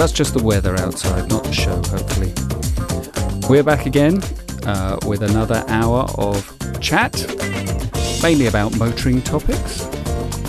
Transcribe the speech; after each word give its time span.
That's 0.00 0.12
just 0.12 0.32
the 0.32 0.42
weather 0.42 0.74
outside, 0.78 1.28
not 1.28 1.44
the 1.44 1.52
show, 1.52 1.76
hopefully. 1.88 2.32
We're 3.50 3.62
back 3.62 3.84
again 3.84 4.22
uh, 4.64 4.98
with 5.06 5.22
another 5.22 5.62
hour 5.68 6.06
of 6.16 6.56
chat, 6.80 7.12
mainly 8.22 8.46
about 8.46 8.78
motoring 8.78 9.20
topics, 9.20 9.86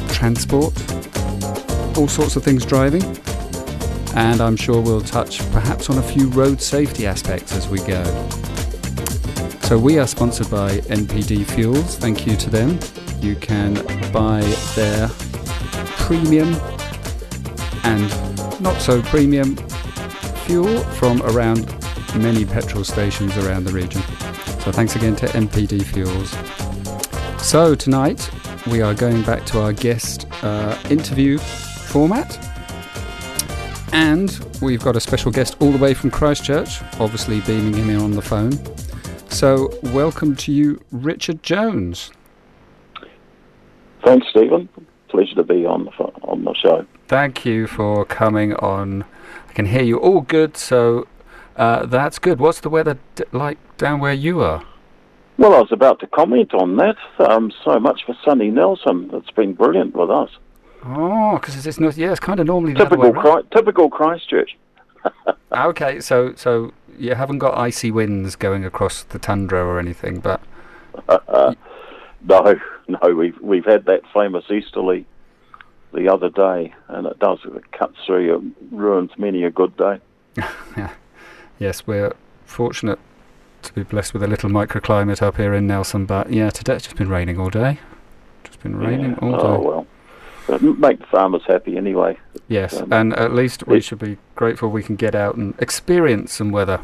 transport, 0.07 0.73
all 1.97 2.07
sorts 2.07 2.37
of 2.37 2.45
things 2.45 2.65
driving. 2.65 3.03
And 4.15 4.39
I'm 4.39 4.55
sure 4.55 4.81
we'll 4.81 5.01
touch 5.01 5.39
perhaps 5.51 5.89
on 5.89 5.97
a 5.97 6.03
few 6.03 6.29
road 6.29 6.61
safety 6.61 7.05
aspects 7.05 7.51
as 7.53 7.67
we 7.67 7.79
go. 7.79 8.05
So 9.63 9.77
we 9.77 9.99
are 9.99 10.07
sponsored 10.07 10.49
by 10.49 10.77
NPD 10.87 11.43
Fuels. 11.55 11.97
Thank 11.97 12.25
you 12.25 12.37
to 12.37 12.49
them. 12.49 12.79
You 13.19 13.35
can 13.35 13.73
buy 14.13 14.39
their 14.75 15.09
premium 15.97 16.55
and 17.83 18.30
not 18.61 18.79
so 18.79 19.01
premium 19.01 19.55
fuel 20.45 20.79
from 20.95 21.21
around 21.23 21.65
many 22.15 22.45
petrol 22.45 22.83
stations 22.83 23.35
around 23.37 23.63
the 23.63 23.71
region. 23.71 24.01
So 24.61 24.71
thanks 24.71 24.95
again 24.95 25.15
to 25.17 25.25
NPD 25.27 25.83
Fuels. 25.83 26.29
So 27.43 27.73
tonight 27.73 28.29
we 28.67 28.81
are 28.81 28.93
going 28.93 29.23
back 29.23 29.45
to 29.47 29.61
our 29.61 29.73
guest 29.73 30.27
uh, 30.43 30.77
interview 30.91 31.39
format. 31.39 32.37
And 33.93 34.39
we've 34.61 34.83
got 34.83 34.95
a 34.95 34.99
special 34.99 35.31
guest 35.31 35.57
all 35.59 35.71
the 35.71 35.79
way 35.79 35.95
from 35.95 36.11
Christchurch, 36.11 36.81
obviously 36.99 37.41
beaming 37.41 37.73
him 37.73 37.89
in 37.89 37.97
on 37.97 38.11
the 38.11 38.21
phone. 38.21 38.51
So, 39.27 39.71
welcome 39.81 40.35
to 40.37 40.51
you, 40.51 40.81
Richard 40.91 41.41
Jones. 41.41 42.11
Thanks, 44.05 44.27
Stephen. 44.29 44.69
Pleasure 45.09 45.35
to 45.35 45.43
be 45.43 45.65
on 45.65 45.85
the 45.85 45.91
on 46.23 46.43
the 46.43 46.53
show. 46.53 46.85
Thank 47.11 47.43
you 47.43 47.67
for 47.67 48.05
coming 48.05 48.53
on. 48.53 49.03
I 49.49 49.51
can 49.51 49.65
hear 49.65 49.81
you 49.81 49.97
all 49.97 50.21
good, 50.21 50.55
so 50.55 51.09
uh, 51.57 51.85
that's 51.85 52.17
good. 52.17 52.39
What's 52.39 52.61
the 52.61 52.69
weather 52.69 52.99
d- 53.15 53.25
like 53.33 53.57
down 53.75 53.99
where 53.99 54.13
you 54.13 54.39
are? 54.39 54.63
Well, 55.37 55.53
I 55.53 55.59
was 55.59 55.73
about 55.73 55.99
to 55.99 56.07
comment 56.07 56.53
on 56.53 56.77
that. 56.77 56.95
Um, 57.19 57.51
so 57.65 57.81
much 57.81 58.05
for 58.05 58.15
sunny 58.23 58.49
Nelson. 58.49 59.09
It's 59.11 59.29
been 59.31 59.51
brilliant 59.51 59.93
with 59.93 60.09
us. 60.09 60.29
Oh, 60.85 61.37
because 61.37 61.67
it's 61.67 61.81
not. 61.81 61.97
Yeah, 61.97 62.11
it's 62.11 62.21
kind 62.21 62.39
of 62.39 62.47
normally 62.47 62.75
typical. 62.75 63.11
Cri- 63.11 63.43
typical 63.53 63.89
Christchurch. 63.89 64.55
okay, 65.51 65.99
so 65.99 66.33
so 66.35 66.71
you 66.97 67.15
haven't 67.15 67.39
got 67.39 67.57
icy 67.57 67.91
winds 67.91 68.37
going 68.37 68.63
across 68.63 69.03
the 69.03 69.19
tundra 69.19 69.65
or 69.65 69.79
anything, 69.79 70.21
but 70.21 70.39
uh, 71.09 71.55
no, 72.25 72.57
no, 72.87 73.13
we've 73.13 73.37
we've 73.41 73.65
had 73.65 73.83
that 73.87 74.03
famous 74.13 74.45
easterly 74.49 75.05
the 75.93 76.11
other 76.11 76.29
day, 76.29 76.73
and 76.87 77.07
it 77.07 77.19
does 77.19 77.39
it 77.45 77.71
cuts 77.71 77.97
through, 78.05 78.35
it 78.35 78.73
ruins 78.73 79.11
many 79.17 79.43
a 79.43 79.51
good 79.51 79.75
day. 79.77 79.99
Yes, 81.59 81.85
we're 81.85 82.13
fortunate 82.43 82.97
to 83.61 83.73
be 83.73 83.83
blessed 83.83 84.15
with 84.15 84.23
a 84.23 84.27
little 84.27 84.49
microclimate 84.49 85.21
up 85.21 85.37
here 85.37 85.53
in 85.53 85.67
Nelson, 85.67 86.07
but 86.07 86.33
yeah, 86.33 86.49
today 86.49 86.73
it's 86.73 86.85
just 86.85 86.95
been 86.95 87.07
raining 87.07 87.39
all 87.39 87.51
day. 87.51 87.77
Just 88.43 88.63
been 88.63 88.77
raining 88.77 89.11
yeah. 89.11 89.17
all 89.21 89.31
day. 89.33 89.37
Oh 89.43 89.59
well 89.59 89.87
make 90.59 90.99
the 90.99 91.05
farmers 91.05 91.43
happy 91.47 91.77
anyway. 91.77 92.17
Yes, 92.47 92.79
um, 92.79 92.91
and 92.91 93.13
at 93.13 93.33
least 93.33 93.67
we 93.67 93.79
should 93.79 93.99
be 93.99 94.17
grateful 94.35 94.69
we 94.69 94.83
can 94.83 94.95
get 94.95 95.15
out 95.15 95.35
and 95.35 95.53
experience 95.59 96.33
some 96.33 96.51
weather. 96.51 96.81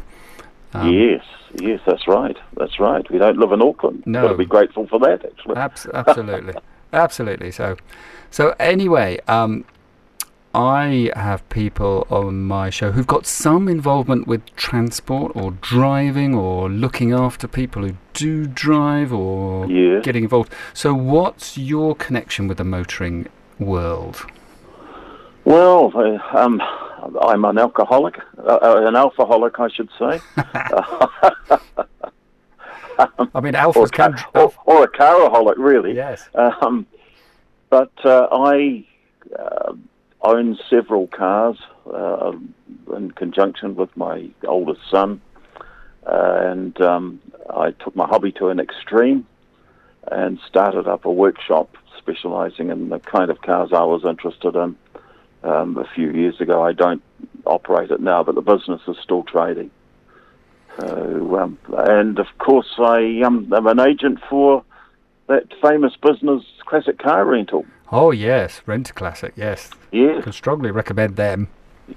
Um, 0.72 0.92
yes, 0.92 1.24
yes, 1.60 1.80
that's 1.86 2.06
right. 2.06 2.36
That's 2.56 2.78
right. 2.78 3.08
We 3.10 3.18
don't 3.18 3.38
live 3.38 3.52
in 3.52 3.62
Auckland. 3.62 4.04
No, 4.06 4.22
got 4.22 4.32
to 4.32 4.38
be 4.38 4.46
grateful 4.46 4.86
for 4.86 4.98
that. 5.00 5.24
Actually, 5.24 5.56
Abs- 5.56 5.86
absolutely, 5.92 6.54
absolutely. 6.92 7.50
So, 7.50 7.76
so 8.30 8.54
anyway, 8.58 9.18
um, 9.28 9.64
I 10.54 11.10
have 11.14 11.46
people 11.50 12.06
on 12.10 12.42
my 12.42 12.70
show 12.70 12.92
who've 12.92 13.06
got 13.06 13.26
some 13.26 13.68
involvement 13.68 14.26
with 14.26 14.44
transport 14.56 15.32
or 15.34 15.52
driving 15.52 16.34
or 16.34 16.68
looking 16.68 17.12
after 17.12 17.46
people 17.46 17.82
who 17.82 17.96
do 18.14 18.46
drive 18.46 19.12
or 19.12 19.66
yeah. 19.66 20.00
getting 20.00 20.24
involved. 20.24 20.52
So, 20.72 20.94
what's 20.94 21.58
your 21.58 21.94
connection 21.94 22.48
with 22.48 22.58
the 22.58 22.64
motoring 22.64 23.28
world? 23.58 24.24
Well, 25.44 25.92
um, 26.34 26.60
I'm 27.22 27.44
an 27.44 27.58
alcoholic, 27.58 28.18
uh, 28.38 28.58
uh 28.60 28.84
an 28.86 28.96
alcoholic, 28.96 29.60
I 29.60 29.68
should 29.68 29.90
say. 29.98 30.20
I 33.34 33.40
mean, 33.40 33.54
Alfas 33.54 33.92
can, 33.92 34.16
or, 34.34 34.52
or, 34.66 34.84
a 34.84 34.88
caraholic, 34.88 35.56
really. 35.58 35.94
Yes. 35.94 36.28
Um, 36.34 36.86
but 37.70 37.92
uh, 38.04 38.28
I 38.30 38.86
uh, 39.38 39.72
own 40.22 40.58
several 40.68 41.06
cars 41.06 41.56
uh, 41.92 42.32
in 42.96 43.10
conjunction 43.12 43.76
with 43.76 43.94
my 43.96 44.28
oldest 44.46 44.80
son, 44.90 45.20
and 46.06 46.80
um, 46.80 47.20
I 47.50 47.72
took 47.72 47.94
my 47.94 48.06
hobby 48.06 48.32
to 48.32 48.48
an 48.48 48.60
extreme 48.60 49.26
and 50.10 50.38
started 50.48 50.86
up 50.86 51.04
a 51.04 51.12
workshop 51.12 51.76
specialising 51.98 52.70
in 52.70 52.88
the 52.88 52.98
kind 52.98 53.30
of 53.30 53.42
cars 53.42 53.70
I 53.72 53.84
was 53.84 54.04
interested 54.04 54.56
in 54.56 54.76
um, 55.42 55.76
a 55.76 55.88
few 55.94 56.10
years 56.10 56.40
ago. 56.40 56.62
I 56.62 56.72
don't 56.72 57.02
operate 57.44 57.90
it 57.90 58.00
now, 58.00 58.22
but 58.22 58.34
the 58.34 58.40
business 58.40 58.80
is 58.88 58.96
still 59.02 59.22
trading. 59.24 59.70
So, 60.80 61.38
um, 61.38 61.58
and 61.72 62.18
of 62.18 62.26
course, 62.38 62.72
I 62.78 63.22
um, 63.22 63.52
am 63.52 63.66
an 63.66 63.80
agent 63.80 64.20
for 64.30 64.64
that 65.28 65.44
famous 65.62 65.94
business, 65.96 66.42
Classic 66.66 66.98
Car 66.98 67.24
Rental. 67.24 67.64
Oh 67.92 68.10
yes, 68.10 68.60
Rent 68.66 68.90
a 68.90 68.92
Classic. 68.92 69.32
Yes. 69.36 69.70
Yeah. 69.92 70.18
I 70.18 70.22
can 70.22 70.32
strongly 70.32 70.70
recommend 70.70 71.16
them. 71.16 71.48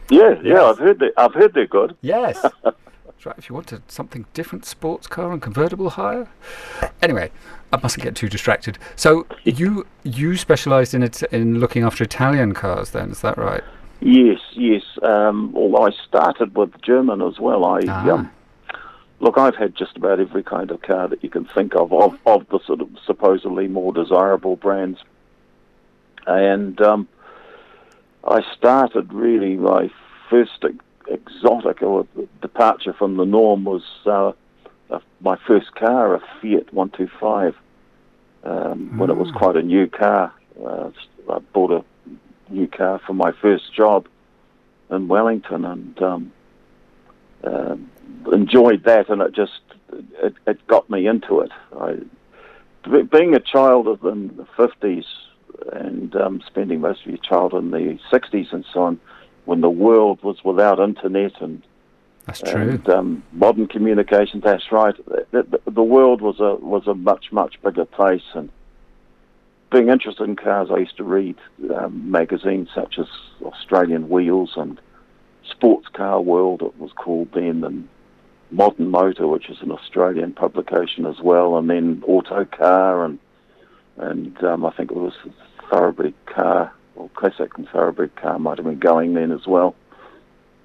Yeah, 0.09 0.35
yeah, 0.41 0.53
yes. 0.53 0.61
I've 0.61 0.77
heard 0.77 0.99
they. 0.99 1.11
I've 1.17 1.33
heard 1.33 1.53
they're 1.53 1.67
good. 1.67 1.97
Yes. 2.01 2.41
That's 2.63 3.25
right. 3.25 3.37
If 3.37 3.49
you 3.49 3.55
wanted 3.55 3.83
something 3.91 4.25
different, 4.33 4.65
sports 4.65 5.07
car 5.07 5.31
and 5.31 5.41
convertible 5.41 5.91
hire. 5.91 6.29
Anyway, 7.01 7.31
I 7.73 7.79
mustn't 7.81 8.03
get 8.03 8.15
too 8.15 8.29
distracted. 8.29 8.77
So 8.95 9.27
you 9.43 9.85
you 10.03 10.37
specialised 10.37 10.93
in 10.93 11.03
it 11.03 11.21
in 11.23 11.59
looking 11.59 11.83
after 11.83 12.03
Italian 12.03 12.53
cars, 12.53 12.91
then 12.91 13.11
is 13.11 13.21
that 13.21 13.37
right? 13.37 13.63
Yes, 13.99 14.39
yes. 14.53 14.81
Um, 15.03 15.53
although 15.55 15.87
I 15.87 15.91
started 16.07 16.55
with 16.55 16.81
German 16.81 17.21
as 17.21 17.39
well. 17.39 17.65
I 17.65 17.81
ah. 17.87 18.09
um, 18.09 18.31
look, 19.21 19.37
I've 19.37 19.55
had 19.55 19.75
just 19.75 19.95
about 19.95 20.19
every 20.19 20.43
kind 20.43 20.71
of 20.71 20.81
car 20.81 21.07
that 21.07 21.23
you 21.23 21.29
can 21.29 21.45
think 21.45 21.75
of, 21.75 21.93
of 21.93 22.17
of 22.25 22.47
the 22.49 22.59
sort 22.65 22.81
of 22.81 22.89
supposedly 23.05 23.67
more 23.67 23.93
desirable 23.93 24.55
brands, 24.55 24.99
and 26.27 26.81
um, 26.81 27.07
I 28.27 28.41
started 28.57 29.13
really 29.13 29.55
my 29.55 29.89
first 30.29 30.65
exotic 31.07 31.81
or 31.81 32.07
departure 32.41 32.93
from 32.93 33.17
the 33.17 33.25
norm 33.25 33.63
was 33.63 33.83
uh, 34.05 34.31
my 35.21 35.37
first 35.47 35.73
car, 35.75 36.15
a 36.15 36.19
Fiat 36.41 36.73
125, 36.73 37.55
um, 38.43 38.51
mm. 38.53 38.97
when 38.97 39.09
it 39.09 39.17
was 39.17 39.29
hmm. 39.29 39.37
quite 39.37 39.55
a 39.55 39.61
new 39.61 39.87
car. 39.87 40.33
Uh, 40.63 40.89
I 41.29 41.39
bought 41.53 41.71
a 41.71 41.83
new 42.51 42.67
car 42.67 42.99
for 43.05 43.13
my 43.13 43.31
first 43.31 43.73
job 43.73 44.07
in 44.89 45.07
Wellington 45.07 45.63
and 45.63 46.01
um, 46.01 46.33
uh, 47.43 47.75
enjoyed 48.31 48.83
that, 48.83 49.09
and 49.09 49.21
it 49.21 49.33
just 49.33 49.61
it, 49.91 50.33
it 50.47 50.67
got 50.67 50.89
me 50.89 51.07
into 51.07 51.41
it. 51.41 51.51
I, 51.79 51.97
being 53.03 53.35
a 53.35 53.39
child 53.39 53.87
of 53.87 54.03
in 54.05 54.35
the 54.35 54.45
50s 54.57 55.05
and 55.73 56.15
um, 56.15 56.41
spending 56.47 56.81
most 56.81 57.01
of 57.01 57.07
your 57.07 57.17
childhood 57.17 57.63
in 57.63 57.71
the 57.71 57.99
60s 58.11 58.51
and 58.51 58.65
so 58.73 58.83
on, 58.83 58.99
when 59.45 59.61
the 59.61 59.69
world 59.69 60.21
was 60.23 60.43
without 60.43 60.79
internet 60.79 61.39
and 61.41 61.61
That's 62.25 62.41
true. 62.41 62.61
And, 62.61 62.89
um, 62.89 63.23
modern 63.31 63.67
communication. 63.67 64.39
That's 64.39 64.71
right. 64.71 64.95
The, 65.31 65.43
the, 65.43 65.71
the, 65.71 65.83
world 65.83 66.21
was 66.21 66.39
a 66.39 66.55
was 66.55 66.87
a 66.87 66.93
much 66.93 67.31
much 67.31 67.61
bigger 67.61 67.85
place, 67.85 68.23
and 68.33 68.49
being 69.71 69.89
interested 69.89 70.23
in 70.23 70.35
cars, 70.35 70.69
I 70.71 70.77
used 70.77 70.97
to 70.97 71.03
read 71.03 71.37
um, 71.75 72.11
magazines 72.11 72.69
such 72.75 72.99
as 72.99 73.07
Australian 73.41 74.09
Wheels 74.09 74.53
and 74.55 74.79
Sports 75.49 75.87
Car 75.93 76.21
World. 76.21 76.61
It 76.61 76.77
was 76.77 76.91
called 76.93 77.29
then, 77.33 77.63
and 77.63 77.87
Modern 78.51 78.89
Motor, 78.89 79.27
which 79.27 79.49
is 79.49 79.61
an 79.61 79.71
Australian 79.71 80.33
publication 80.33 81.05
as 81.05 81.19
well, 81.21 81.57
and 81.57 81.69
then 81.69 82.03
Autocar, 82.07 83.05
and 83.05 83.19
and 83.97 84.43
um, 84.43 84.65
I 84.65 84.71
think 84.71 84.91
it 84.91 84.97
was 84.97 85.13
Thoroughbred 85.69 86.13
Car 86.25 86.73
or 86.95 87.09
Classic 87.09 87.57
and 87.57 87.67
Thoroughbred 87.69 88.15
Car 88.15 88.39
might 88.39 88.57
have 88.57 88.65
been 88.65 88.79
going 88.79 89.13
then 89.13 89.31
as 89.31 89.45
well. 89.45 89.75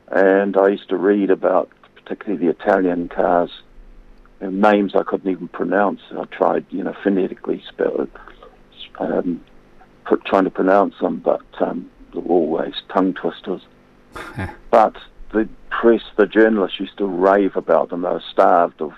And 0.08 0.56
I 0.56 0.68
used 0.68 0.88
to 0.90 0.96
read 0.96 1.30
about 1.30 1.70
particularly 1.96 2.46
the 2.46 2.50
Italian 2.50 3.08
cars 3.08 3.50
and 4.40 4.60
names 4.60 4.94
I 4.94 5.02
couldn't 5.02 5.30
even 5.30 5.48
pronounce. 5.48 6.00
I 6.16 6.24
tried, 6.24 6.66
you 6.70 6.84
know, 6.84 6.94
phonetically 7.02 7.62
spell 7.68 8.02
it, 8.02 8.10
um, 8.98 9.42
trying 10.24 10.44
to 10.44 10.50
pronounce 10.50 10.98
them, 11.00 11.18
but 11.18 11.42
um, 11.60 11.90
always 12.14 12.74
tongue 12.92 13.14
twisters. 13.14 13.62
But 14.70 14.96
the 15.32 15.48
press, 15.70 16.02
the 16.16 16.26
journalists 16.26 16.80
used 16.80 16.96
to 16.98 17.06
rave 17.06 17.56
about 17.56 17.90
them. 17.90 18.02
They 18.02 18.08
were 18.08 18.22
starved 18.30 18.80
of 18.80 18.92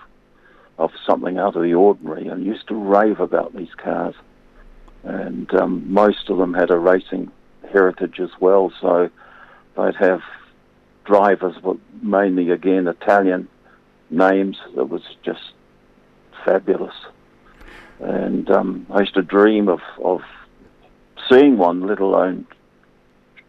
of 0.79 0.93
something 1.05 1.39
out 1.39 1.57
of 1.57 1.63
the 1.63 1.75
ordinary 1.75 2.29
and 2.29 2.47
used 2.47 2.69
to 2.69 2.75
rave 2.75 3.19
about 3.19 3.55
these 3.55 3.75
cars. 3.77 4.15
And 5.03 5.53
um, 5.55 5.93
most 5.93 6.31
of 6.31 6.39
them 6.39 6.55
had 6.55 6.71
a 6.71 6.79
racing 6.79 7.33
heritage 7.73 8.21
as 8.21 8.31
well, 8.41 8.73
so 8.81 9.11
they'd 9.77 9.97
have 9.97 10.23
drivers, 11.05 11.57
but 11.63 11.77
mainly 12.01 12.51
again 12.51 12.87
Italian 12.87 13.49
names. 14.11 14.59
It 14.77 14.89
was 14.89 15.03
just 15.25 15.53
fabulous. 16.45 16.95
And 18.01 18.49
um, 18.51 18.87
I 18.91 19.01
used 19.01 19.15
to 19.15 19.23
dream 19.23 19.69
of, 19.69 19.81
of 20.03 20.21
seeing 21.29 21.59
one, 21.59 21.87
let 21.87 21.99
alone 21.99 22.47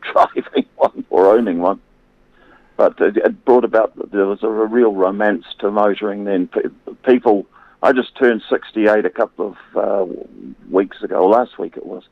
driving 0.13 0.65
one 0.75 1.05
or 1.09 1.27
owning 1.27 1.59
one 1.59 1.79
but 2.79 2.97
it, 3.01 3.17
it 3.17 3.43
brought 3.43 3.65
about 3.65 3.91
there 4.09 4.25
was 4.25 4.41
a, 4.41 4.47
a 4.47 4.65
real 4.65 4.93
romance 4.93 5.43
to 5.59 5.69
motoring. 5.69 6.23
Then 6.23 6.49
people, 7.05 7.45
I 7.83 7.91
just 7.91 8.15
turned 8.15 8.41
68 8.49 9.03
a 9.03 9.09
couple 9.09 9.47
of 9.49 9.75
uh, 9.75 10.13
weeks 10.71 11.03
ago, 11.03 11.27
last 11.27 11.59
week 11.59 11.75
it 11.75 11.85
was, 11.85 12.03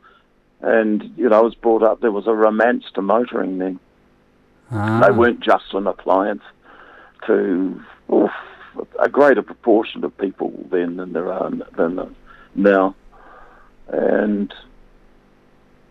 and 0.59 1.13
you 1.15 1.29
know 1.29 1.37
I 1.37 1.41
was 1.41 1.55
brought 1.55 1.83
up. 1.83 2.01
There 2.01 2.11
was 2.11 2.27
a 2.27 2.33
romance 2.33 2.83
to 2.95 3.01
motoring 3.01 3.59
then. 3.59 3.79
Ah. 4.69 5.07
They 5.07 5.11
weren't 5.11 5.39
just 5.39 5.73
an 5.73 5.87
appliance 5.87 6.43
to 7.27 7.81
oof, 8.13 8.31
a 8.99 9.07
greater 9.07 9.43
proportion 9.43 10.03
of 10.03 10.17
people 10.17 10.51
then 10.69 10.97
than 10.97 11.13
there 11.13 11.31
are 11.31 11.49
than 11.77 12.13
now, 12.55 12.93
and 13.87 14.53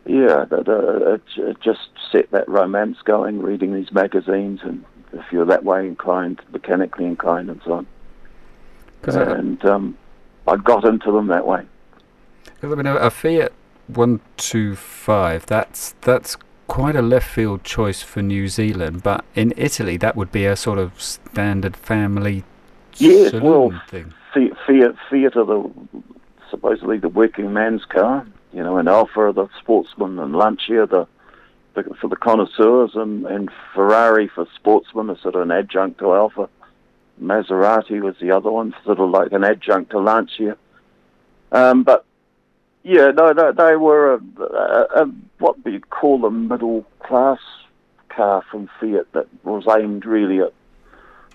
yeah, 0.06 0.44
that, 0.44 0.68
uh, 0.68 1.14
it, 1.14 1.22
it, 1.36 1.60
just 1.60 1.88
set 2.12 2.30
that 2.30 2.48
romance 2.48 2.98
going, 3.04 3.42
reading 3.42 3.74
these 3.74 3.92
magazines, 3.92 4.60
and 4.62 4.84
if 5.12 5.24
you're 5.32 5.46
that 5.46 5.64
way 5.64 5.86
inclined, 5.86 6.40
mechanically 6.52 7.04
inclined, 7.04 7.50
and 7.50 7.60
so 7.64 7.72
on. 7.72 7.86
And 9.04 9.64
I, 9.64 9.68
um, 9.68 9.98
I 10.46 10.56
got 10.56 10.84
into 10.84 11.12
them 11.12 11.28
that 11.28 11.46
way. 11.46 11.64
I 12.62 12.66
mean, 12.66 12.86
a, 12.86 12.96
a 12.96 13.10
Fiat 13.10 13.52
one 13.86 14.20
two 14.36 14.74
five. 14.74 15.46
That's 15.46 15.94
that's 16.00 16.36
quite 16.66 16.96
a 16.96 17.02
left 17.02 17.28
field 17.28 17.64
choice 17.64 18.02
for 18.02 18.22
New 18.22 18.48
Zealand, 18.48 19.02
but 19.02 19.24
in 19.34 19.52
Italy 19.56 19.96
that 19.98 20.16
would 20.16 20.32
be 20.32 20.46
a 20.46 20.56
sort 20.56 20.78
of 20.78 21.00
standard 21.00 21.76
family 21.76 22.44
yes, 22.96 23.32
well, 23.34 23.70
thing. 23.88 24.12
Fiat, 24.34 24.96
Fiat 25.08 25.36
are 25.36 25.44
the 25.44 25.70
supposedly 26.50 26.98
the 26.98 27.08
working 27.08 27.52
man's 27.52 27.84
car 27.84 28.26
you 28.56 28.62
know, 28.62 28.78
and 28.78 28.88
Alfa 28.88 29.32
the 29.34 29.48
sportsman, 29.60 30.18
and 30.18 30.34
Lancia 30.34 30.86
the, 30.86 31.06
the 31.74 31.94
for 32.00 32.08
the 32.08 32.16
connoisseurs, 32.16 32.92
and, 32.94 33.26
and 33.26 33.50
Ferrari 33.74 34.28
for 34.28 34.46
sportsmen, 34.54 35.10
a 35.10 35.18
sort 35.20 35.34
of 35.34 35.42
an 35.42 35.50
adjunct 35.50 35.98
to 35.98 36.14
Alfa. 36.14 36.48
Maserati 37.22 38.00
was 38.00 38.16
the 38.18 38.30
other 38.30 38.50
one, 38.50 38.74
sort 38.86 38.98
of 38.98 39.10
like 39.10 39.32
an 39.32 39.44
adjunct 39.44 39.90
to 39.90 39.98
Lancia. 39.98 40.56
Um, 41.52 41.82
but 41.82 42.06
yeah, 42.82 43.10
no, 43.10 43.34
they, 43.34 43.52
they 43.52 43.76
were 43.76 44.14
a, 44.14 44.42
a, 44.42 45.02
a, 45.02 45.12
what 45.38 45.62
we 45.62 45.78
call 45.78 46.24
a 46.24 46.30
middle 46.30 46.86
class 47.00 47.40
car 48.08 48.42
from 48.50 48.70
Fiat 48.80 49.12
that 49.12 49.26
was 49.44 49.64
aimed 49.68 50.06
really 50.06 50.40
at 50.40 50.54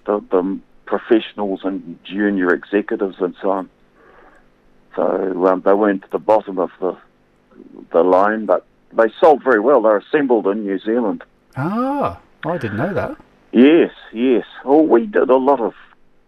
the, 0.08 0.24
the 0.32 0.60
professionals 0.88 1.60
and 1.66 2.00
junior 2.04 2.52
executives 2.52 3.18
and 3.20 3.36
so 3.40 3.52
on. 3.52 3.70
So 4.96 5.46
um, 5.46 5.62
they 5.62 5.74
weren't 5.74 6.04
at 6.04 6.10
the 6.10 6.20
bottom 6.20 6.58
of 6.58 6.72
the 6.80 6.98
the 7.92 8.04
line, 8.04 8.46
but 8.46 8.66
they 8.94 9.12
sold 9.20 9.44
very 9.44 9.60
well. 9.60 9.82
They're 9.82 9.98
assembled 9.98 10.48
in 10.48 10.64
New 10.64 10.80
Zealand. 10.80 11.24
Ah, 11.56 12.20
I 12.46 12.58
didn't 12.58 12.78
know 12.78 12.94
that. 12.94 13.18
Yes, 13.52 13.92
yes. 14.14 14.46
Well, 14.64 14.86
we 14.86 15.06
did 15.06 15.30
a 15.30 15.38
lot 15.38 15.60
of 15.60 15.74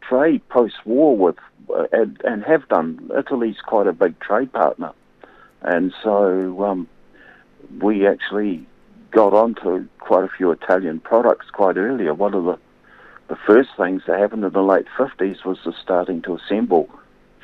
trade 0.02 0.48
post-war 0.50 1.16
with, 1.16 1.38
uh, 1.74 1.86
and, 1.92 2.20
and, 2.26 2.44
have 2.44 2.68
done. 2.68 3.10
Italy's 3.18 3.58
quite 3.66 3.88
a 3.88 3.94
big 3.94 4.20
trade 4.20 4.52
partner, 4.52 4.92
and 5.62 5.94
so 6.04 6.64
um, 6.66 6.88
we 7.80 8.06
actually 8.06 8.66
got 9.12 9.34
onto 9.34 9.88
quite 10.00 10.26
a 10.26 10.28
few 10.28 10.52
Italian 10.52 11.00
products 11.00 11.50
quite 11.52 11.78
earlier. 11.78 12.14
One 12.14 12.34
of 12.34 12.44
the 12.44 12.60
the 13.30 13.38
first 13.48 13.70
things 13.78 14.02
that 14.06 14.20
happened 14.20 14.44
in 14.44 14.52
the 14.52 14.62
late 14.62 14.86
fifties 14.98 15.46
was 15.46 15.58
the 15.64 15.74
starting 15.82 16.22
to 16.24 16.36
assemble 16.36 16.90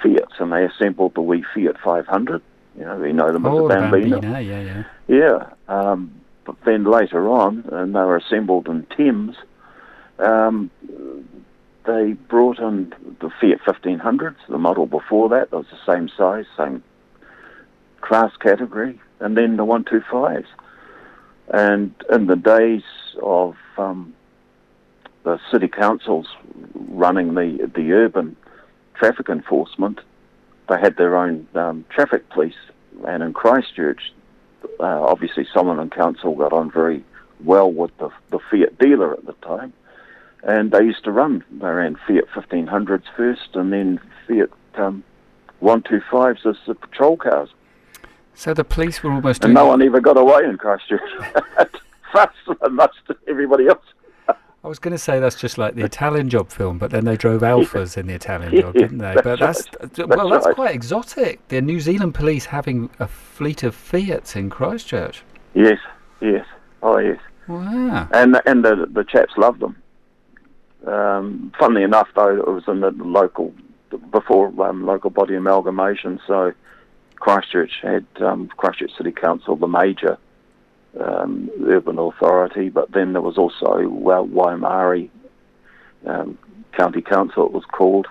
Fiats, 0.04 0.34
and 0.40 0.52
they 0.52 0.66
assembled 0.66 1.16
the 1.16 1.22
wee 1.22 1.46
Fiat 1.54 1.78
500 1.82 2.42
you 2.80 2.86
know, 2.86 2.96
we 2.96 3.12
know 3.12 3.32
them 3.32 3.46
oh, 3.46 3.68
as 3.68 3.76
the 3.76 3.82
Bambino. 3.82 4.22
Yeah, 4.22 4.40
yeah. 4.40 4.84
Yeah. 5.08 5.50
Um, 5.68 6.22
but 6.46 6.56
then 6.66 6.86
later 6.86 7.30
on, 7.30 7.66
and 7.72 7.94
they 7.94 8.00
were 8.00 8.18
assembled 8.18 8.68
in 8.68 8.88
Thames, 8.98 9.36
um, 10.18 10.72
they 11.86 12.14
brought 12.14 12.60
in 12.60 12.94
the 13.20 13.30
Fiat 13.30 13.60
1500s, 13.66 14.36
the 14.48 14.58
model 14.58 14.86
before 14.86 15.30
that, 15.30 15.52
that 15.52 15.58
was 15.58 15.66
the 15.72 15.94
same 15.94 16.10
size, 16.10 16.46
same 16.58 16.84
class 18.02 18.32
category, 18.38 19.00
and 19.20 19.36
then 19.36 19.58
the 19.58 19.66
125s. 19.66 20.46
And 21.50 21.94
in 22.12 22.28
the 22.28 22.36
days 22.36 22.84
of 23.22 23.56
um, 23.78 24.14
the 25.24 25.40
city 25.52 25.68
councils 25.68 26.28
running 26.74 27.34
the 27.34 27.70
the 27.76 27.92
urban 27.92 28.36
traffic 28.96 29.30
enforcement, 29.30 30.00
they 30.68 30.80
had 30.80 30.98
their 30.98 31.18
own 31.18 31.48
um, 31.56 31.86
traffic 31.90 32.30
police, 32.30 32.54
and 33.08 33.24
in 33.24 33.34
Christchurch, 33.34 34.14
uh, 34.80 34.84
obviously 34.84 35.48
Solomon 35.54 35.80
and 35.80 35.92
Council 35.92 36.36
got 36.36 36.54
on 36.54 36.72
very 36.72 37.04
well 37.44 37.72
with 37.72 37.96
the, 37.98 38.10
the 38.32 38.40
Fiat 38.52 38.78
dealer 38.78 39.14
at 39.14 39.26
the 39.26 39.34
time, 39.34 39.74
and 40.44 40.72
they 40.72 40.84
used 40.84 41.04
to 41.06 41.12
run. 41.12 41.44
They 41.52 41.68
ran 41.68 41.98
Fiat 42.08 42.28
1500s 42.30 43.04
first, 43.16 43.56
and 43.56 43.72
then 43.72 44.00
Fiat 44.28 44.50
um, 44.76 45.04
125s 45.62 46.46
as 46.46 46.58
the 46.68 46.76
patrol 46.76 47.18
cars. 47.18 47.50
So 48.34 48.54
the 48.54 48.64
police 48.64 49.04
were 49.04 49.12
almost. 49.12 49.44
And 49.44 49.54
no 49.54 49.66
one 49.66 49.82
ever 49.82 50.00
got 50.00 50.18
away 50.18 50.46
in 50.46 50.58
Christchurch. 50.58 51.02
Faster 52.14 52.56
than 52.62 52.76
most 52.76 52.98
everybody 53.28 53.68
else. 53.68 53.84
I 54.64 54.68
was 54.68 54.78
going 54.78 54.92
to 54.92 54.98
say 54.98 55.20
that's 55.20 55.40
just 55.40 55.58
like 55.58 55.76
the 55.76 55.86
Italian 55.86 56.30
Job 56.30 56.50
film, 56.50 56.78
but 56.78 56.92
then 56.92 57.06
they 57.06 57.16
drove 57.16 57.42
Alfas 57.42 57.96
in 57.96 58.08
the 58.08 58.14
Italian 58.14 58.54
Job, 58.60 58.74
didn't 58.74 58.98
they? 58.98 59.16
But 59.24 59.40
that's, 59.40 59.66
that's 59.80 60.00
well, 60.00 60.30
that's 60.30 60.46
right. 60.46 60.56
quite 60.56 60.76
exotic. 60.76 61.48
The 61.48 61.62
New 61.62 61.80
Zealand 61.80 62.14
police 62.14 62.46
having 62.46 62.90
a 63.00 63.08
fleet 63.08 63.64
of 63.64 63.74
Fiats 63.74 64.36
in 64.36 64.50
Christchurch. 64.50 65.24
Yes, 65.54 65.80
yes, 66.22 66.46
oh 66.84 66.98
yes. 66.98 67.20
Wow. 67.48 68.10
And 68.12 68.40
and 68.46 68.66
the 68.66 68.86
the 68.92 69.04
chaps 69.04 69.34
loved 69.38 69.62
them. 69.62 69.82
Um, 70.86 71.52
funnily 71.58 71.84
enough, 71.84 72.10
though, 72.16 72.36
it 72.36 72.48
was 72.48 72.64
in 72.68 72.82
the 72.82 72.92
local 72.92 73.54
before 74.12 74.48
um, 74.62 74.86
local 74.86 75.10
body 75.10 75.36
amalgamation, 75.36 76.20
so 76.28 76.54
Christchurch 77.16 77.80
had 77.82 78.06
um, 78.22 78.50
Christchurch 78.58 78.92
City 78.98 79.12
Council, 79.12 79.56
the 79.56 79.68
major 79.68 80.18
um, 81.00 81.50
urban 81.66 82.00
authority, 82.00 82.70
but 82.70 82.92
then 82.92 83.14
there 83.14 83.22
was 83.22 83.38
also 83.38 83.88
well, 83.88 84.28
Waimairi 84.28 85.10
um, 86.06 86.38
County 86.74 87.02
Council, 87.02 87.46
it 87.46 87.52
was 87.52 87.66
called, 87.66 88.08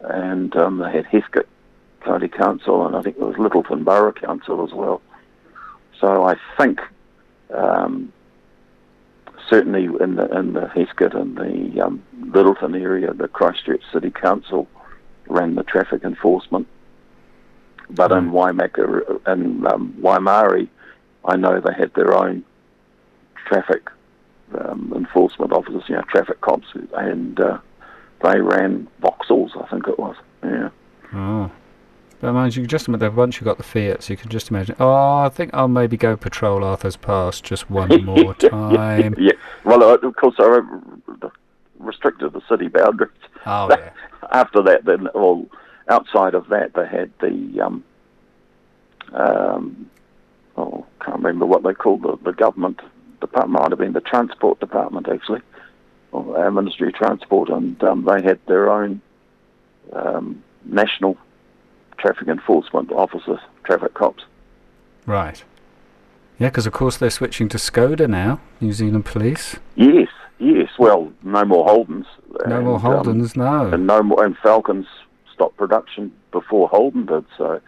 and 0.00 0.54
um, 0.56 0.78
they 0.78 0.90
had 0.90 1.06
Heathcote 1.06 1.48
County 2.00 2.28
Council, 2.28 2.86
and 2.86 2.96
I 2.96 3.02
think 3.02 3.18
there 3.18 3.26
was 3.26 3.36
Lyttelton 3.36 3.84
Borough 3.84 4.12
Council 4.12 4.64
as 4.64 4.72
well. 4.72 5.02
So 6.00 6.24
I 6.24 6.36
think 6.56 6.80
um, 7.54 8.12
certainly 9.48 9.84
in 9.84 10.16
the 10.16 10.26
in 10.38 10.52
the 10.52 10.68
Heathcote 10.68 11.14
and 11.14 11.36
the 11.36 11.80
um, 11.80 12.02
Lyttelton 12.20 12.80
area, 12.80 13.12
the 13.12 13.28
Christchurch 13.28 13.82
City 13.92 14.10
Council 14.10 14.68
ran 15.28 15.54
the 15.54 15.62
traffic 15.62 16.04
enforcement. 16.04 16.66
But 17.90 18.10
mm. 18.10 18.18
in 18.18 18.30
Waimaka 18.30 19.20
and 19.26 19.66
um, 19.66 19.94
Waimairi, 20.00 20.68
I 21.24 21.36
know 21.36 21.60
they 21.60 21.74
had 21.74 21.92
their 21.94 22.14
own 22.16 22.44
traffic 23.46 23.88
um, 24.58 24.92
enforcement 24.94 25.52
officers, 25.52 25.82
you 25.88 25.94
know, 25.96 26.02
traffic 26.02 26.40
cops, 26.40 26.66
and 26.96 27.38
uh, 27.40 27.58
they 28.22 28.40
ran 28.40 28.88
Vauxhalls, 29.02 29.52
I 29.62 29.68
think 29.68 29.86
it 29.88 29.98
was. 29.98 30.16
Yeah. 30.42 30.70
Oh. 31.12 31.50
But 32.20 32.32
mind 32.32 32.56
you, 32.56 32.66
just 32.66 32.88
imagine 32.88 33.14
once 33.14 33.40
you 33.40 33.44
got 33.44 33.58
the 33.58 33.62
Fiat, 33.62 34.02
so 34.02 34.12
you 34.12 34.16
can 34.16 34.28
just 34.28 34.50
imagine. 34.50 34.74
Oh, 34.80 35.18
I 35.18 35.28
think 35.28 35.52
I'll 35.54 35.68
maybe 35.68 35.96
go 35.96 36.16
patrol 36.16 36.64
Arthur's 36.64 36.96
Pass 36.96 37.40
just 37.40 37.70
one 37.70 38.04
more 38.04 38.34
time. 38.34 39.14
yeah, 39.18 39.32
well, 39.64 39.82
of 39.94 40.16
course, 40.16 40.34
I 40.38 40.60
restricted 41.78 42.32
the 42.32 42.40
city 42.48 42.68
boundaries. 42.68 43.12
Oh 43.46 43.68
yeah. 43.70 43.90
After 44.32 44.62
that, 44.62 44.84
then, 44.84 45.08
well, 45.14 45.46
outside 45.88 46.34
of 46.34 46.48
that, 46.48 46.74
they 46.74 46.86
had 46.86 47.12
the 47.20 47.60
um, 47.60 47.84
um, 49.12 49.88
oh, 50.58 50.86
can't 51.04 51.16
remember 51.16 51.46
what 51.46 51.62
they 51.62 51.72
called 51.72 52.02
the, 52.02 52.18
the 52.24 52.32
government 52.32 52.80
department. 53.20 53.60
Might 53.60 53.70
have 53.70 53.78
been 53.78 53.92
the 53.92 54.00
transport 54.00 54.60
department 54.60 55.08
actually, 55.08 55.40
or 56.12 56.38
our 56.38 56.50
Ministry 56.50 56.88
of 56.88 56.94
Transport, 56.94 57.48
and 57.48 57.82
um, 57.84 58.04
they 58.04 58.22
had 58.22 58.38
their 58.46 58.70
own 58.70 59.00
um, 59.92 60.42
national 60.64 61.16
traffic 61.98 62.28
enforcement 62.28 62.92
officers, 62.92 63.40
traffic 63.64 63.94
cops. 63.94 64.24
Right. 65.06 65.42
Yeah, 66.38 66.48
because 66.48 66.66
of 66.66 66.72
course 66.72 66.96
they're 66.96 67.10
switching 67.10 67.48
to 67.50 67.58
Skoda 67.58 68.08
now, 68.08 68.40
New 68.60 68.72
Zealand 68.72 69.04
Police. 69.04 69.56
Yes, 69.76 70.08
yes. 70.38 70.70
Well, 70.78 71.12
no 71.22 71.44
more 71.44 71.66
Holdens. 71.66 72.06
No 72.46 72.56
and, 72.56 72.66
more 72.66 72.76
um, 72.76 72.82
Holdens, 72.82 73.36
um, 73.36 73.42
no. 73.44 73.74
And 73.74 73.86
no 73.86 74.02
more. 74.02 74.24
And 74.24 74.36
Falcons 74.38 74.86
stopped 75.32 75.56
production 75.56 76.12
before 76.30 76.68
Holden 76.68 77.06
did. 77.06 77.24
So 77.36 77.60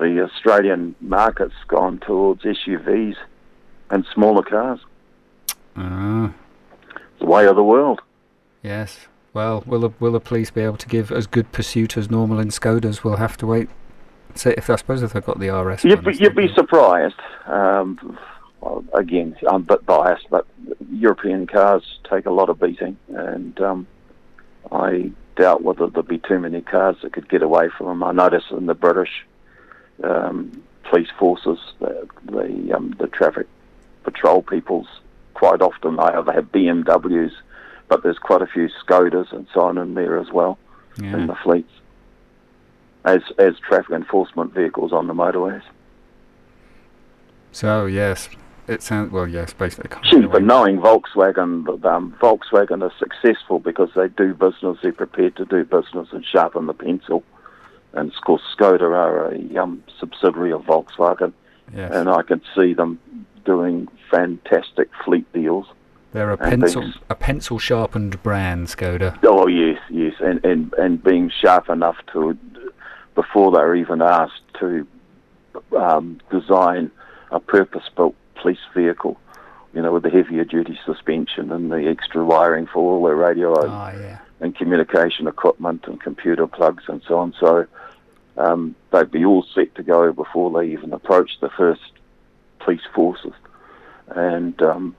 the 0.00 0.24
Australian 0.24 0.94
market's 1.00 1.54
gone 1.68 1.98
towards 1.98 2.42
SUVs 2.42 3.16
and 3.90 4.06
smaller 4.14 4.42
cars. 4.42 4.80
Ah. 5.76 6.32
It's 6.88 7.20
the 7.20 7.26
way 7.26 7.46
of 7.46 7.54
the 7.54 7.62
world. 7.62 8.00
Yes. 8.62 9.08
Well, 9.32 9.62
will 9.66 9.80
the, 9.80 9.90
will 10.00 10.12
the 10.12 10.20
police 10.20 10.50
be 10.50 10.62
able 10.62 10.78
to 10.78 10.88
give 10.88 11.12
as 11.12 11.26
good 11.26 11.52
pursuit 11.52 11.96
as 11.96 12.10
normal 12.10 12.40
in 12.40 12.48
Skodas? 12.48 13.04
We'll 13.04 13.16
have 13.16 13.36
to 13.38 13.46
wait. 13.46 13.68
See 14.34 14.50
if 14.50 14.70
I 14.70 14.76
suppose 14.76 15.02
if 15.02 15.12
they've 15.12 15.24
got 15.24 15.38
the 15.38 15.50
RS. 15.50 15.84
You'd 15.84 16.04
be, 16.04 16.16
you'd 16.16 16.34
be 16.34 16.48
surprised. 16.54 17.20
Um, 17.46 18.18
well, 18.60 18.84
again, 18.94 19.36
I'm 19.48 19.56
a 19.56 19.58
bit 19.60 19.86
biased, 19.86 20.26
but 20.30 20.46
European 20.90 21.46
cars 21.46 21.82
take 22.08 22.26
a 22.26 22.30
lot 22.30 22.48
of 22.48 22.60
beating, 22.60 22.96
and 23.08 23.60
um, 23.60 23.86
I 24.70 25.10
doubt 25.36 25.62
whether 25.62 25.88
there'll 25.88 26.02
be 26.02 26.18
too 26.18 26.38
many 26.38 26.60
cars 26.60 26.96
that 27.02 27.12
could 27.12 27.28
get 27.28 27.42
away 27.42 27.68
from 27.76 27.86
them. 27.86 28.04
I 28.04 28.12
notice 28.12 28.44
in 28.50 28.66
the 28.66 28.74
British 28.74 29.26
um, 30.04 30.62
police 30.84 31.10
forces, 31.18 31.58
the 31.78 32.08
the, 32.24 32.72
um, 32.74 32.94
the 32.98 33.06
traffic 33.06 33.46
patrol 34.04 34.42
peoples 34.42 34.86
quite 35.34 35.62
often 35.62 35.96
they 35.96 36.02
either 36.02 36.32
have 36.32 36.52
BMWs 36.52 37.32
but 37.88 38.02
there's 38.02 38.18
quite 38.18 38.42
a 38.42 38.46
few 38.46 38.68
Skodas 38.82 39.32
and 39.32 39.46
so 39.52 39.60
on 39.62 39.78
in 39.78 39.94
there 39.94 40.18
as 40.18 40.30
well 40.30 40.58
yeah. 40.98 41.14
in 41.14 41.26
the 41.26 41.34
fleets 41.34 41.70
as 43.04 43.22
as 43.38 43.54
traffic 43.58 43.90
enforcement 43.90 44.52
vehicles 44.52 44.92
on 44.92 45.06
the 45.06 45.14
motorways. 45.14 45.62
So 47.52 47.86
yes, 47.86 48.28
it 48.68 48.82
sounds 48.82 49.10
well. 49.10 49.26
Yes, 49.26 49.52
basically. 49.52 49.98
Gee, 50.08 50.26
but 50.26 50.42
knowing 50.42 50.78
Volkswagen, 50.78 51.84
um, 51.84 52.14
Volkswagen 52.20 52.82
are 52.82 52.92
successful 52.98 53.58
because 53.58 53.90
they 53.96 54.08
do 54.08 54.34
business. 54.34 54.78
They're 54.82 54.92
prepared 54.92 55.36
to 55.36 55.44
do 55.44 55.64
business 55.64 56.08
and 56.12 56.24
sharpen 56.24 56.66
the 56.66 56.74
pencil. 56.74 57.24
And 57.92 58.12
of 58.12 58.20
course, 58.22 58.42
Skoda 58.56 58.82
are 58.82 59.32
a 59.32 59.56
um, 59.56 59.82
subsidiary 59.98 60.52
of 60.52 60.62
Volkswagen, 60.62 61.32
yes. 61.74 61.90
and 61.92 62.08
I 62.08 62.22
can 62.22 62.40
see 62.54 62.72
them 62.74 63.00
doing 63.44 63.88
fantastic 64.10 64.88
fleet 65.04 65.30
deals. 65.32 65.66
They're 66.12 66.30
a 66.30 66.36
pencil, 66.36 66.92
a 67.08 67.14
pencil 67.14 67.58
sharpened 67.58 68.22
brand, 68.22 68.66
Skoda. 68.66 69.18
Oh 69.22 69.46
yes, 69.46 69.78
yes, 69.90 70.14
and 70.20 70.44
and 70.44 70.72
and 70.74 71.02
being 71.02 71.30
sharp 71.30 71.68
enough 71.68 71.96
to, 72.12 72.36
before 73.14 73.52
they're 73.52 73.76
even 73.76 74.02
asked 74.02 74.42
to, 74.58 74.86
um, 75.76 76.20
design 76.30 76.90
a 77.30 77.38
purpose-built 77.38 78.16
police 78.34 78.58
vehicle, 78.74 79.20
you 79.72 79.82
know, 79.82 79.92
with 79.92 80.02
the 80.02 80.10
heavier 80.10 80.44
duty 80.44 80.78
suspension 80.84 81.52
and 81.52 81.70
the 81.70 81.88
extra 81.88 82.24
wiring 82.24 82.66
for 82.66 82.92
all 82.92 83.04
their 83.04 83.14
radio 83.14 83.54
oh, 83.56 83.92
yeah. 84.00 84.18
And 84.40 84.56
communication 84.56 85.26
equipment 85.26 85.84
and 85.86 86.00
computer 86.00 86.46
plugs 86.46 86.84
and 86.88 87.02
so 87.06 87.18
on. 87.18 87.34
So 87.38 87.66
um, 88.36 88.74
they'd 88.90 89.10
be 89.10 89.24
all 89.24 89.44
set 89.54 89.74
to 89.74 89.82
go 89.82 90.12
before 90.12 90.50
they 90.50 90.70
even 90.72 90.92
approached 90.92 91.40
the 91.40 91.50
first 91.50 91.92
police 92.58 92.80
forces, 92.94 93.32
and 94.08 94.60
um, 94.62 94.96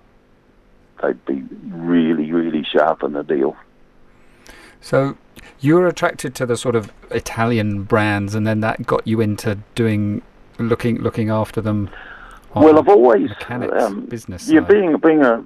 they'd 1.01 1.25
be 1.25 1.43
really, 1.67 2.31
really 2.31 2.63
sharp 2.63 3.03
in 3.03 3.13
the 3.13 3.23
deal. 3.23 3.55
So 4.79 5.17
you 5.59 5.75
were 5.75 5.87
attracted 5.87 6.35
to 6.35 6.45
the 6.45 6.57
sort 6.57 6.75
of 6.75 6.91
Italian 7.09 7.83
brands, 7.83 8.35
and 8.35 8.45
then 8.45 8.61
that 8.61 8.85
got 8.85 9.07
you 9.07 9.21
into 9.21 9.59
doing, 9.75 10.21
looking, 10.59 10.99
looking 10.99 11.29
after 11.29 11.61
them. 11.61 11.89
well, 12.55 12.77
I've 12.77 12.89
always 12.89 13.29
mechanics 13.29 13.83
um, 13.83 14.05
business. 14.05 14.49
Yeah, 14.49 14.61
side. 14.61 14.69
being 14.69 14.97
being 14.97 15.23
a, 15.23 15.43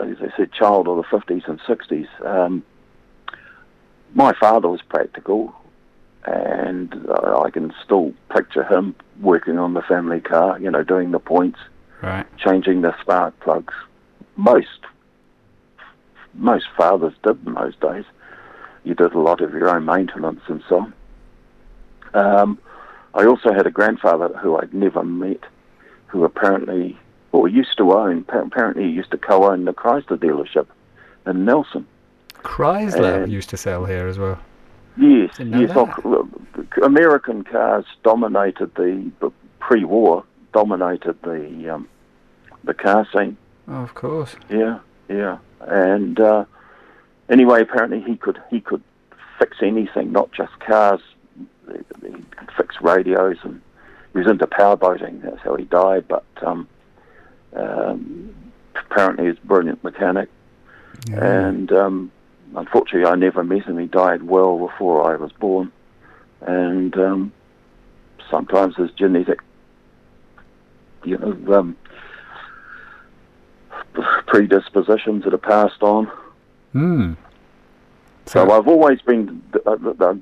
as 0.00 0.16
I 0.20 0.36
said, 0.36 0.52
child 0.52 0.88
of 0.88 0.96
the 0.96 1.04
fifties 1.04 1.42
and 1.46 1.60
sixties. 1.66 2.08
Um, 2.24 2.62
my 4.14 4.32
father 4.38 4.68
was 4.68 4.82
practical, 4.82 5.54
and 6.24 6.94
I 7.10 7.50
can 7.50 7.72
still 7.84 8.12
picture 8.30 8.64
him 8.64 8.94
working 9.20 9.58
on 9.58 9.74
the 9.74 9.82
family 9.82 10.20
car. 10.20 10.58
You 10.58 10.70
know, 10.70 10.82
doing 10.82 11.10
the 11.10 11.18
points, 11.18 11.58
right, 12.02 12.26
changing 12.38 12.82
the 12.82 12.98
spark 13.00 13.38
plugs. 13.40 13.74
Most 14.36 14.68
most 16.34 16.66
fathers 16.76 17.14
did 17.22 17.46
in 17.46 17.54
those 17.54 17.76
days. 17.76 18.04
You 18.84 18.94
did 18.94 19.12
a 19.14 19.18
lot 19.18 19.40
of 19.40 19.52
your 19.52 19.68
own 19.68 19.84
maintenance 19.84 20.40
and 20.48 20.62
so 20.68 20.80
on. 20.80 20.94
Um, 22.14 22.58
I 23.14 23.26
also 23.26 23.52
had 23.52 23.66
a 23.66 23.70
grandfather 23.70 24.28
who 24.38 24.56
I'd 24.56 24.74
never 24.74 25.04
met, 25.04 25.44
who 26.06 26.24
apparently, 26.24 26.98
or 27.32 27.48
used 27.48 27.76
to 27.78 27.92
own, 27.92 28.24
apparently 28.28 28.84
he 28.84 28.90
used 28.90 29.10
to 29.10 29.18
co-own 29.18 29.64
the 29.64 29.72
Chrysler 29.72 30.16
dealership 30.16 30.66
in 31.26 31.44
Nelson. 31.44 31.86
Chrysler 32.42 33.28
used 33.28 33.50
to 33.50 33.56
sell 33.56 33.84
here 33.84 34.06
as 34.08 34.18
well. 34.18 34.38
Yes, 34.96 35.38
yes. 35.38 35.74
Well, 35.74 36.28
American 36.82 37.44
cars 37.44 37.84
dominated 38.02 38.74
the 38.74 39.32
pre-war, 39.58 40.24
dominated 40.52 41.20
the 41.22 41.74
um, 41.74 41.88
the 42.64 42.74
car 42.74 43.06
scene. 43.12 43.36
Oh, 43.68 43.82
of 43.82 43.94
course. 43.94 44.36
Yeah, 44.50 44.80
yeah. 45.08 45.38
And 45.60 46.20
uh, 46.20 46.44
anyway, 47.30 47.62
apparently 47.62 48.00
he 48.02 48.16
could 48.16 48.42
he 48.50 48.60
could 48.60 48.82
fix 49.38 49.58
anything, 49.62 50.12
not 50.12 50.30
just 50.32 50.58
cars. 50.60 51.00
He 51.70 52.10
could 52.10 52.50
fix 52.56 52.76
radios, 52.82 53.38
and 53.44 53.62
he 54.12 54.18
was 54.18 54.26
into 54.26 54.46
powerboating. 54.46 55.22
That's 55.22 55.40
how 55.40 55.56
he 55.56 55.64
died. 55.64 56.06
But 56.06 56.24
um, 56.42 56.68
um, 57.54 58.34
apparently, 58.74 59.26
he's 59.26 59.38
a 59.42 59.46
brilliant 59.46 59.82
mechanic. 59.82 60.28
Yeah. 61.08 61.46
And 61.46 61.72
um, 61.72 62.12
unfortunately, 62.54 63.10
I 63.10 63.14
never 63.14 63.42
met 63.44 63.64
him. 63.64 63.78
He 63.78 63.86
died 63.86 64.22
well 64.22 64.58
before 64.58 65.10
I 65.10 65.16
was 65.16 65.32
born. 65.32 65.72
And 66.40 66.96
um, 66.96 67.32
sometimes 68.30 68.74
there's 68.76 68.90
genetic, 68.92 69.40
you 71.04 71.18
know, 71.18 71.54
um, 71.54 71.76
predispositions 74.26 75.24
that 75.24 75.34
are 75.34 75.38
passed 75.38 75.82
on. 75.82 76.10
Hmm. 76.72 77.12
So, 78.26 78.46
so 78.46 78.50
I've 78.52 78.68
always 78.68 79.00
been 79.02 79.42
uh, 79.66 79.76
uh, 80.00 80.14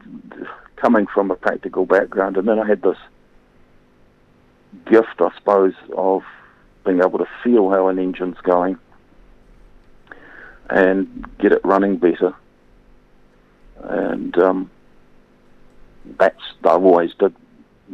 coming 0.76 1.06
from 1.06 1.30
a 1.30 1.36
practical 1.36 1.86
background, 1.86 2.36
and 2.36 2.48
then 2.48 2.58
I 2.58 2.66
had 2.66 2.82
this 2.82 2.96
gift, 4.86 5.20
I 5.20 5.30
suppose, 5.36 5.74
of 5.96 6.22
being 6.84 7.00
able 7.00 7.18
to 7.18 7.28
feel 7.44 7.70
how 7.70 7.88
an 7.88 7.98
engine's 7.98 8.38
going 8.42 8.78
and 10.70 11.28
get 11.38 11.52
it 11.52 11.64
running 11.64 11.96
better. 11.96 12.34
And 13.82 14.36
um, 14.38 14.70
that's 16.18 16.40
I've 16.64 16.84
always 16.84 17.14
did 17.14 17.34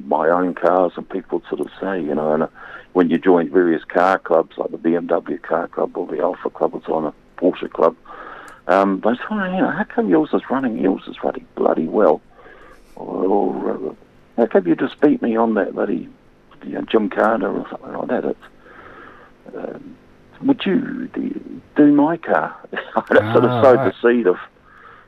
my 0.05 0.29
own 0.29 0.55
cars, 0.55 0.93
and 0.97 1.09
people 1.09 1.43
sort 1.49 1.61
of 1.61 1.69
say, 1.81 2.01
you 2.01 2.15
know, 2.15 2.33
and 2.33 2.43
uh, 2.45 2.49
when 2.93 3.09
you 3.11 3.19
join 3.19 3.51
various 3.51 3.85
car 3.85 4.19
clubs 4.19 4.57
like 4.59 4.71
the 4.71 4.79
BMW 4.79 5.41
car 5.43 5.69
club 5.69 5.97
or 5.97 6.07
the 6.07 6.21
Alfa 6.21 6.51
club 6.51 6.75
or 6.75 6.83
so 6.87 6.95
on, 6.95 7.07
a 7.07 7.15
Porsche 7.41 7.71
club, 7.71 7.97
um, 8.69 9.01
they 9.05 9.15
say, 9.15 9.21
oh, 9.31 9.45
you 9.45 9.63
know, 9.63 9.71
how 9.71 9.85
come 9.85 10.09
yours 10.09 10.31
is 10.33 10.43
running? 10.51 10.79
Yours 10.79 11.03
is 11.07 11.23
running 11.23 11.47
bloody 11.55 11.87
well. 11.87 12.21
Or, 12.97 13.71
uh, 13.71 13.95
how 14.37 14.47
come 14.47 14.67
you 14.67 14.75
just 14.75 15.01
beat 15.01 15.23
me 15.23 15.37
on 15.37 15.55
that 15.55 15.75
bloody 15.75 16.09
you 16.65 16.73
know, 16.73 16.83
Gymkhana 16.83 17.51
or 17.51 17.67
something 17.71 17.93
like 17.93 18.09
that? 18.09 18.25
It's, 18.25 19.57
uh, 19.57 19.79
would 20.43 20.65
you 20.65 21.09
do, 21.77 21.93
my 21.93 22.17
car? 22.17 22.57
that 22.71 22.83
ah, 22.95 23.33
sort 23.33 23.45
of 23.45 23.65
sowed 23.65 23.79
right. 23.79 23.95
the 24.03 24.09
seed 24.09 24.27
of 24.27 24.37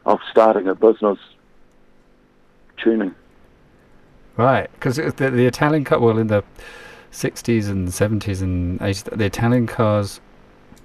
of 0.07 0.21
starting 0.31 0.69
a 0.69 0.75
business 0.75 1.19
tuning. 2.79 3.15
Right, 4.37 4.71
because 4.75 4.97
the, 4.97 5.11
the 5.11 5.47
Italian 5.47 5.85
car, 5.85 5.99
well, 5.99 6.17
in 6.17 6.29
the 6.29 6.45
60s 7.13 7.69
and 7.69 7.89
70s 7.89 8.41
and 8.41 8.79
80s, 8.79 9.05
the 9.17 9.25
Italian 9.25 9.67
cars 9.67 10.21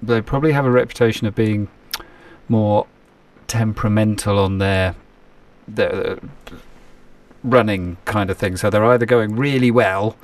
they 0.02 0.20
probably 0.20 0.52
have 0.52 0.66
a 0.66 0.70
reputation 0.70 1.26
of 1.26 1.34
being 1.34 1.68
more 2.48 2.86
temperamental 3.46 4.38
on 4.38 4.58
their 4.58 4.94
their 5.66 6.18
running 7.42 7.96
kind 8.04 8.30
of 8.30 8.38
thing. 8.38 8.56
So 8.56 8.70
they're 8.70 8.84
either 8.84 9.06
going 9.06 9.36
really 9.36 9.70
well, 9.70 10.16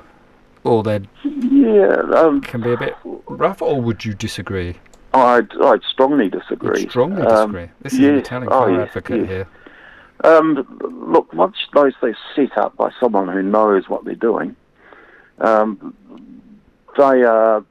or 0.63 0.83
they 0.83 1.01
Yeah, 1.23 2.01
um, 2.15 2.41
can 2.41 2.61
be 2.61 2.71
a 2.73 2.77
bit 2.77 2.95
rough. 3.27 3.61
Or 3.61 3.81
would 3.81 4.05
you 4.05 4.13
disagree? 4.13 4.75
I'd, 5.13 5.51
I'd 5.61 5.83
strongly 5.83 6.29
disagree. 6.29 6.81
Would 6.83 6.89
strongly 6.89 7.21
Um, 7.23 7.51
disagree. 7.51 7.71
this 7.81 7.93
is 7.93 7.99
an. 7.99 8.15
Italian 8.17 8.49
Oh, 8.51 8.81
advocate 8.81 9.21
yes. 9.21 9.29
here. 9.29 9.47
Um, 10.23 10.65
look, 10.81 11.33
once 11.33 11.55
those 11.73 11.93
they're 12.01 12.15
set 12.35 12.57
up 12.57 12.77
by 12.77 12.91
someone 12.99 13.27
who 13.27 13.41
knows 13.41 13.89
what 13.89 14.05
they're 14.05 14.13
doing, 14.15 14.55
um, 15.39 15.93
they 16.97 17.23
are 17.23 17.63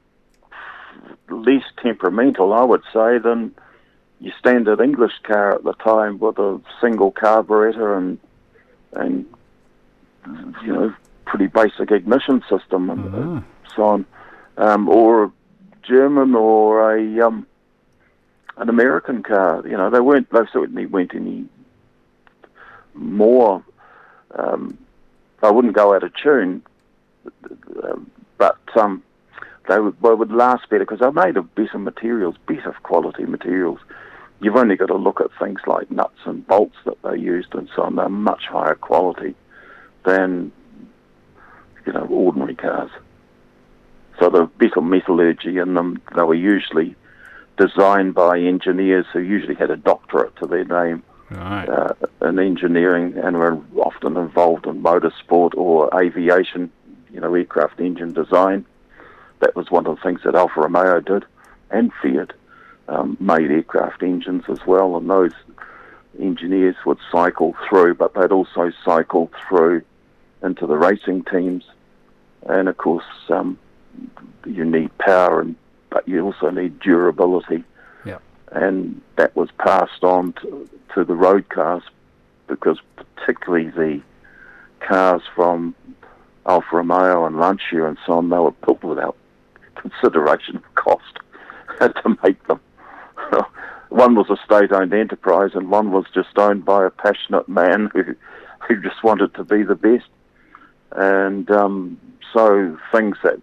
less 1.29 1.63
temperamental, 1.81 2.51
I 2.53 2.63
would 2.63 2.83
say, 2.91 3.17
than 3.19 3.55
your 4.19 4.33
standard 4.37 4.81
English 4.81 5.13
car 5.23 5.53
at 5.55 5.63
the 5.63 5.73
time 5.73 6.19
with 6.19 6.37
a 6.37 6.59
single 6.81 7.11
carburetor 7.11 7.95
and 7.95 8.19
and 8.93 9.25
you 10.63 10.73
know 10.73 10.93
pretty 11.25 11.47
basic 11.47 11.91
ignition 11.91 12.43
system 12.49 12.89
and 12.89 13.15
Ah. 13.15 13.43
so 13.75 13.83
on, 13.83 14.05
um, 14.57 14.89
or 14.89 15.25
a 15.25 15.31
German 15.83 16.35
or 16.35 16.95
a 16.95 17.21
um, 17.27 17.45
an 18.57 18.69
American 18.69 19.23
car. 19.23 19.61
You 19.65 19.77
know, 19.77 19.89
they 19.89 19.99
weren't. 20.01 20.29
They 20.31 20.45
certainly 20.51 20.85
weren't 20.85 21.15
any 21.15 21.45
more. 22.93 23.63
Um, 24.37 24.77
I 25.43 25.49
wouldn't 25.51 25.75
go 25.75 25.93
out 25.95 26.03
of 26.03 26.13
tune, 26.15 26.61
um, 27.83 28.09
but 28.37 28.59
um, 28.75 29.01
they 29.67 29.79
would, 29.79 29.95
they 30.01 30.13
would 30.13 30.31
last 30.31 30.69
better 30.69 30.85
because 30.85 30.99
they're 30.99 31.11
made 31.11 31.35
of 31.37 31.53
better 31.55 31.79
materials, 31.79 32.35
better 32.47 32.75
quality 32.83 33.25
materials. 33.25 33.79
You've 34.39 34.55
only 34.55 34.75
got 34.75 34.87
to 34.87 34.95
look 34.95 35.19
at 35.21 35.27
things 35.39 35.59
like 35.67 35.89
nuts 35.91 36.17
and 36.25 36.45
bolts 36.47 36.75
that 36.85 37.01
they 37.03 37.17
used 37.17 37.53
and 37.53 37.69
so 37.75 37.83
on. 37.83 37.95
They're 37.95 38.09
much 38.09 38.45
higher 38.47 38.75
quality 38.75 39.35
than 40.05 40.51
you 41.85 41.93
know 41.93 42.05
ordinary 42.09 42.55
cars. 42.55 42.91
So 44.19 44.29
the 44.29 44.45
better 44.57 44.81
metallurgy 44.81 45.57
in 45.57 45.73
them. 45.73 46.01
They 46.15 46.23
were 46.23 46.35
usually 46.35 46.95
designed 47.57 48.13
by 48.13 48.39
engineers 48.39 49.05
who 49.11 49.19
usually 49.19 49.55
had 49.55 49.71
a 49.71 49.77
doctorate 49.77 50.35
to 50.37 50.47
their 50.47 50.65
name 50.65 51.03
Right. 51.29 51.69
uh, 51.69 51.93
in 52.21 52.39
engineering 52.39 53.17
and 53.17 53.37
were 53.37 53.57
often 53.77 54.17
involved 54.17 54.65
in 54.65 54.83
motorsport 54.83 55.55
or 55.55 55.89
aviation, 55.97 56.69
you 57.09 57.21
know, 57.21 57.33
aircraft 57.33 57.79
engine 57.79 58.11
design. 58.11 58.65
That 59.39 59.55
was 59.55 59.71
one 59.71 59.87
of 59.87 59.95
the 59.95 60.01
things 60.01 60.21
that 60.25 60.35
Alfa 60.35 60.59
Romeo 60.59 60.99
did, 60.99 61.23
and 61.69 61.91
Fiat 62.01 62.33
um, 62.89 63.15
made 63.21 63.49
aircraft 63.49 64.03
engines 64.03 64.43
as 64.49 64.59
well. 64.67 64.97
And 64.97 65.09
those 65.09 65.31
engineers 66.19 66.75
would 66.85 66.99
cycle 67.09 67.55
through, 67.69 67.95
but 67.95 68.13
they'd 68.13 68.33
also 68.33 68.71
cycle 68.83 69.31
through 69.47 69.83
into 70.43 70.67
the 70.67 70.77
racing 70.77 71.23
teams. 71.25 71.63
And 72.47 72.67
of 72.67 72.77
course, 72.77 73.05
um, 73.29 73.57
you 74.45 74.65
need 74.65 74.95
power, 74.97 75.41
and 75.41 75.55
but 75.89 76.07
you 76.07 76.23
also 76.23 76.49
need 76.49 76.79
durability 76.79 77.63
and 78.51 79.01
that 79.15 79.35
was 79.35 79.49
passed 79.57 80.03
on 80.03 80.33
to, 80.33 80.69
to 80.93 81.03
the 81.03 81.15
road 81.15 81.49
cars 81.49 81.83
because 82.47 82.79
particularly 82.95 83.69
the 83.69 84.01
cars 84.85 85.21
from 85.35 85.73
Alfa 86.45 86.77
Romeo 86.77 87.25
and 87.25 87.39
Lancia 87.39 87.85
and 87.85 87.97
so 88.05 88.13
on, 88.13 88.29
they 88.29 88.37
were 88.37 88.51
built 88.51 88.83
without 88.83 89.15
consideration 89.75 90.57
of 90.57 90.75
cost 90.75 91.19
to 91.79 92.17
make 92.23 92.45
them. 92.47 92.59
one 93.89 94.15
was 94.15 94.29
a 94.29 94.37
state-owned 94.45 94.93
enterprise 94.93 95.51
and 95.53 95.69
one 95.69 95.91
was 95.91 96.05
just 96.13 96.37
owned 96.37 96.65
by 96.65 96.85
a 96.85 96.89
passionate 96.89 97.47
man 97.47 97.89
who, 97.93 98.03
who 98.67 98.81
just 98.81 99.03
wanted 99.03 99.33
to 99.35 99.43
be 99.43 99.63
the 99.63 99.75
best. 99.75 100.07
And 100.93 101.49
um, 101.51 101.99
so 102.33 102.77
things 102.91 103.17
that 103.23 103.39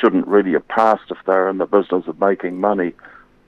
shouldn't 0.00 0.26
really 0.26 0.52
have 0.52 0.66
passed 0.68 1.10
if 1.10 1.18
they're 1.26 1.48
in 1.48 1.58
the 1.58 1.66
business 1.66 2.06
of 2.06 2.20
making 2.20 2.60
money 2.60 2.92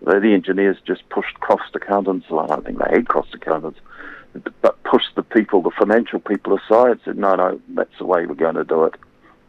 the, 0.02 0.32
engineers 0.32 0.78
just 0.86 1.08
pushed 1.10 1.38
cost 1.40 1.74
accountants. 1.74 2.26
Well, 2.30 2.40
I 2.40 2.46
don't 2.46 2.64
think 2.64 2.78
they 2.78 2.90
had 2.96 3.08
cost 3.08 3.34
accountants, 3.34 3.78
but 4.62 4.82
pushed 4.84 5.14
the 5.14 5.22
people, 5.22 5.62
the 5.62 5.70
financial 5.70 6.20
people 6.20 6.56
aside. 6.56 7.00
Said, 7.04 7.18
no, 7.18 7.34
no, 7.34 7.60
that's 7.74 7.96
the 7.98 8.06
way 8.06 8.26
we're 8.26 8.34
going 8.34 8.54
to 8.54 8.64
do 8.64 8.84
it. 8.84 8.94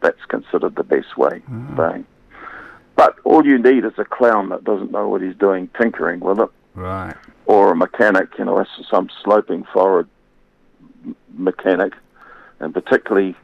That's 0.01 0.23
considered 0.27 0.75
the 0.75 0.83
best 0.83 1.17
way. 1.17 1.41
Bang. 1.47 2.05
But 2.95 3.15
all 3.23 3.45
you 3.45 3.57
need 3.57 3.85
is 3.85 3.93
a 3.97 4.03
clown 4.05 4.49
that 4.49 4.63
doesn't 4.63 4.91
know 4.91 5.07
what 5.07 5.21
he's 5.21 5.35
doing, 5.35 5.69
tinkering 5.79 6.19
with 6.19 6.39
it, 6.39 6.49
Right. 6.75 7.15
or 7.45 7.71
a 7.71 7.75
mechanic. 7.75 8.29
You 8.37 8.45
know, 8.45 8.65
some 8.89 9.09
sloping 9.23 9.63
forward 9.71 10.07
mechanic, 11.37 11.93
and 12.61 12.73
particularly 12.73 13.35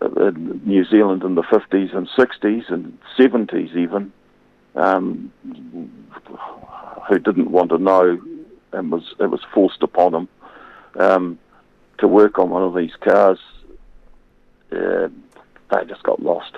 in 0.00 0.60
New 0.64 0.84
Zealand 0.84 1.24
in 1.24 1.34
the 1.34 1.42
50s 1.42 1.94
and 1.96 2.08
60s 2.08 2.70
and 2.72 2.96
70s 3.18 3.74
even 3.74 4.12
um, 4.76 5.32
who 7.08 7.18
didn't 7.18 7.50
want 7.50 7.70
to 7.70 7.78
know 7.78 8.20
and 8.72 8.92
was 8.92 9.14
it 9.18 9.30
was 9.30 9.40
forced 9.52 9.82
upon 9.82 10.12
them 10.12 10.28
um, 10.98 11.38
to 11.98 12.06
work 12.06 12.38
on 12.38 12.50
one 12.50 12.62
of 12.62 12.74
these 12.74 12.94
cars. 13.00 13.38
Uh, 14.70 15.08
they 15.70 15.84
just 15.88 16.02
got 16.02 16.20
lost. 16.22 16.56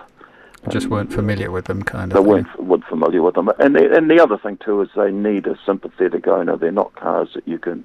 Just 0.71 0.89
weren't 0.89 1.13
familiar 1.13 1.51
with 1.51 1.67
them, 1.67 1.83
kind 1.83 2.11
They 2.11 2.19
of. 2.19 2.25
thing. 2.25 2.33
weren't, 2.33 2.63
weren't 2.65 2.85
familiar 2.87 3.23
with 3.23 3.37
them, 3.37 3.49
and 3.61 3.77
the, 3.77 3.97
and 3.97 4.11
the 4.11 4.21
other 4.21 4.37
thing 4.37 4.59
too 4.63 4.83
is 4.83 4.89
they 4.97 5.13
need 5.13 5.47
a 5.47 5.57
sympathetic 5.65 6.27
owner. 6.27 6.57
They're 6.57 6.73
not 6.73 6.95
cars 6.97 7.29
that 7.35 7.47
you 7.47 7.59
can 7.59 7.85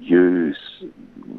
use 0.00 0.58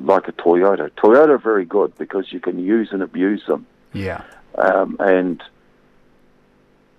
like 0.03 0.27
a 0.27 0.31
Toyota. 0.31 0.89
Toyota 0.91 1.29
are 1.29 1.37
very 1.37 1.65
good 1.65 1.95
because 1.97 2.31
you 2.31 2.39
can 2.39 2.57
use 2.59 2.89
and 2.91 3.01
abuse 3.03 3.43
them 3.47 3.65
Yeah. 3.93 4.21
um, 4.57 4.97
and 4.99 5.41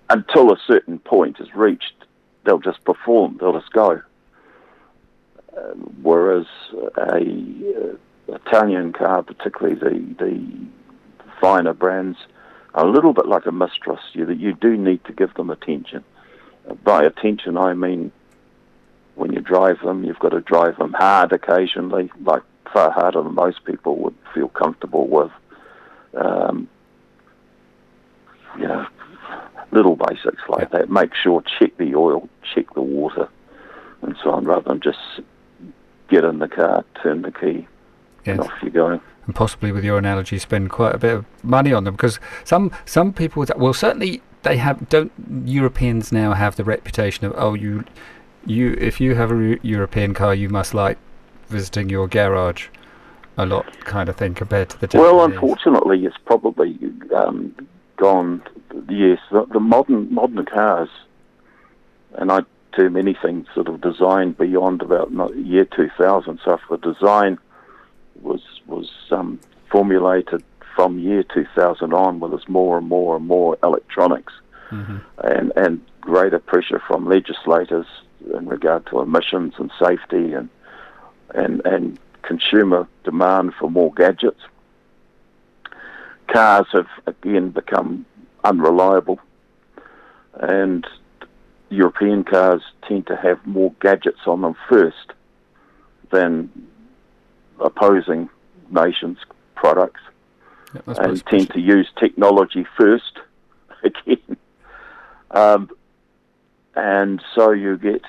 until 0.09 0.51
a 0.51 0.57
certain 0.65 0.99
point 0.99 1.39
is 1.39 1.53
reached, 1.53 1.93
they'll 2.45 2.59
just 2.59 2.83
perform, 2.85 3.37
they'll 3.39 3.59
just 3.59 3.71
go. 3.73 4.01
Uh, 5.55 5.59
whereas 6.01 6.45
a 6.97 7.17
uh, 7.17 8.33
Italian 8.35 8.93
car, 8.93 9.23
particularly 9.23 9.75
the 9.75 10.23
the 10.23 10.63
finer 11.41 11.73
brands, 11.73 12.17
are 12.73 12.85
a 12.85 12.89
little 12.91 13.13
bit 13.13 13.25
like 13.25 13.45
a 13.47 13.51
mistress. 13.51 13.99
You 14.13 14.25
that 14.27 14.37
you 14.39 14.53
do 14.53 14.77
need 14.77 15.03
to 15.05 15.13
give 15.13 15.33
them 15.33 15.49
attention. 15.49 16.03
By 16.83 17.03
attention, 17.03 17.57
I 17.57 17.73
mean 17.73 18.11
when 19.17 19.33
you 19.33 19.41
drive 19.41 19.79
them, 19.81 20.03
you've 20.03 20.19
got 20.19 20.29
to 20.29 20.41
drive 20.41 20.77
them 20.77 20.93
hard 20.93 21.33
occasionally, 21.33 22.11
like 22.21 22.43
far 22.71 22.91
harder 22.91 23.21
than 23.23 23.33
most 23.33 23.65
people 23.65 23.97
would 23.97 24.15
feel 24.33 24.47
comfortable 24.49 25.07
with. 25.07 25.31
Um, 26.13 26.69
you 28.57 28.67
know, 28.67 28.85
little 29.71 29.95
basics 29.95 30.43
like 30.47 30.71
that. 30.71 30.89
Make 30.89 31.13
sure 31.15 31.43
check 31.59 31.77
the 31.77 31.95
oil, 31.95 32.29
check 32.53 32.73
the 32.73 32.81
water, 32.81 33.27
and 34.01 34.15
so 34.23 34.31
on, 34.31 34.45
rather 34.45 34.69
than 34.69 34.81
just 34.81 34.99
get 36.09 36.23
in 36.23 36.39
the 36.39 36.47
car, 36.47 36.85
turn 37.01 37.23
the 37.23 37.31
key, 37.31 37.67
and 38.25 38.39
off 38.39 38.51
you 38.61 38.69
go. 38.69 39.01
and 39.25 39.35
possibly 39.35 39.71
with 39.71 39.83
your 39.83 39.97
analogy 39.97 40.37
spend 40.37 40.69
quite 40.69 40.93
a 40.95 40.97
bit 40.97 41.13
of 41.13 41.25
money 41.43 41.73
on 41.73 41.83
them 41.83 41.95
because 41.95 42.19
some 42.43 42.71
some 42.85 43.13
people 43.13 43.45
well 43.57 43.73
certainly 43.73 44.21
they 44.43 44.57
have 44.57 44.87
don't 44.89 45.11
Europeans 45.45 46.11
now 46.11 46.33
have 46.33 46.55
the 46.55 46.63
reputation 46.63 47.25
of 47.25 47.33
oh 47.35 47.53
you 47.53 47.83
you 48.47 48.75
if 48.79 48.99
you 49.01 49.15
have 49.15 49.31
a 49.31 49.35
Eu- 49.35 49.59
European 49.61 50.13
car 50.13 50.33
you 50.33 50.49
must 50.49 50.73
like 50.73 50.97
visiting 51.49 51.89
your 51.89 52.07
garage 52.07 52.67
a 53.37 53.45
lot 53.45 53.65
kind 53.81 54.09
of 54.09 54.15
thing 54.15 54.33
compared 54.33 54.67
to 54.69 54.79
the 54.79 54.87
Japanese. 54.87 55.03
Well, 55.13 55.23
unfortunately, 55.25 56.03
it's 56.05 56.17
probably 56.25 56.77
um, 57.15 57.53
gone. 57.97 58.41
Yes, 58.89 59.19
the, 59.31 59.45
the 59.45 59.59
modern 59.59 60.11
modern 60.11 60.43
cars, 60.45 60.89
and 62.15 62.31
I 62.31 62.39
do 62.75 62.89
many 62.89 63.13
things 63.13 63.45
sort 63.53 63.67
of 63.67 63.79
designed 63.81 64.37
beyond 64.37 64.81
about 64.81 65.11
year 65.37 65.65
2000. 65.65 66.39
So 66.43 66.53
if 66.53 66.61
the 66.69 66.77
design 66.77 67.37
was 68.21 68.41
was 68.65 68.89
um, 69.11 69.39
formulated 69.71 70.43
from 70.75 70.97
year 70.97 71.21
2000 71.23 71.93
on, 71.93 72.19
where 72.19 72.31
there's 72.31 72.47
more 72.49 72.77
and 72.79 72.87
more 72.87 73.15
and 73.17 73.27
more 73.27 73.57
electronics 73.63 74.33
Mhm. 74.71 75.01
and 75.23 75.53
and 75.55 75.81
greater 76.01 76.39
pressure 76.39 76.79
from 76.87 77.05
legislators 77.07 77.85
in 78.33 78.47
regard 78.47 78.85
to 78.87 78.99
emissions 79.01 79.53
and 79.57 79.71
safety 79.79 80.33
and 80.33 80.49
and 81.33 81.61
and 81.65 81.99
consumer 82.21 82.87
demand 83.03 83.53
for 83.59 83.69
more 83.69 83.93
gadgets. 83.93 84.41
Cars 86.27 86.67
have 86.73 86.87
again 87.05 87.49
become 87.51 88.05
unreliable, 88.43 89.19
and 90.33 90.85
European 91.69 92.23
cars 92.23 92.61
tend 92.87 93.07
to 93.07 93.15
have 93.15 93.45
more 93.45 93.73
gadgets 93.81 94.19
on 94.25 94.41
them 94.41 94.55
first 94.69 95.13
than 96.11 96.49
opposing 97.59 98.29
nations' 98.69 99.19
products, 99.55 100.01
Yeah, 100.73 100.81
and 100.97 101.25
tend 101.25 101.49
to 101.51 101.59
use 101.59 101.89
technology 101.97 102.65
first 102.77 103.19
again. 103.83 104.37
Um, 105.31 105.69
and 106.77 107.23
so 107.33 107.51
you 107.51 107.75
get 107.75 108.03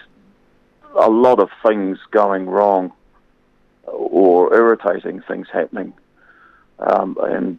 a 0.94 1.08
lot 1.08 1.40
of 1.40 1.48
things 1.66 1.98
going 2.10 2.46
wrong 2.46 2.92
or 3.84 4.54
irritating 4.54 5.22
things 5.26 5.46
happening. 5.50 5.94
Um, 6.78 7.16
and 7.22 7.58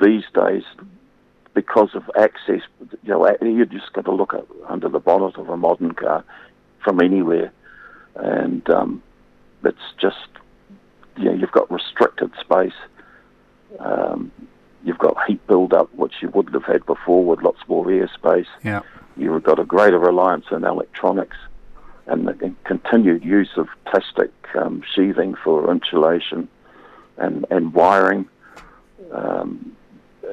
these 0.00 0.22
days, 0.32 0.62
because 1.54 1.94
of 1.94 2.08
access, 2.16 2.60
you 3.02 3.10
know, 3.10 3.36
you 3.42 3.66
just 3.66 3.92
got 3.92 4.04
to 4.04 4.12
look 4.12 4.32
at, 4.32 4.44
under 4.68 4.88
the 4.88 5.00
bonnet 5.00 5.36
of 5.36 5.48
a 5.48 5.56
modern 5.56 5.92
car 5.92 6.24
from 6.84 7.00
anywhere, 7.00 7.52
and 8.14 8.68
um, 8.70 9.02
it's 9.64 9.78
just, 10.00 10.28
you 11.16 11.24
know, 11.24 11.32
you've 11.32 11.52
got 11.52 11.68
restricted 11.70 12.30
space. 12.40 12.78
Um, 13.80 14.30
you've 14.84 14.98
got 14.98 15.16
heat 15.26 15.44
build-up, 15.48 15.92
which 15.94 16.14
you 16.22 16.28
wouldn't 16.28 16.54
have 16.54 16.64
had 16.64 16.86
before 16.86 17.24
with 17.24 17.42
lots 17.42 17.58
more 17.66 17.86
airspace. 17.86 18.46
Yeah. 18.62 18.82
You've 19.16 19.42
got 19.42 19.58
a 19.58 19.64
greater 19.64 19.98
reliance 19.98 20.46
on 20.50 20.64
electronics 20.64 21.36
and 22.06 22.26
the 22.26 22.54
continued 22.64 23.24
use 23.24 23.50
of 23.56 23.68
plastic 23.86 24.30
um, 24.54 24.82
sheathing 24.94 25.34
for 25.34 25.70
insulation 25.70 26.48
and, 27.16 27.46
and 27.50 27.72
wiring, 27.72 28.28
um, 29.12 29.74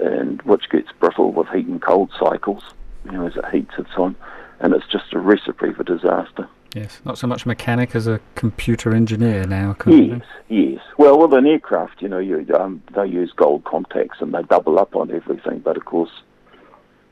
and 0.01 0.41
which 0.41 0.69
gets 0.69 0.91
brittle 0.99 1.31
with 1.31 1.47
heat 1.49 1.67
and 1.67 1.81
cold 1.81 2.11
cycles, 2.19 2.63
you 3.05 3.11
know, 3.11 3.27
as 3.27 3.35
it 3.35 3.45
heats 3.51 3.73
and 3.77 3.87
so 3.95 4.03
on. 4.03 4.15
And 4.59 4.73
it's 4.73 4.87
just 4.87 5.13
a 5.13 5.19
recipe 5.19 5.73
for 5.73 5.83
disaster. 5.83 6.47
Yes, 6.75 7.01
not 7.03 7.17
so 7.17 7.27
much 7.27 7.45
mechanic 7.45 7.95
as 7.95 8.07
a 8.07 8.21
computer 8.35 8.93
engineer 8.93 9.45
now. 9.45 9.75
Yes, 9.85 10.21
yes. 10.47 10.79
Well, 10.97 11.19
with 11.19 11.33
an 11.33 11.45
aircraft, 11.45 12.01
you 12.01 12.07
know, 12.07 12.19
you, 12.19 12.45
um, 12.57 12.81
they 12.95 13.07
use 13.07 13.33
gold 13.35 13.65
contacts 13.65 14.21
and 14.21 14.33
they 14.33 14.43
double 14.43 14.79
up 14.79 14.95
on 14.95 15.11
everything. 15.11 15.59
But 15.59 15.75
of 15.75 15.85
course, 15.85 16.11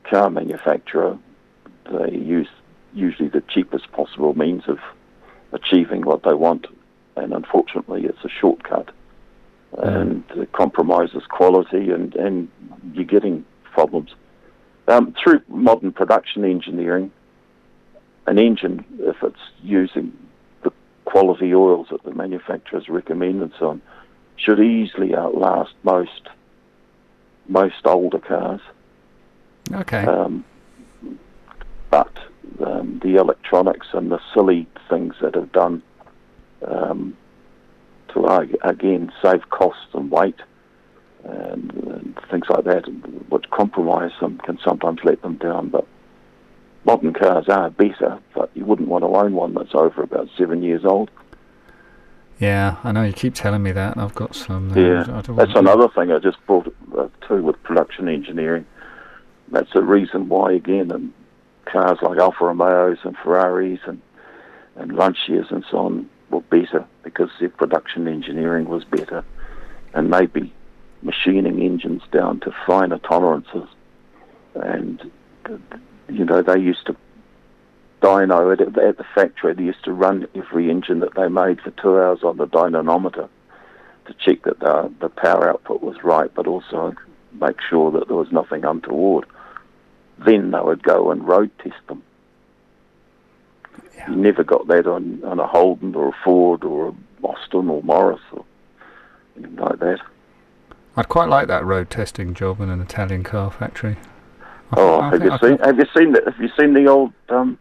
car 0.04 0.30
manufacturer, 0.30 1.18
they 1.90 2.16
use 2.16 2.48
usually 2.92 3.28
the 3.28 3.42
cheapest 3.42 3.90
possible 3.92 4.34
means 4.34 4.64
of 4.66 4.78
achieving 5.52 6.02
what 6.02 6.22
they 6.22 6.34
want, 6.34 6.66
and 7.16 7.32
unfortunately, 7.32 8.04
it's 8.04 8.24
a 8.24 8.28
shortcut, 8.28 8.90
mm. 9.74 9.86
and 9.86 10.24
it 10.36 10.52
compromises 10.52 11.22
quality, 11.28 11.90
and 11.90 12.14
and 12.16 12.48
you're 12.92 13.04
getting 13.04 13.44
problems 13.72 14.10
um, 14.88 15.14
through 15.22 15.40
modern 15.48 15.92
production 15.92 16.44
engineering. 16.44 17.10
An 18.26 18.38
engine, 18.38 18.84
if 19.00 19.16
it's 19.22 19.40
using 19.62 20.16
the 20.62 20.72
quality 21.04 21.54
oils 21.54 21.88
that 21.90 22.02
the 22.04 22.14
manufacturers 22.14 22.88
recommend 22.88 23.42
and 23.42 23.52
so 23.58 23.70
on, 23.70 23.82
should 24.36 24.60
easily 24.60 25.14
outlast 25.14 25.72
most 25.82 26.28
most 27.48 27.84
older 27.84 28.18
cars. 28.18 28.60
Okay. 29.72 30.04
Um, 30.04 30.44
but 31.90 32.16
um, 32.64 33.00
the 33.02 33.16
electronics 33.16 33.88
and 33.92 34.10
the 34.10 34.20
silly 34.32 34.66
things 34.88 35.14
that 35.20 35.34
have 35.34 35.52
done 35.52 35.82
um, 36.66 37.16
to 38.12 38.26
again 38.62 39.12
save 39.22 39.48
costs 39.50 39.88
and 39.94 40.10
weight 40.10 40.40
and, 41.24 41.72
and, 41.72 42.20
things 42.30 42.46
like 42.48 42.64
that, 42.64 42.86
which 43.28 43.48
compromise 43.50 44.12
them 44.20 44.38
can 44.38 44.58
sometimes 44.64 45.00
let 45.04 45.20
them 45.22 45.36
down. 45.36 45.68
But 45.68 45.86
modern 46.84 47.12
cars 47.12 47.48
are 47.48 47.70
better, 47.70 48.18
but 48.34 48.50
you 48.54 48.64
wouldn't 48.64 48.88
want 48.88 49.02
to 49.02 49.08
own 49.08 49.34
one 49.34 49.54
that's 49.54 49.74
over 49.74 50.02
about 50.02 50.28
seven 50.38 50.62
years 50.62 50.84
old. 50.84 51.10
Yeah, 52.38 52.76
I 52.84 52.92
know 52.92 53.02
you 53.02 53.12
keep 53.12 53.34
telling 53.34 53.62
me 53.62 53.72
that. 53.72 53.98
I've 53.98 54.14
got 54.14 54.34
some. 54.34 54.72
Uh, 54.72 54.80
yeah, 54.80 55.22
that's 55.36 55.56
another 55.56 55.88
thing 55.88 56.10
I 56.10 56.18
just 56.18 56.38
brought 56.46 56.72
uh, 56.96 57.08
too 57.26 57.42
with 57.42 57.62
production 57.64 58.08
engineering. 58.08 58.64
That's 59.48 59.72
the 59.74 59.82
reason 59.82 60.28
why, 60.28 60.52
again, 60.52 60.90
and 60.90 61.12
cars 61.64 61.98
like 62.02 62.18
Alfa 62.18 62.44
Romeos 62.44 62.98
and 63.04 63.16
Ferraris 63.16 63.80
and, 63.86 64.00
and 64.76 64.92
Lancias 64.92 65.50
and 65.50 65.64
so 65.70 65.78
on 65.78 66.10
were 66.30 66.40
better 66.42 66.84
because 67.02 67.30
their 67.38 67.48
production 67.48 68.08
engineering 68.08 68.68
was 68.68 68.84
better 68.84 69.24
and 69.94 70.10
maybe 70.10 70.52
machining 71.02 71.60
engines 71.62 72.02
down 72.12 72.40
to 72.40 72.54
finer 72.66 72.98
tolerances. 72.98 73.68
And, 74.54 75.10
you 76.08 76.24
know, 76.24 76.42
they 76.42 76.58
used 76.58 76.86
to 76.86 76.96
dyno 78.02 78.52
at, 78.52 78.60
at 78.60 78.96
the 78.96 79.04
factory. 79.14 79.54
They 79.54 79.64
used 79.64 79.84
to 79.84 79.92
run 79.92 80.26
every 80.34 80.70
engine 80.70 81.00
that 81.00 81.14
they 81.14 81.28
made 81.28 81.60
for 81.60 81.70
two 81.70 81.98
hours 81.98 82.22
on 82.22 82.36
the 82.36 82.46
dynamometer 82.46 83.28
to 84.06 84.14
check 84.14 84.42
that 84.42 84.60
the, 84.60 84.92
the 85.00 85.08
power 85.08 85.50
output 85.50 85.82
was 85.82 86.02
right, 86.02 86.32
but 86.34 86.46
also 86.46 86.94
make 87.32 87.60
sure 87.68 87.90
that 87.92 88.08
there 88.08 88.16
was 88.16 88.32
nothing 88.32 88.64
untoward 88.64 89.26
then 90.24 90.50
they 90.50 90.60
would 90.60 90.82
go 90.82 91.10
and 91.10 91.26
road 91.26 91.50
test 91.62 91.76
them. 91.88 92.02
Yeah. 93.96 94.10
You 94.10 94.16
never 94.16 94.44
got 94.44 94.66
that 94.68 94.86
on, 94.86 95.22
on 95.24 95.38
a 95.40 95.46
Holden 95.46 95.94
or 95.94 96.08
a 96.08 96.16
Ford 96.24 96.64
or 96.64 96.88
a 96.88 96.94
Austin 97.22 97.68
or 97.68 97.82
Morris 97.82 98.20
or 98.32 98.44
anything 99.36 99.56
like 99.56 99.78
that. 99.78 100.00
I'd 100.96 101.08
quite 101.08 101.28
like 101.28 101.46
that 101.48 101.64
road 101.64 101.90
testing 101.90 102.34
job 102.34 102.60
in 102.60 102.70
an 102.70 102.80
Italian 102.80 103.22
car 103.22 103.50
factory. 103.50 103.96
I 104.72 104.76
oh, 104.76 105.00
have 105.02 105.22
you 105.22 105.36
seen? 105.42 105.58
Have 105.58 105.78
you 105.78 105.86
seen 105.96 106.12
that? 106.12 106.24
Have 106.24 106.40
you 106.40 106.50
seen 106.58 106.74
the 106.74 106.86
old 106.86 107.12
um, 107.28 107.58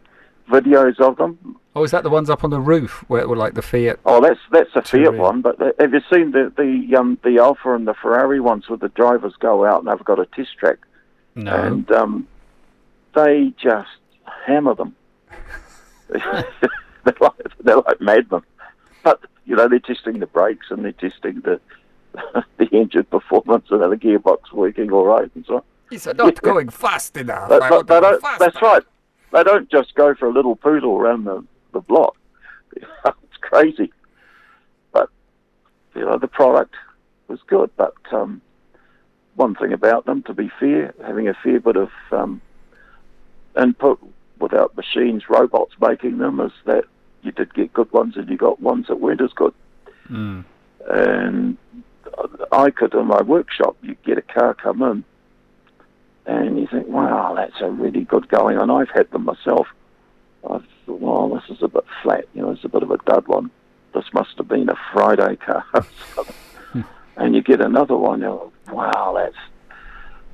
videos 0.50 1.00
of 1.00 1.18
them? 1.18 1.58
Oh, 1.76 1.84
is 1.84 1.92
that 1.92 2.04
the 2.04 2.10
ones 2.10 2.30
up 2.30 2.44
on 2.44 2.50
the 2.50 2.60
roof 2.60 3.04
where 3.08 3.28
were 3.28 3.36
like 3.36 3.54
the 3.54 3.62
Fiat? 3.62 4.00
Oh, 4.06 4.22
that's 4.22 4.40
that's 4.52 4.70
a 4.76 4.82
Fiat 4.82 5.16
one. 5.16 5.42
But 5.42 5.60
have 5.80 5.94
you 5.94 6.02
seen 6.12 6.32
the 6.32 6.52
the 6.56 6.96
um, 6.98 7.18
the 7.24 7.40
Alfa 7.40 7.74
and 7.74 7.88
the 7.88 7.94
Ferrari 7.94 8.40
ones 8.40 8.70
where 8.70 8.78
the 8.78 8.90
drivers 8.90 9.34
go 9.40 9.66
out 9.66 9.84
and 9.84 9.88
they've 9.88 10.06
got 10.06 10.20
a 10.20 10.26
test 10.28 10.58
track? 10.58 10.78
No. 11.36 11.56
And 11.56 11.92
um, 11.92 12.28
they 13.14 13.54
just 13.62 13.90
hammer 14.46 14.76
them. 14.76 14.96
they're, 16.10 16.46
like, 17.20 17.32
they're 17.60 17.78
like 17.78 18.02
madmen. 18.02 18.42
But, 19.04 19.22
you 19.46 19.56
know, 19.56 19.68
they're 19.68 19.80
testing 19.80 20.20
the 20.20 20.28
brakes 20.28 20.68
and 20.70 20.84
they're 20.84 20.92
testing 20.92 21.42
the 21.42 21.60
the 22.58 22.66
engine 22.72 23.04
performance 23.06 23.66
and 23.70 23.82
the 23.82 23.96
gearbox 23.96 24.52
working 24.52 24.92
all 24.92 25.06
right 25.06 25.30
and 25.36 25.46
so 25.46 25.58
on. 25.58 25.64
Is 25.92 26.08
it 26.08 26.18
not 26.18 26.36
yeah. 26.36 26.40
going 26.42 26.70
fast 26.70 27.18
enough? 27.18 27.50
They 27.50 27.60
don't, 27.60 27.88
that's 28.40 28.62
right. 28.62 28.84
They 29.32 29.44
don't 29.44 29.70
just 29.70 29.96
go 29.96 30.16
for 30.16 30.28
a 30.28 30.32
little 30.32 30.56
poodle 30.56 30.98
around 30.98 31.26
the, 31.26 31.44
the 31.74 31.82
block. 31.82 32.16
it's 32.76 33.38
crazy. 33.42 33.92
But, 34.92 35.10
you 35.96 36.06
know, 36.06 36.18
the 36.18 36.28
product 36.28 36.76
was 37.28 37.40
good. 37.48 37.72
But 37.76 37.96
um, 38.12 38.42
one 39.36 39.56
thing 39.56 39.74
about 39.74 40.06
them, 40.06 40.24
to 40.24 40.34
be 40.34 40.52
fair, 40.60 40.94
having 41.06 41.28
a 41.28 41.34
fair 41.34 41.60
bit 41.60 41.76
of 41.76 41.90
um, 42.12 42.42
input 43.58 44.00
without 44.40 44.76
machines, 44.76 45.30
robots 45.30 45.74
making 45.82 46.18
them, 46.18 46.40
is 46.40 46.52
that 46.66 46.86
you 47.22 47.32
did 47.32 47.54
get 47.54 47.74
good 47.74 47.92
ones 47.92 48.16
and 48.16 48.30
you 48.30 48.38
got 48.38 48.62
ones 48.62 48.88
that 48.88 49.00
weren't 49.00 49.22
as 49.22 49.34
good. 49.34 49.54
Mm. 50.10 50.46
And 50.90 51.58
I 52.52 52.72
could, 52.72 52.94
in 52.94 53.06
my 53.06 53.22
workshop, 53.22 53.78
you 53.82 53.96
get 54.06 54.18
a 54.18 54.22
car 54.22 54.54
come 54.54 54.82
in 54.82 55.04
and 56.26 56.60
you 56.60 56.68
think, 56.68 56.88
wow, 56.88 57.34
that's 57.36 57.60
a 57.62 57.70
really 57.70 58.04
good 58.04 58.30
going. 58.30 58.58
And 58.58 58.72
I've 58.72 58.90
had 58.90 59.10
them 59.12 59.26
myself. 59.26 59.68
I 60.44 60.60
thought, 60.86 61.02
well, 61.02 61.30
this 61.30 61.58
is 61.58 61.64
a 61.64 61.68
bit 61.68 61.86
flat, 62.02 62.26
you 62.34 62.42
know, 62.42 62.52
it's 62.52 62.64
a 62.64 62.70
bit 62.70 62.84
of 62.84 62.92
a 62.92 62.98
dud 63.06 63.28
one. 63.28 63.52
This 63.94 64.06
must 64.14 64.38
have 64.38 64.48
been 64.48 64.70
a 64.70 64.76
Friday 64.94 65.36
car. 65.36 65.66
and 67.18 67.36
you 67.36 67.42
get 67.42 67.62
another 67.62 67.98
one, 67.98 68.22
you're 68.22 68.52
like, 68.68 68.76
wow, 68.76 69.14
that's 69.16 69.36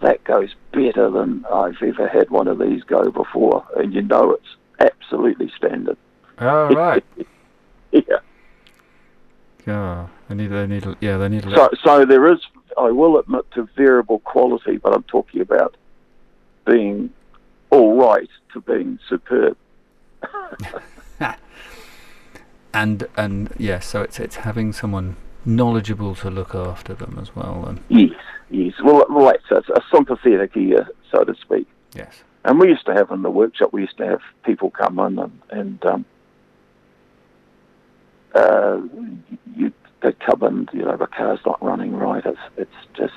that 0.02 0.24
goes 0.24 0.56
better 0.72 1.10
than 1.10 1.46
I've 1.52 1.82
ever 1.82 2.08
had 2.08 2.30
one 2.30 2.48
of 2.48 2.60
these 2.60 2.84
go 2.84 3.12
before, 3.12 3.66
and 3.76 3.94
you 3.94 4.02
know 4.02 4.32
it's 4.32 4.56
absolutely 4.80 5.52
standard. 5.56 5.98
Oh 6.40 6.70
right. 6.76 7.04
yeah. 7.92 8.02
Yeah, 9.66 10.08
they 10.30 10.36
need, 10.36 10.48
they 10.50 10.68
need, 10.68 10.86
yeah, 11.02 11.18
they 11.18 11.28
need. 11.28 11.44
So, 11.56 11.70
so 11.84 12.06
there 12.06 12.32
is. 12.32 12.40
I 12.78 12.92
will 12.92 13.18
admit 13.18 13.50
to 13.52 13.68
variable 13.76 14.20
quality, 14.20 14.78
but 14.78 14.94
I'm 14.94 15.04
talking 15.04 15.42
about 15.42 15.76
being 16.66 17.10
all 17.70 17.98
right 17.98 18.30
to 18.54 18.62
being 18.62 19.00
superb. 19.10 19.58
and 22.74 23.08
and 23.16 23.54
yeah, 23.58 23.80
so 23.80 24.02
it's 24.02 24.20
it's 24.20 24.36
having 24.38 24.74
someone 24.74 25.16
knowledgeable 25.46 26.16
to 26.16 26.30
look 26.30 26.54
after 26.54 26.94
them 26.94 27.18
as 27.22 27.36
well. 27.36 27.66
And 27.66 27.82
yes, 27.90 28.20
yes. 28.50 28.74
Well, 28.84 29.06
well 29.10 29.32
that's 29.32 29.68
a, 29.70 29.74
a 29.74 29.84
sympathetic 29.94 30.56
ear, 30.58 30.88
so 31.12 31.24
to 31.24 31.36
speak. 31.36 31.68
Yes. 31.94 32.24
And 32.44 32.60
we 32.60 32.68
used 32.68 32.86
to 32.86 32.94
have 32.94 33.10
in 33.12 33.24
the 33.24 33.32
workshop, 33.32 33.74
we 33.74 33.82
used 33.82 33.98
to 33.98 34.06
have 34.06 34.22
people 34.44 34.70
come 34.70 35.00
in 35.00 35.18
and, 35.18 35.42
and 35.50 35.86
um, 35.86 36.06
uh, 38.36 38.80
you 39.56 39.74
they 40.02 40.12
come 40.14 40.44
in, 40.44 40.70
you 40.78 40.86
know, 40.86 40.98
the 40.98 41.08
car's 41.08 41.40
not 41.46 41.64
running 41.64 41.96
right. 41.96 42.24
It's 42.26 42.38
it's 42.58 42.72
just 42.94 43.14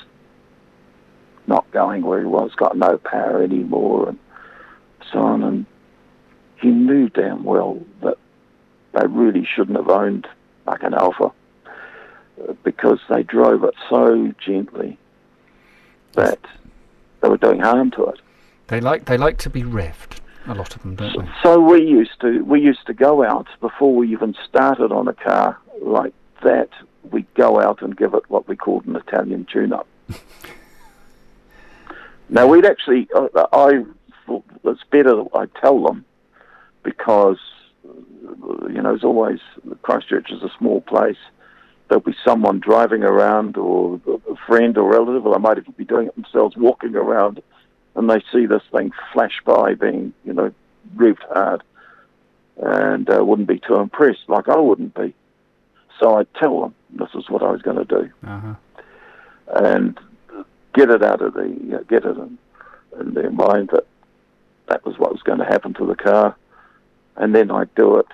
not 1.46 1.70
going 1.70 2.02
where 2.02 2.22
it 2.22 2.28
was. 2.28 2.52
Got 2.56 2.78
no 2.78 2.96
power 2.98 3.42
anymore, 3.42 4.08
and 4.08 4.18
so 5.12 5.18
on. 5.18 5.42
And 5.42 5.66
he 6.60 6.68
knew 6.68 7.08
damn 7.10 7.44
well 7.44 7.82
that 8.02 8.16
they 8.94 9.06
really 9.06 9.44
shouldn't 9.44 9.76
have 9.76 9.90
owned 9.90 10.26
like 10.66 10.82
an 10.82 10.94
Alfa 10.94 11.32
because 12.62 13.00
they 13.10 13.22
drove 13.22 13.64
it 13.64 13.74
so 13.90 14.32
gently 14.44 14.98
that 16.14 16.38
they 17.20 17.28
were 17.28 17.36
doing 17.36 17.60
harm 17.60 17.90
to 17.92 18.04
it. 18.06 18.20
They 18.68 18.80
like 18.80 19.06
they 19.06 19.16
like 19.16 19.38
to 19.38 19.50
be 19.50 19.62
revved. 19.62 20.18
a 20.46 20.54
lot 20.54 20.74
of 20.74 20.82
them, 20.82 20.94
don't 20.96 21.14
so, 21.14 21.20
they? 21.22 21.28
so 21.42 21.60
we 21.60 21.82
used 21.82 22.20
to 22.20 22.44
we 22.44 22.60
used 22.60 22.86
to 22.86 22.94
go 22.94 23.24
out 23.24 23.46
before 23.60 23.94
we 23.94 24.10
even 24.12 24.34
started 24.48 24.92
on 24.92 25.08
a 25.08 25.14
car 25.14 25.58
like 25.80 26.14
that. 26.42 26.68
We'd 27.10 27.32
go 27.34 27.60
out 27.60 27.80
and 27.82 27.96
give 27.96 28.14
it 28.14 28.28
what 28.28 28.48
we 28.48 28.56
called 28.56 28.84
an 28.86 28.94
Italian 28.96 29.46
tune-up. 29.50 29.88
now 32.28 32.46
we'd 32.46 32.66
actually, 32.66 33.08
uh, 33.14 33.46
I 33.50 33.84
thought 34.26 34.44
it's 34.64 34.84
better 34.90 35.16
that 35.16 35.28
I 35.32 35.46
tell 35.60 35.82
them 35.82 36.04
because 36.82 37.38
you 38.68 38.82
know, 38.82 38.94
as 38.94 39.04
always, 39.04 39.40
Christchurch 39.82 40.30
is 40.30 40.42
a 40.42 40.50
small 40.58 40.80
place. 40.82 41.16
There'll 41.88 42.02
be 42.02 42.14
someone 42.24 42.60
driving 42.60 43.02
around, 43.02 43.56
or 43.56 44.00
a 44.06 44.36
friend 44.46 44.76
or 44.76 44.90
relative, 44.90 45.24
or 45.26 45.34
they 45.34 45.40
might 45.40 45.58
even 45.58 45.72
be 45.72 45.84
doing 45.84 46.08
it 46.08 46.14
themselves, 46.14 46.56
walking 46.56 46.94
around, 46.94 47.42
and 47.94 48.10
they 48.10 48.22
see 48.30 48.44
this 48.46 48.62
thing 48.70 48.92
flash 49.12 49.40
by, 49.44 49.74
being, 49.74 50.12
you 50.24 50.34
know, 50.34 50.52
revved 50.96 51.22
hard, 51.32 51.62
and 52.62 53.08
uh, 53.08 53.24
wouldn't 53.24 53.48
be 53.48 53.58
too 53.58 53.76
impressed, 53.76 54.28
like 54.28 54.48
I 54.48 54.58
wouldn't 54.58 54.94
be. 54.94 55.14
So 55.98 56.16
I'd 56.16 56.32
tell 56.34 56.60
them 56.60 56.74
this 56.90 57.08
is 57.14 57.30
what 57.30 57.42
I 57.42 57.50
was 57.50 57.62
going 57.62 57.78
to 57.78 57.84
do, 57.84 58.10
Uh-huh. 58.26 58.54
and 59.56 59.98
get 60.74 60.90
it 60.90 61.02
out 61.02 61.22
of 61.22 61.34
the, 61.34 61.44
you 61.44 61.70
know, 61.72 61.84
get 61.84 62.04
it 62.04 62.16
in, 62.18 62.38
in 63.00 63.14
their 63.14 63.30
mind 63.30 63.70
that 63.72 63.86
that 64.68 64.84
was 64.84 64.98
what 64.98 65.12
was 65.12 65.22
going 65.22 65.38
to 65.38 65.44
happen 65.46 65.72
to 65.74 65.86
the 65.86 65.96
car, 65.96 66.36
and 67.16 67.34
then 67.34 67.50
I'd 67.50 67.74
do 67.74 67.96
it, 67.96 68.06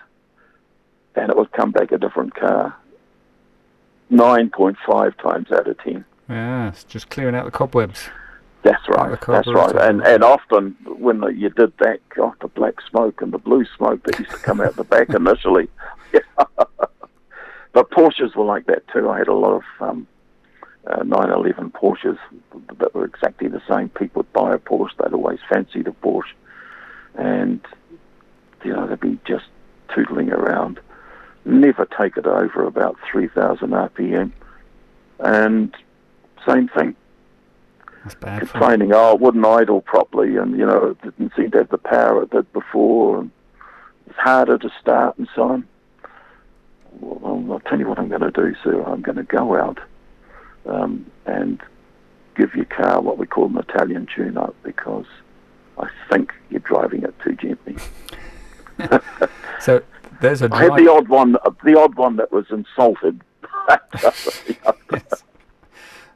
and 1.16 1.28
it 1.30 1.36
would 1.36 1.50
come 1.50 1.72
back 1.72 1.90
a 1.90 1.98
different 1.98 2.36
car. 2.36 2.76
9.5 4.14 5.16
times 5.18 5.50
out 5.52 5.66
of 5.66 5.78
10. 5.78 6.04
Yeah, 6.28 6.68
it's 6.68 6.84
just 6.84 7.10
clearing 7.10 7.34
out 7.34 7.44
the 7.44 7.50
cobwebs. 7.50 8.08
That's 8.62 8.88
right. 8.88 9.20
the 9.20 9.26
That's 9.32 9.46
right. 9.48 9.76
And 9.76 10.00
and 10.06 10.24
often 10.24 10.74
when 10.86 11.20
the, 11.20 11.26
you 11.26 11.50
did 11.50 11.76
that, 11.78 12.00
God, 12.08 12.32
the 12.40 12.48
black 12.48 12.80
smoke 12.88 13.20
and 13.20 13.30
the 13.30 13.38
blue 13.38 13.66
smoke 13.76 14.02
that 14.04 14.18
used 14.18 14.30
to 14.30 14.38
come 14.38 14.60
out 14.60 14.74
the 14.76 14.84
back 14.84 15.10
initially. 15.14 15.68
but 16.46 17.90
Porsches 17.90 18.34
were 18.34 18.44
like 18.44 18.64
that 18.66 18.88
too. 18.88 19.10
I 19.10 19.18
had 19.18 19.28
a 19.28 19.34
lot 19.34 19.56
of 19.56 19.64
um, 19.80 20.06
uh, 20.86 21.02
911 21.02 21.72
Porsches 21.72 22.18
that 22.78 22.94
were 22.94 23.04
exactly 23.04 23.48
the 23.48 23.60
same. 23.68 23.90
People 23.90 24.20
would 24.20 24.32
buy 24.32 24.54
a 24.54 24.58
Porsche. 24.58 24.96
They'd 24.98 25.12
always 25.12 25.40
fancied 25.46 25.86
a 25.86 25.92
Porsche, 25.92 26.32
and 27.16 27.60
you 28.64 28.72
know 28.72 28.86
they'd 28.86 28.98
be 28.98 29.18
just 29.26 29.44
tootling 29.90 30.32
around. 30.32 30.80
Never 31.44 31.86
take 31.86 32.16
it 32.16 32.26
over 32.26 32.64
about 32.64 32.96
3,000 33.10 33.70
RPM, 33.70 34.32
and 35.20 35.74
same 36.46 36.68
thing 36.68 36.94
That's 38.02 38.14
bad 38.14 38.40
for 38.40 38.46
complaining, 38.46 38.92
oh, 38.92 39.14
it 39.14 39.20
wouldn't 39.20 39.44
idle 39.44 39.80
properly, 39.80 40.36
and 40.36 40.58
you 40.58 40.66
know, 40.66 40.90
it 40.90 41.02
didn't 41.02 41.32
seem 41.36 41.50
to 41.52 41.58
have 41.58 41.68
the 41.68 41.78
power 41.78 42.22
it 42.22 42.30
did 42.30 42.50
before, 42.52 43.20
and 43.20 43.30
it's 44.06 44.16
harder 44.16 44.58
to 44.58 44.70
start 44.80 45.18
and 45.18 45.28
so 45.34 45.42
on. 45.42 45.68
Well, 47.00 47.52
I'll 47.52 47.60
tell 47.60 47.78
you 47.78 47.88
what 47.88 47.98
I'm 47.98 48.08
going 48.08 48.20
to 48.22 48.30
do, 48.30 48.54
sir. 48.62 48.82
I'm 48.82 49.02
going 49.02 49.16
to 49.16 49.24
go 49.24 49.56
out 49.56 49.80
um, 50.66 51.10
and 51.26 51.60
give 52.36 52.54
your 52.54 52.66
car 52.66 53.00
what 53.00 53.18
we 53.18 53.26
call 53.26 53.46
an 53.46 53.58
Italian 53.58 54.06
tune-up 54.14 54.54
because 54.62 55.06
I 55.78 55.88
think 56.10 56.32
you're 56.50 56.60
driving 56.60 57.02
it 57.02 57.14
too 57.20 57.34
gently. 57.34 57.76
So 59.60 59.82
there's 60.20 60.42
a 60.42 60.48
I 60.52 60.64
had 60.64 60.76
the 60.76 60.90
odd 60.92 61.08
one, 61.08 61.36
the 61.64 61.78
odd 61.78 61.94
one 61.94 62.16
that 62.16 62.30
was 62.30 62.44
insulted. 62.50 63.22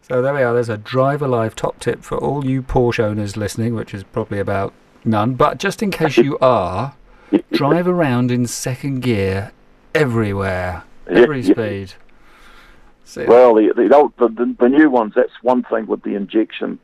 So 0.09 0.23
there 0.23 0.33
we 0.33 0.43
are. 0.43 0.55
There's 0.55 0.71
a 0.71 0.79
drive 0.79 1.21
alive 1.21 1.55
top 1.55 1.81
tip 1.81 2.03
for 2.03 2.17
all 2.17 2.43
you 2.43 2.63
Porsche 2.63 3.01
owners 3.01 3.37
listening, 3.37 3.75
which 3.75 3.93
is 3.93 4.05
probably 4.05 4.39
about 4.39 4.73
none. 5.05 5.35
But 5.35 5.59
just 5.59 5.83
in 5.83 5.91
case 5.91 6.17
you 6.17 6.39
are, 6.39 6.95
drive 7.53 7.87
around 7.87 8.31
in 8.31 8.47
second 8.47 9.01
gear 9.01 9.53
everywhere, 9.95 10.85
every 11.07 11.43
yeah. 11.43 11.53
speed. 11.53 11.93
See, 13.05 13.27
Well, 13.27 13.55
the 13.55 13.75
the, 13.77 13.95
old, 13.95 14.15
the 14.17 14.29
the 14.29 14.57
the 14.59 14.69
new 14.71 14.89
ones. 14.89 15.13
That's 15.15 15.43
one 15.43 15.63
thing 15.65 15.87
with 15.87 16.03
the 16.05 16.15
injection. 16.15 16.79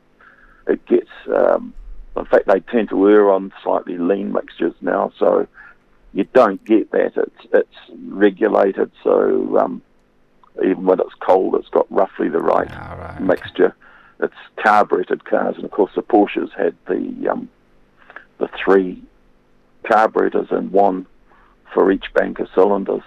It 0.67 0.85
gets. 0.85 1.09
Um, 1.27 1.73
in 2.15 2.25
fact, 2.25 2.45
they 2.45 2.59
tend 2.59 2.89
to 2.89 3.09
err 3.09 3.31
on 3.31 3.51
slightly 3.63 3.97
lean 3.97 4.33
mixtures 4.33 4.75
now, 4.81 5.11
so 5.17 5.47
you 6.15 6.23
don't 6.33 6.63
get 6.63 6.91
that. 6.91 7.17
It's 7.17 7.47
it's 7.53 7.99
regulated, 8.07 8.89
so 9.03 9.57
um, 9.59 9.81
even 10.63 10.85
when 10.85 11.01
it's 11.01 11.13
cold, 11.19 11.55
it's 11.55 11.67
got 11.69 11.91
roughly 11.91 12.29
the 12.29 12.39
right 12.39 12.71
All 12.71 12.97
right, 12.97 13.15
okay. 13.15 13.23
mixture. 13.23 13.75
It's 14.21 14.33
carbureted 14.55 15.25
cars, 15.25 15.57
and 15.57 15.65
of 15.65 15.71
course, 15.71 15.91
the 15.93 16.01
Porsches 16.01 16.49
had 16.57 16.73
the 16.87 17.29
um, 17.29 17.49
the 18.37 18.47
three 18.63 19.03
carburetors 19.83 20.47
and 20.51 20.71
one 20.71 21.05
for 21.73 21.91
each 21.91 22.05
bank 22.13 22.39
of 22.39 22.47
cylinders. 22.55 23.03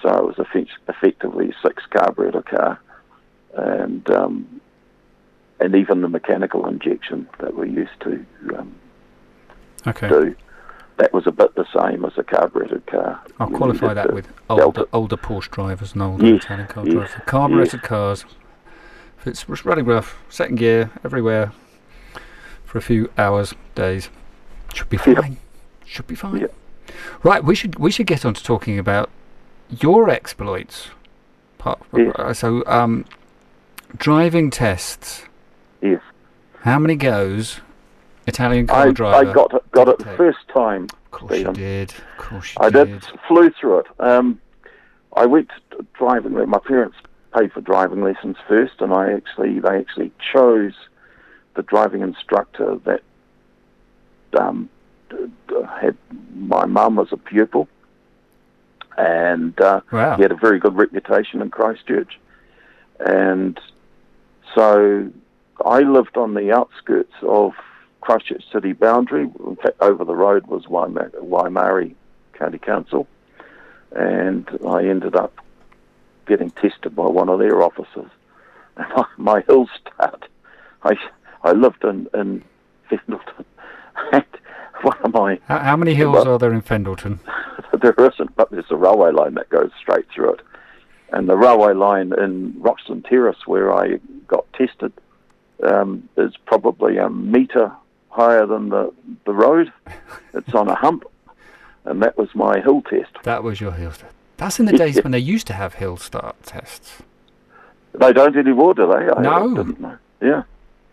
So 0.00 0.08
it 0.08 0.24
was 0.24 0.38
effect- 0.38 0.78
effectively 0.88 1.50
a 1.50 1.54
six 1.62 1.84
carburetor 1.90 2.40
car, 2.40 2.80
and 3.54 4.10
um, 4.10 4.62
and 5.60 5.74
even 5.74 6.00
the 6.00 6.08
mechanical 6.08 6.66
injection 6.66 7.28
that 7.38 7.54
we're 7.54 7.66
used 7.66 8.00
to 8.00 8.24
um, 8.56 8.74
okay. 9.86 10.08
do, 10.08 10.34
that 11.00 11.14
was 11.14 11.26
a 11.26 11.32
bit 11.32 11.54
the 11.54 11.64
same 11.74 12.04
as 12.04 12.12
a 12.18 12.22
carbureted 12.22 12.86
car. 12.86 13.20
I'll 13.38 13.50
You 13.50 13.56
qualify 13.56 13.94
that 13.94 14.12
with 14.12 14.28
older, 14.50 14.84
older 14.92 15.16
Porsche 15.16 15.50
drivers 15.50 15.94
and 15.94 16.02
older 16.02 16.26
Yes, 16.26 16.44
Italian 16.44 16.68
car 16.68 16.84
yes, 16.84 16.92
drivers. 16.92 17.10
Carbureted 17.26 17.82
cars. 17.82 18.24
If 19.18 19.26
it's 19.26 19.64
running 19.64 19.86
rough, 19.86 20.18
second 20.28 20.56
gear, 20.56 20.90
everywhere, 21.02 21.52
for 22.64 22.76
a 22.78 22.82
few 22.82 23.10
hours, 23.16 23.54
days, 23.74 24.10
should 24.74 24.90
be 24.90 24.98
Yep. 24.98 25.16
fine. 25.16 25.36
Should 25.86 26.06
be 26.06 26.14
fine. 26.14 26.36
Yep. 26.36 26.54
Right, 27.22 27.42
we 27.42 27.54
should 27.54 27.78
we 27.78 27.90
should 27.90 28.06
get 28.06 28.24
on 28.26 28.34
to 28.34 28.44
talking 28.44 28.78
about 28.78 29.08
your 29.70 30.10
exploits. 30.10 30.90
Part, 31.56 31.80
Yes. 31.96 32.12
uh, 32.16 32.34
So, 32.34 32.62
um, 32.66 33.04
driving 33.96 34.50
tests. 34.50 35.24
Yes. 35.80 36.00
How 36.62 36.78
many 36.78 36.96
goes? 36.96 37.60
Italian 38.26 38.66
car 38.66 38.88
I, 38.88 38.90
driver. 38.92 39.30
I 39.30 39.32
got 39.32 39.54
it, 39.54 39.70
got 39.72 39.88
it 39.88 39.98
the 39.98 40.16
first 40.16 40.46
time. 40.52 40.84
Of 40.84 41.10
course 41.10 41.38
you 41.38 41.52
did. 41.52 41.90
Of 41.90 42.16
course 42.18 42.54
you 42.54 42.64
I 42.64 42.70
did. 42.70 42.86
did 43.00 43.04
flew 43.26 43.50
through 43.50 43.80
it. 43.80 43.86
Um, 43.98 44.40
I 45.16 45.26
went 45.26 45.50
to 45.72 45.84
driving. 45.94 46.32
My 46.48 46.58
parents 46.58 46.96
paid 47.36 47.52
for 47.52 47.60
driving 47.60 48.02
lessons 48.02 48.36
first, 48.48 48.74
and 48.80 48.92
I 48.92 49.12
actually 49.12 49.58
they 49.60 49.76
actually 49.78 50.12
chose 50.32 50.74
the 51.54 51.62
driving 51.62 52.02
instructor 52.02 52.76
that 52.84 53.02
um, 54.38 54.68
had 55.80 55.96
my 56.34 56.64
mum 56.66 56.98
as 56.98 57.08
a 57.12 57.16
pupil, 57.16 57.68
and 58.96 59.58
uh, 59.60 59.80
Wow. 59.90 60.16
he 60.16 60.22
had 60.22 60.30
a 60.32 60.36
very 60.36 60.58
good 60.60 60.76
reputation 60.76 61.42
in 61.42 61.50
Christchurch, 61.50 62.18
and 63.00 63.58
so 64.54 65.10
I 65.64 65.80
lived 65.80 66.16
on 66.16 66.34
the 66.34 66.52
outskirts 66.52 67.12
of 67.22 67.52
Christchurch 68.00 68.44
city 68.52 68.72
boundary. 68.72 69.22
In 69.46 69.56
fact, 69.56 69.76
over 69.80 70.04
the 70.04 70.14
road 70.14 70.46
was 70.46 70.64
Waima- 70.66 71.14
Waimairi 71.22 71.94
County 72.34 72.58
Council, 72.58 73.06
and 73.92 74.48
I 74.66 74.84
ended 74.84 75.14
up 75.16 75.34
getting 76.26 76.50
tested 76.50 76.94
by 76.94 77.06
one 77.06 77.28
of 77.28 77.38
their 77.38 77.62
officers. 77.62 78.10
And 78.76 78.86
my, 78.96 79.04
my 79.16 79.40
hill 79.42 79.68
start, 79.80 80.24
I 80.82 80.96
I 81.42 81.52
lived 81.52 81.84
in 81.84 82.08
in 82.14 82.42
Fendalton, 82.90 83.44
and 84.12 84.24
one 84.82 84.98
of 85.02 85.12
my 85.12 85.38
How, 85.46 85.58
how 85.58 85.76
many 85.76 85.94
hills 85.94 86.14
Well- 86.14 86.34
are 86.34 86.38
there 86.38 86.52
in 86.52 86.62
Fendalton? 86.62 87.18
there 87.80 87.94
isn't, 87.98 88.34
but 88.36 88.50
there's 88.50 88.70
a 88.70 88.76
railway 88.76 89.12
line 89.12 89.34
that 89.34 89.48
goes 89.50 89.70
straight 89.80 90.06
through 90.14 90.34
it. 90.34 90.40
And 91.12 91.28
the 91.28 91.36
railway 91.36 91.74
line 91.74 92.12
in 92.18 92.54
Wroxton 92.60 93.02
Terrace, 93.02 93.46
where 93.46 93.72
I 93.74 93.98
got 94.28 94.46
tested, 94.52 94.92
um, 95.62 96.08
is 96.16 96.36
probably 96.46 96.98
a 96.98 97.10
metre 97.10 97.72
higher 98.20 98.46
than 98.46 98.68
the, 98.68 98.92
the 99.24 99.32
road. 99.32 99.72
It's 100.32 100.54
on 100.54 100.68
a 100.68 100.76
hump, 100.76 101.02
and 101.84 102.00
that 102.04 102.16
was 102.16 102.28
my 102.36 102.60
hill 102.60 102.82
test. 102.82 103.10
That 103.24 103.42
was 103.42 103.60
your 103.60 103.72
hill 103.72 103.90
test. 103.90 104.14
That's 104.36 104.60
in 104.60 104.66
the 104.66 104.76
days 104.84 105.02
when 105.02 105.10
they 105.10 105.18
used 105.34 105.46
to 105.48 105.54
have 105.54 105.74
hill 105.74 105.96
start 105.96 106.36
tests. 106.44 107.02
They 107.92 108.12
don't 108.12 108.36
anymore, 108.36 108.74
do 108.74 108.86
they? 108.86 109.04
I 109.16 109.20
No. 109.20 109.54
didn't 109.56 109.80
know. 109.80 109.96
Yeah. 110.22 110.42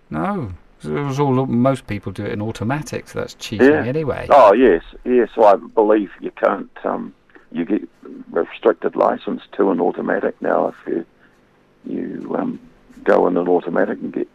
No, 0.09 0.53
it 0.83 0.89
was 0.89 1.19
all. 1.19 1.45
Most 1.45 1.85
people 1.85 2.11
do 2.11 2.25
it 2.25 2.31
in 2.31 2.41
automatic, 2.41 3.07
so 3.09 3.19
that's 3.19 3.35
cheating 3.35 3.69
Yeah. 3.69 3.83
anyway. 3.85 4.25
Oh 4.31 4.53
yes, 4.53 4.81
yes. 5.05 5.29
Well, 5.37 5.53
I 5.53 5.55
believe 5.81 6.09
you 6.19 6.31
can't. 6.31 6.71
Um, 6.83 7.13
you 7.51 7.63
get 7.63 7.87
restricted 8.31 8.95
license 8.95 9.43
to 9.57 9.69
an 9.71 9.79
automatic 9.79 10.33
now 10.41 10.59
if 10.73 10.75
you 10.87 11.05
you 11.93 12.35
um, 12.39 12.59
go 13.03 13.27
in 13.27 13.37
an 13.37 13.47
automatic 13.47 13.99
and 14.01 14.11
get. 14.11 14.27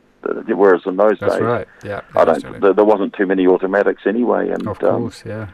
Whereas 0.47 0.83
in 0.87 0.97
those 0.97 1.19
That's 1.21 1.35
days, 1.35 1.43
right. 1.43 1.69
Yeah. 1.85 2.01
I 2.15 2.25
don't. 2.25 2.61
There, 2.61 2.73
there 2.73 2.85
wasn't 2.85 3.15
too 3.15 3.27
many 3.27 3.47
automatics 3.47 4.03
anyway, 4.07 4.49
and 4.51 4.67
Of 4.69 4.83
um, 4.85 5.01
course, 5.03 5.23
yeah. 5.27 5.49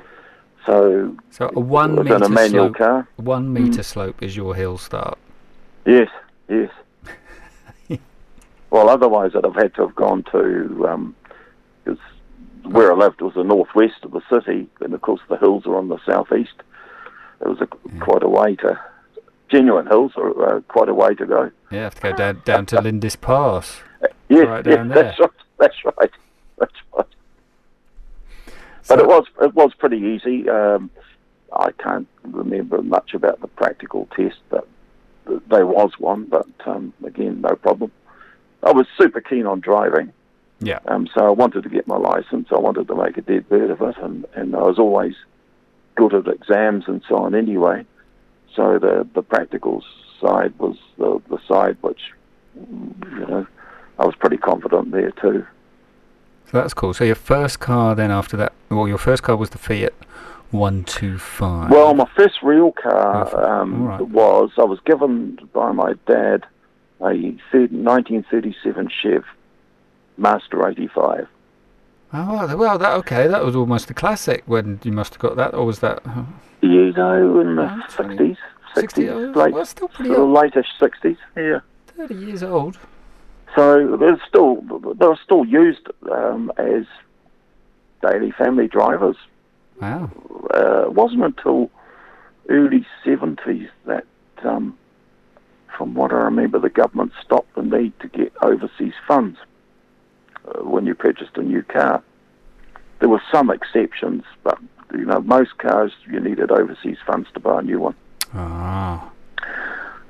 so 0.67 1.17
So 1.31 1.51
a 1.55 1.61
one 1.61 1.95
meter 1.97 2.17
a 2.17 2.29
manual 2.29 2.67
slope. 2.69 2.77
car. 2.77 3.09
One 3.17 3.53
meter 3.53 3.83
slope 3.83 4.23
is 4.23 4.37
your 4.37 4.55
hill 4.55 4.77
start. 4.79 5.19
Yes, 5.87 6.09
yes. 6.49 6.71
well, 8.71 8.89
otherwise, 8.91 9.33
I'd 9.35 9.45
have 9.45 9.55
had 9.57 9.75
to 9.77 9.83
have 9.87 9.95
gone 9.95 10.25
to 10.33 11.05
because 11.85 11.99
where 12.65 12.93
I 12.93 12.97
lived 12.97 13.21
was 13.23 13.35
the 13.35 13.45
northwest 13.45 14.05
of 14.05 14.11
the 14.13 14.21
city, 14.31 14.69
and 14.81 14.93
of 14.93 15.01
course 15.01 15.21
the 15.29 15.39
hills 15.39 15.65
are 15.67 15.77
on 15.77 15.89
the 15.89 15.99
southeast. 16.05 16.53
It 17.41 17.49
was 17.49 17.61
a, 17.61 17.69
Yeah. 17.95 18.01
quite 18.01 18.23
a 18.23 18.29
way 18.29 18.57
to 18.57 18.79
genuine 19.49 19.87
hills, 19.87 20.13
or 20.17 20.57
uh, 20.57 20.61
quite 20.69 20.91
a 20.91 20.95
way 20.95 21.15
to 21.15 21.25
go. 21.25 21.51
Yeah, 21.71 21.85
have 21.85 21.95
to 21.95 22.01
go 22.03 22.13
down 22.13 22.43
down 22.45 22.67
to 22.67 22.81
Lindis 22.83 23.17
Pass. 23.17 23.81
Yeah, 24.29 24.41
Right 24.41 24.65
that's 24.65 25.19
right. 25.21 25.31
That's 25.59 25.85
right. 25.85 26.11
That's 26.59 26.73
right. 26.97 27.07
But 28.89 29.01
it 29.01 29.07
was 29.07 29.25
it 29.43 29.55
was 29.55 29.73
pretty 29.75 29.99
easy. 29.99 30.49
Um, 30.49 30.91
I 31.53 31.73
can't 31.73 32.07
remember 32.23 32.81
much 32.83 33.13
about 33.15 33.41
the 33.41 33.49
practical 33.49 34.07
test, 34.15 34.39
but 34.51 34.69
there 35.49 35.67
was 35.67 35.93
one. 35.99 36.25
But 36.25 36.47
um, 36.67 36.93
again, 37.05 37.41
no 37.41 37.57
problem. 37.57 37.91
I 38.63 38.71
was 38.73 38.87
super 38.97 39.21
keen 39.21 39.47
on 39.47 39.61
driving, 39.61 40.13
Yeah. 40.61 40.79
um, 40.87 41.09
so 41.15 41.27
I 41.27 41.31
wanted 41.31 41.63
to 41.65 41.69
get 41.69 41.87
my 41.87 41.97
license. 41.97 42.49
I 42.51 42.59
wanted 42.59 42.89
to 42.89 42.95
make 42.95 43.17
a 43.17 43.23
dead 43.23 43.49
bird 43.49 43.71
of 43.71 43.81
it, 43.83 43.97
and, 43.99 44.27
and 44.35 44.55
I 44.57 44.63
was 44.63 44.79
always 44.79 45.15
good 45.95 46.13
at 46.15 46.27
exams 46.29 46.85
and 46.89 47.03
so 47.09 47.17
on 47.17 47.35
anyway. 47.35 47.85
So 48.55 48.79
the 48.79 49.07
the 49.15 49.23
practical 49.23 49.83
side 50.21 50.57
was 50.59 50.77
the 50.99 51.21
the 51.29 51.39
side 51.49 51.77
which 51.81 52.01
you 52.57 53.27
know 53.27 53.47
I 53.99 54.05
was 54.05 54.15
pretty 54.17 54.37
confident 54.37 54.91
there 54.93 55.11
too. 55.13 55.47
So 56.51 56.53
that's 56.61 56.73
cool. 56.75 56.95
So 56.95 57.05
your 57.05 57.15
first 57.15 57.61
car 57.61 57.95
then 57.95 58.11
after 58.11 58.37
that, 58.39 58.53
well, 58.71 58.89
your 58.89 58.99
first 58.99 59.23
car 59.23 59.37
was 59.37 59.51
the 59.51 59.59
Fiat 59.59 59.93
125. 60.51 61.71
Well, 61.71 61.95
my 61.95 62.09
first 62.17 62.43
real 62.43 62.73
car 62.73 63.61
um, 63.61 63.83
All 63.83 63.89
right. 63.89 64.01
was 64.09 64.51
I 64.57 64.65
was 64.65 64.79
given 64.87 65.39
by 65.53 65.73
my 65.73 65.95
dad 66.07 66.47
a 67.01 67.13
1937 67.13 68.89
Chev 69.03 69.25
Master 70.17 70.67
85. 70.69 71.29
Oh, 72.13 72.57
well, 72.57 72.79
that 72.79 72.93
okay. 72.95 73.27
That 73.29 73.45
was 73.45 73.55
almost 73.55 73.91
a 73.91 73.95
classic 73.95 74.43
when 74.47 74.81
you 74.83 74.93
must 74.93 75.13
have 75.15 75.21
got 75.21 75.37
that, 75.37 75.53
or 75.55 75.67
was 75.67 75.81
that 75.81 76.01
uh, 76.07 76.25
You 76.63 76.93
know, 76.93 77.41
in 77.41 77.57
the 77.57 77.65
Oh, 77.71 77.83
60s, 77.91 78.37
60? 78.75 79.03
60s, 79.05 79.11
Oh, 79.37 79.39
late, 79.39 79.53
well, 79.53 79.67
still 79.67 79.89
pretty 79.89 80.11
sort 80.15 80.21
of 80.23 80.29
old. 80.29 80.37
lateish 80.39 80.67
60s. 80.81 81.19
Yeah. 81.37 81.61
30 81.99 82.15
years 82.15 82.43
old. 82.43 82.79
So 83.55 83.97
they're 83.97 84.21
still 84.29 84.57
they 84.99 85.07
were 85.07 85.19
still 85.25 85.45
used 85.45 85.89
um, 86.11 86.53
as 86.59 86.85
daily 88.03 88.31
family 88.33 88.69
drivers. 88.69 89.17
Wow. 89.81 90.11
uh, 90.55 90.87
it 90.87 90.93
wasn't 90.95 91.23
until 91.25 91.71
early 92.49 92.85
70s 93.05 93.69
that, 93.87 94.05
um, 94.43 94.77
from 95.77 95.95
what 95.95 96.11
I 96.13 96.17
remember, 96.17 96.59
the 96.59 96.69
government 96.69 97.13
stopped 97.25 97.55
the 97.55 97.63
need 97.63 97.93
to 98.01 98.09
get 98.09 98.33
overseas 98.43 98.95
funds 99.07 99.39
uh, 100.47 100.65
when 100.65 100.85
you 100.85 100.95
purchased 100.97 101.37
a 101.37 101.43
new 101.43 101.63
car. 101.63 102.03
There 102.99 103.09
were 103.09 103.23
some 103.33 103.51
exceptions, 103.51 104.25
but 104.43 104.59
you 104.93 105.05
know 105.05 105.21
most 105.21 105.57
cars 105.59 105.93
you 106.11 106.19
needed 106.19 106.51
overseas 106.51 106.99
funds 107.07 107.29
to 107.35 107.41
buy 107.41 107.61
a 107.61 107.63
new 107.63 107.79
one, 107.79 107.95
Ah. 108.35 109.09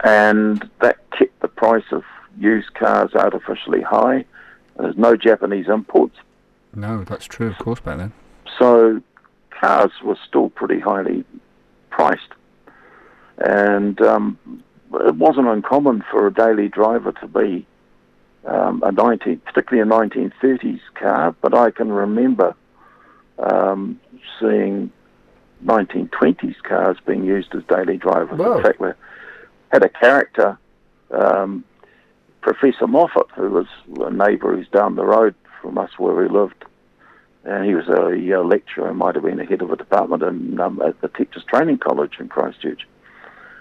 and 0.02 0.68
that 0.80 0.98
kept 1.10 1.38
the 1.40 1.48
price 1.48 1.84
of 1.92 2.04
used 2.38 2.74
cars 2.74 3.14
artificially 3.14 3.82
high. 3.82 4.24
There's 4.78 4.96
no 4.96 5.16
Japanese 5.16 5.68
imports, 5.68 6.16
No, 6.74 7.02
that's 7.04 7.26
true, 7.26 7.48
of 7.48 7.58
course, 7.58 7.80
back 7.80 7.98
then. 7.98 8.12
So 8.58 9.02
cars 9.50 9.90
were 10.04 10.16
still 10.26 10.50
pretty 10.50 10.78
highly 10.78 11.24
priced, 11.90 12.32
and 13.38 14.00
um, 14.00 14.38
it 14.94 15.16
wasn't 15.16 15.48
uncommon 15.48 16.04
for 16.10 16.26
a 16.26 16.32
daily 16.32 16.68
driver 16.68 17.12
to 17.12 17.26
be 17.26 17.66
um, 18.44 18.82
a 18.84 18.92
19, 18.92 19.38
particularly 19.40 19.88
a 19.88 19.92
1930s 19.92 20.80
car. 20.94 21.34
But 21.40 21.54
I 21.54 21.70
can 21.70 21.90
remember 21.90 22.54
um, 23.38 24.00
seeing 24.40 24.92
1920s 25.64 26.62
cars 26.62 26.96
being 27.04 27.24
used 27.24 27.54
as 27.54 27.62
daily 27.64 27.96
drivers. 27.96 28.38
In 28.58 28.62
fact, 28.62 28.80
we 28.80 28.90
had 29.70 29.82
a 29.82 29.88
character. 29.88 30.58
Um, 31.10 31.64
Professor 32.54 32.86
Moffat, 32.86 33.26
who 33.34 33.50
was 33.50 33.66
a 34.00 34.10
neighbour 34.10 34.56
who's 34.56 34.68
down 34.68 34.94
the 34.96 35.04
road 35.04 35.34
from 35.60 35.76
us 35.76 35.90
where 35.98 36.14
we 36.14 36.28
lived, 36.28 36.64
and 37.44 37.64
he 37.66 37.74
was 37.74 37.88
a, 37.88 38.34
uh 38.34 38.42
lecturer, 38.42 38.94
might 38.94 39.14
have 39.14 39.24
been 39.24 39.38
a 39.40 39.44
head 39.44 39.60
of 39.60 39.70
a 39.70 39.76
department 39.76 40.22
in, 40.22 40.58
um, 40.58 40.80
at 40.80 40.98
the 41.00 41.08
Teachers 41.08 41.44
Training 41.44 41.78
College 41.78 42.14
in 42.18 42.28
Christchurch. 42.28 42.86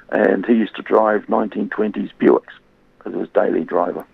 And 0.10 0.45
he 0.45 0.54
used 0.54 0.76
to 0.78 0.82
drive 0.82 1.26
1920s 1.26 2.12
Buicks 2.19 2.54
as 3.06 3.13
his 3.13 3.28
daily 3.34 3.65
driver. 3.65 4.06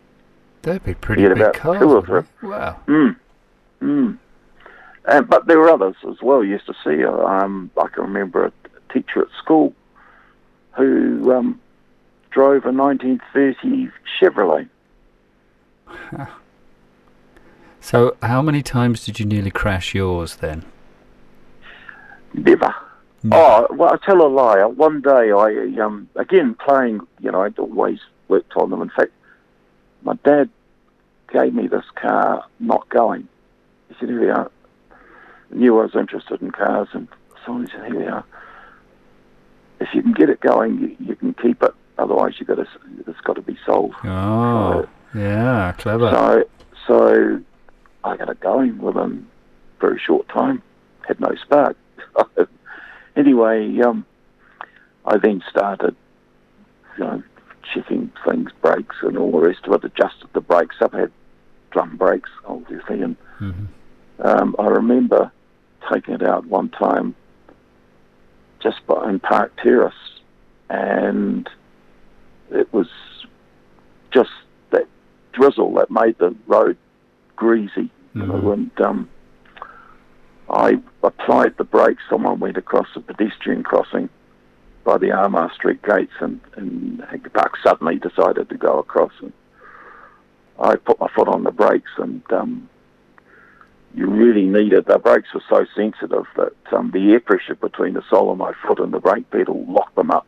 That'd 0.64 0.84
be 0.84 0.96
pretty 0.96 1.22
He 1.22 1.28
had 1.28 1.36
big 1.36 1.42
about 1.44 1.54
cars. 1.54 1.80
two 1.80 1.90
or 1.92 2.00
wouldn't? 2.02 2.28
Wow. 2.42 2.80
Mm. 2.88 3.16
Mm. 3.82 4.18
And, 5.06 5.28
but 5.30 5.46
there 5.46 5.60
were 5.60 5.70
others 5.70 5.96
as 6.10 6.20
well 6.22 6.44
you 6.44 6.52
used 6.52 6.66
to 6.66 6.74
see. 6.84 7.04
Um, 7.04 7.70
I 7.78 7.88
can 7.90 8.04
remember 8.06 8.46
a 8.46 8.52
teacher 8.92 9.22
at 9.22 9.28
school 9.38 9.74
who 10.72 11.32
um, 11.32 11.62
drove 12.34 12.66
a 12.66 12.72
1930 12.72 13.92
Chevrolet. 14.20 14.70
So, 17.84 18.16
how 18.22 18.42
many 18.42 18.64
times 18.64 19.04
did 19.04 19.20
you 19.20 19.26
nearly 19.26 19.52
crash 19.52 19.94
yours 19.94 20.38
then? 20.38 20.64
Never. 22.34 22.74
Oh, 23.30 23.68
well, 23.72 23.94
I 23.94 23.98
tell 24.06 24.26
a 24.26 24.28
lie. 24.30 24.64
One 24.64 25.02
day, 25.02 25.34
I 25.34 25.82
um, 25.84 26.08
again 26.16 26.56
playing. 26.56 27.02
You 27.20 27.32
know, 27.32 27.42
I'd 27.42 27.60
always 27.60 28.00
worked 28.30 28.54
on 28.56 28.70
them. 28.70 28.82
In 28.82 28.90
fact, 28.90 29.12
my 30.02 30.14
dad 30.24 30.50
gave 31.34 31.54
me 31.54 31.68
this 31.68 31.84
car, 31.96 32.46
not 32.62 32.88
going. 32.88 33.28
He 33.90 33.96
said, 34.00 34.08
"Here 34.08 34.22
we 34.22 34.30
are." 34.30 34.50
I 35.52 35.56
knew 35.56 35.78
I 35.78 35.84
was 35.84 35.96
interested 35.96 36.42
in 36.42 36.52
cars, 36.52 36.88
and 36.94 37.10
so 37.46 37.60
he 37.60 37.68
said, 37.68 37.86
"Here 37.88 38.00
we 38.00 38.06
are. 38.06 38.24
If 39.82 39.90
you 39.94 40.02
can 40.02 40.14
get 40.14 40.30
it 40.30 40.40
going, 40.40 40.80
you, 40.80 40.96
you 41.06 41.16
can 41.18 41.34
keep 41.34 41.62
it. 41.62 41.74
Otherwise, 41.98 42.34
you've 42.40 42.48
got 42.48 42.56
to. 42.56 42.68
It's 43.08 43.22
got 43.22 43.36
to 43.36 43.42
be 43.42 43.58
sold." 43.66 43.94
Oh, 44.04 44.88
yeah, 45.14 45.74
clever. 45.78 46.10
So, 46.12 46.44
so 46.88 47.42
I 48.04 48.18
got 48.18 48.30
it 48.30 48.40
going 48.40 48.80
within 48.80 49.28
a 49.78 49.82
very 49.82 50.00
short 50.00 50.28
time. 50.30 50.62
Had 51.08 51.20
no 51.20 51.34
spark. 51.36 51.78
anyway, 53.16 53.80
um, 53.82 54.06
I 55.06 55.18
then 55.18 55.44
started, 55.50 55.96
you 56.98 57.04
know, 57.04 57.24
checking 57.74 58.12
things, 58.28 58.52
brakes 58.62 58.96
and 59.02 59.18
all 59.18 59.32
the 59.32 59.48
rest 59.48 59.66
of 59.66 59.74
it. 59.74 59.84
Adjusted 59.84 60.30
the 60.34 60.42
brakes 60.42 60.78
up. 60.82 60.94
Had 60.94 61.12
drum 61.72 61.98
brakes, 61.98 62.30
obviously, 62.46 63.02
and 63.02 63.16
Mhm. 63.40 63.68
um, 64.20 64.56
I 64.60 64.68
remember 64.68 65.32
taking 65.92 66.14
it 66.16 66.24
out 66.24 66.46
one 66.46 66.70
time 66.70 67.16
just 68.60 68.86
by 68.88 69.10
in 69.10 69.20
Park 69.20 69.52
Terrace, 69.62 70.22
and 70.70 71.50
it 72.54 72.72
was 72.74 72.88
just 74.12 74.30
that 74.72 74.86
drizzle 75.34 75.74
that 75.76 75.90
made 75.92 76.18
the 76.20 76.36
road 76.48 76.78
greasy, 77.36 77.90
you 78.14 78.26
know, 78.26 78.34
Mhm. 78.34 78.54
and 78.54 78.82
um, 78.82 79.10
I 80.50 80.80
applied 81.02 81.58
the 81.58 81.64
brakes. 81.64 82.04
Someone 82.10 82.40
went 82.40 82.58
across 82.58 82.88
a 82.96 83.00
pedestrian 83.00 83.64
crossing 83.64 84.10
by 84.84 84.98
the 84.98 85.12
Armagh 85.12 85.52
Street 85.54 85.82
gates, 85.82 86.14
and, 86.20 86.40
and 86.56 87.02
Hagley 87.10 87.30
Park 87.30 87.58
suddenly 87.64 87.98
decided 87.98 88.50
to 88.50 88.58
go 88.58 88.80
across, 88.80 89.14
and 89.22 89.32
I 90.60 90.76
put 90.76 91.00
my 91.00 91.08
foot 91.16 91.28
on 91.28 91.44
the 91.44 91.52
brakes, 91.52 91.92
and 91.98 92.22
um, 92.32 92.70
you 93.96 94.08
really 94.08 94.46
needed 94.46 94.86
the 94.86 95.00
brakes 95.00 95.34
were 95.34 95.44
so 95.50 95.66
sensitive 95.76 96.26
that 96.36 96.54
um, 96.74 96.92
the 96.92 97.14
air 97.14 97.20
pressure 97.20 97.56
between 97.56 97.94
the 97.94 98.04
sole 98.10 98.32
of 98.32 98.38
my 98.38 98.54
foot 98.68 98.80
and 98.80 98.94
the 98.94 99.00
brake 99.00 99.30
pedal 99.32 99.66
locked 99.68 99.96
them 99.96 100.12
up, 100.12 100.28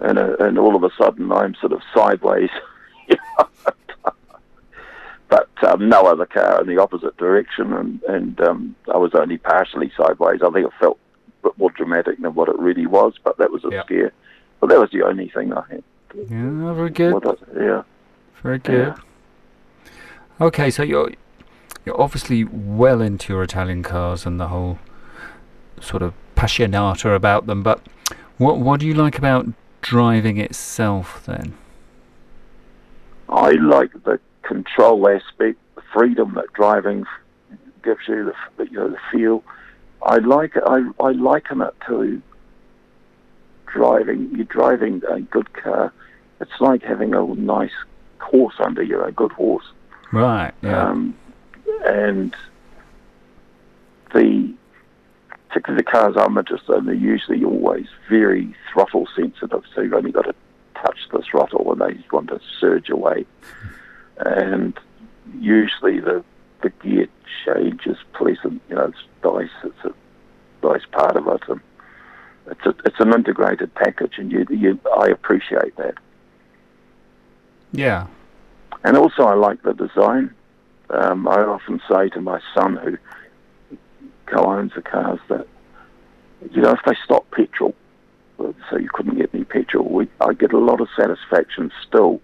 and 0.00 0.18
uh, 0.18 0.36
and 0.40 0.58
all 0.58 0.74
of 0.76 0.82
a 0.84 0.90
sudden 0.98 1.30
I'm 1.32 1.54
sort 1.56 1.72
of 1.72 1.80
sideways. 1.94 2.50
But 5.28 5.48
um, 5.62 5.88
no 5.88 6.06
other 6.06 6.26
car 6.26 6.60
in 6.60 6.66
the 6.66 6.78
opposite 6.82 7.16
direction, 7.16 7.72
and 7.72 8.02
and 8.04 8.40
um, 8.40 8.74
I 8.92 8.96
was 8.96 9.12
only 9.14 9.38
partially 9.38 9.92
sideways. 9.96 10.40
I 10.44 10.50
think 10.50 10.66
it 10.66 10.72
felt 10.80 10.98
a 11.44 11.48
bit 11.48 11.56
more 11.58 11.70
dramatic 11.70 12.20
than 12.20 12.34
what 12.34 12.48
it 12.48 12.58
really 12.58 12.86
was, 12.86 13.14
but 13.22 13.38
that 13.38 13.52
was 13.52 13.64
a 13.64 13.68
Yeah. 13.70 13.84
scare. 13.84 14.12
But 14.58 14.70
that 14.70 14.80
was 14.80 14.90
the 14.90 15.02
only 15.02 15.28
thing 15.28 15.52
I 15.52 15.62
had. 15.70 15.84
Yeah, 16.28 16.72
very 16.74 16.90
good. 16.90 17.14
Yeah. 17.56 17.82
Very 18.42 18.58
good. 18.58 18.94
Okay, 20.40 20.68
so 20.68 20.82
you're 20.82 21.12
you're 21.86 22.00
obviously 22.00 22.42
well 22.42 23.00
into 23.00 23.32
your 23.32 23.44
Italian 23.44 23.84
cars 23.84 24.26
and 24.26 24.40
the 24.40 24.48
whole 24.48 24.80
sort 25.80 26.02
of 26.02 26.12
passionata 26.34 27.14
about 27.14 27.46
them. 27.46 27.62
But 27.62 27.86
what 28.38 28.58
what 28.58 28.80
do 28.80 28.86
you 28.88 28.94
like 28.94 29.16
about 29.16 29.46
driving 29.80 30.38
itself 30.38 31.24
then? 31.26 31.54
I 33.28 33.52
like 33.52 33.92
the 34.04 34.18
control 34.42 35.08
aspect, 35.08 35.58
the 35.76 35.82
freedom 35.92 36.34
that 36.34 36.52
driving 36.52 37.04
gives 37.82 38.00
you, 38.08 38.32
the, 38.56 38.64
you 38.64 38.76
know, 38.76 38.88
the 38.90 38.98
feel. 39.12 39.44
I 40.02 40.16
like 40.16 40.56
it. 40.56 40.62
I, 40.66 40.82
I 41.00 41.12
liken 41.12 41.60
it 41.60 41.74
to 41.86 42.20
driving. 43.66 44.30
You're 44.34 44.44
driving 44.46 45.02
a 45.08 45.20
good 45.20 45.52
car. 45.52 45.92
It's 46.40 46.60
like 46.60 46.82
having 46.82 47.14
a 47.14 47.24
nice 47.34 47.72
horse 48.18 48.54
under 48.58 48.82
you, 48.82 49.02
a 49.02 49.12
good 49.12 49.32
horse. 49.32 49.64
Right. 50.12 50.52
Yeah. 50.62 50.88
Um, 50.88 51.16
and 51.86 52.34
the 54.12 54.52
particularly 55.50 55.82
the 55.82 55.90
cars 55.90 56.14
I'm 56.16 56.38
interested 56.38 56.72
in, 56.74 56.86
they're 56.86 56.94
usually 56.94 57.44
always 57.44 57.86
very 58.08 58.54
throttle 58.72 59.08
sensitive, 59.16 59.64
so 59.74 59.80
you've 59.80 59.92
only 59.92 60.12
got 60.12 60.22
to 60.22 60.34
touch 60.76 60.98
the 61.12 61.22
throttle 61.28 61.72
and 61.72 61.80
they 61.80 62.04
want 62.12 62.28
to 62.28 62.40
surge 62.60 62.88
away. 62.88 63.26
And 64.18 64.78
usually 65.38 65.98
the 66.00 66.24
the 66.62 66.70
gear 66.70 67.08
change 67.44 67.86
is 67.86 67.96
pleasant. 68.12 68.62
You 68.68 68.76
know, 68.76 68.92
it's 68.92 68.98
nice. 69.24 69.50
It's 69.64 69.84
a 69.84 70.66
nice 70.66 70.84
part 70.92 71.16
of 71.16 71.26
it, 71.26 71.42
and 71.48 71.60
it's 72.46 72.66
a, 72.66 72.74
it's 72.84 73.00
an 73.00 73.12
integrated 73.12 73.74
package, 73.74 74.18
and 74.18 74.30
you, 74.30 74.46
you 74.50 74.78
I 74.96 75.08
appreciate 75.08 75.76
that. 75.76 75.94
Yeah. 77.72 78.06
And 78.84 78.96
also, 78.96 79.24
I 79.24 79.34
like 79.34 79.62
the 79.62 79.72
design. 79.72 80.34
Um, 80.90 81.26
I 81.26 81.40
often 81.40 81.80
say 81.90 82.08
to 82.10 82.20
my 82.20 82.40
son, 82.54 82.76
who 82.76 82.98
co-owns 84.30 84.72
the 84.74 84.82
cars, 84.82 85.20
that 85.28 85.46
you 86.52 86.62
know, 86.62 86.72
if 86.72 86.80
they 86.86 86.96
stop 87.04 87.30
petrol, 87.30 87.74
so 88.38 88.78
you 88.78 88.88
couldn't 88.92 89.18
get 89.18 89.30
any 89.34 89.44
petrol, 89.44 89.88
we, 89.88 90.08
I 90.20 90.32
get 90.32 90.52
a 90.52 90.58
lot 90.58 90.80
of 90.80 90.88
satisfaction 90.96 91.70
still 91.86 92.20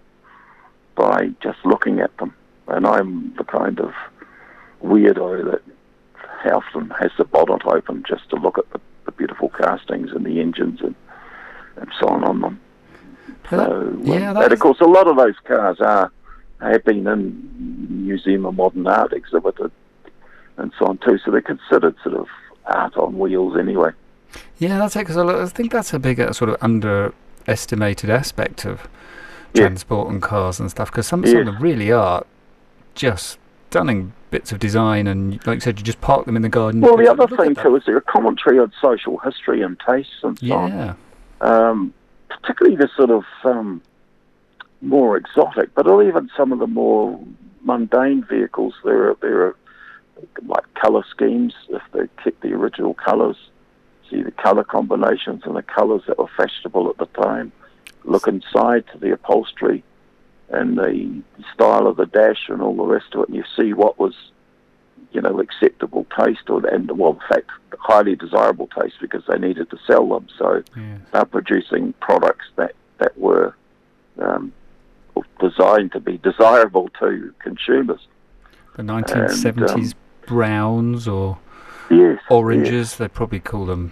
by 0.95 1.29
just 1.41 1.59
looking 1.63 1.99
at 1.99 2.15
them. 2.17 2.33
And 2.67 2.87
I'm 2.87 3.35
the 3.37 3.43
kind 3.43 3.79
of 3.79 3.93
weirdo 4.83 5.51
that 5.51 5.61
often 6.51 6.89
has 6.99 7.11
the 7.17 7.25
bonnet 7.25 7.65
open 7.65 8.03
just 8.07 8.29
to 8.29 8.35
look 8.35 8.57
at 8.57 8.69
the, 8.71 8.79
the 9.05 9.11
beautiful 9.11 9.49
castings 9.49 10.11
and 10.11 10.25
the 10.25 10.39
engines 10.39 10.79
and, 10.81 10.95
and 11.75 11.91
so 11.99 12.07
on 12.07 12.23
on 12.23 12.41
them. 12.41 12.59
So, 13.49 13.97
yeah, 14.03 14.31
um, 14.31 14.37
and 14.37 14.53
of 14.53 14.59
course, 14.59 14.79
a 14.81 14.85
lot 14.85 15.07
of 15.07 15.17
those 15.17 15.35
cars 15.45 15.79
are 15.79 16.11
have 16.59 16.83
been 16.83 17.07
in 17.07 18.05
museum 18.05 18.45
of 18.45 18.55
modern 18.55 18.87
art 18.87 19.13
exhibited 19.13 19.71
and 20.57 20.71
so 20.77 20.85
on 20.87 20.97
too. 20.97 21.17
So 21.23 21.31
they're 21.31 21.41
considered 21.41 21.95
sort 22.03 22.15
of 22.15 22.27
art 22.65 22.97
on 22.97 23.17
wheels 23.17 23.57
anyway. 23.57 23.91
Yeah, 24.59 24.77
that's 24.79 24.95
it. 24.95 25.07
Because 25.07 25.17
I 25.17 25.45
think 25.47 25.71
that's 25.71 25.93
a 25.93 25.99
bigger 25.99 26.33
sort 26.33 26.49
of 26.49 26.57
underestimated 26.61 28.09
aspect 28.09 28.65
of 28.65 28.87
transport 29.53 30.07
yeah. 30.07 30.13
and 30.13 30.21
cars 30.21 30.59
and 30.59 30.69
stuff. 30.69 30.91
Because 30.91 31.07
some, 31.07 31.25
some 31.25 31.37
of 31.37 31.45
them 31.45 31.61
really 31.61 31.91
are 31.91 32.25
just 32.95 33.37
stunning 33.69 34.13
bits 34.31 34.51
of 34.51 34.59
design, 34.59 35.07
and 35.07 35.45
like 35.45 35.55
you 35.55 35.61
said, 35.61 35.79
you 35.79 35.85
just 35.85 36.01
park 36.01 36.25
them 36.25 36.35
in 36.35 36.41
the 36.41 36.49
garden. 36.49 36.81
Well, 36.81 36.97
the 36.97 37.09
other 37.09 37.27
thing 37.37 37.55
too 37.55 37.75
is 37.75 37.83
there 37.85 37.97
a 37.97 38.01
commentary 38.01 38.59
on 38.59 38.71
social 38.81 39.17
history 39.19 39.61
and 39.61 39.79
tastes 39.79 40.13
and 40.23 40.37
so 40.39 40.45
yeah. 40.45 40.95
on. 41.41 41.69
Um, 41.69 41.93
particularly 42.29 42.75
the 42.75 42.89
sort 42.95 43.09
of 43.09 43.23
um, 43.43 43.81
more 44.81 45.17
exotic, 45.17 45.73
but 45.75 45.87
even 46.01 46.29
some 46.35 46.51
of 46.51 46.59
the 46.59 46.67
more 46.67 47.19
mundane 47.63 48.23
vehicles. 48.23 48.73
There 48.83 49.11
are 49.11 49.17
there 49.21 49.41
are 49.43 49.55
like 50.45 50.63
colour 50.75 51.03
schemes 51.09 51.53
if 51.69 51.81
they 51.93 52.07
kept 52.23 52.41
the 52.41 52.53
original 52.53 52.93
colours. 52.93 53.37
See 54.09 54.21
the 54.21 54.31
colour 54.31 54.63
combinations 54.63 55.43
and 55.45 55.55
the 55.55 55.61
colours 55.61 56.03
that 56.07 56.17
were 56.17 56.29
fashionable 56.37 56.89
at 56.89 56.97
the 56.97 57.21
time. 57.21 57.51
Look 58.03 58.27
inside 58.27 58.85
to 58.93 58.97
the 58.97 59.13
upholstery 59.13 59.83
and 60.49 60.77
the 60.77 61.21
style 61.53 61.87
of 61.87 61.97
the 61.97 62.05
dash 62.05 62.47
and 62.47 62.61
all 62.61 62.75
the 62.75 62.83
rest 62.83 63.13
of 63.13 63.21
it, 63.21 63.29
and 63.29 63.35
you 63.35 63.43
see 63.55 63.73
what 63.73 63.99
was, 63.99 64.15
you 65.11 65.21
know, 65.21 65.39
acceptable 65.39 66.05
taste, 66.17 66.49
or 66.49 66.65
and 66.65 66.89
well, 66.97 67.13
in 67.13 67.27
fact, 67.27 67.49
highly 67.79 68.15
desirable 68.15 68.67
taste 68.67 68.95
because 69.01 69.23
they 69.27 69.37
needed 69.37 69.69
to 69.71 69.77
sell 69.85 70.07
them. 70.07 70.27
So 70.37 70.63
yeah. 70.75 70.97
they're 71.11 71.25
producing 71.25 71.93
products 71.99 72.45
that 72.55 72.75
that 72.99 73.17
were 73.17 73.55
um, 74.19 74.53
designed 75.39 75.91
to 75.91 75.99
be 75.99 76.17
desirable 76.17 76.89
to 76.99 77.33
consumers. 77.39 78.07
The 78.75 78.83
1970s 78.83 79.45
and, 79.45 79.69
um, 79.69 79.93
browns 80.27 81.07
or 81.07 81.39
yes, 81.89 82.19
oranges, 82.29 82.91
yes. 82.91 82.95
they 82.97 83.07
probably 83.07 83.39
call 83.39 83.65
them 83.65 83.91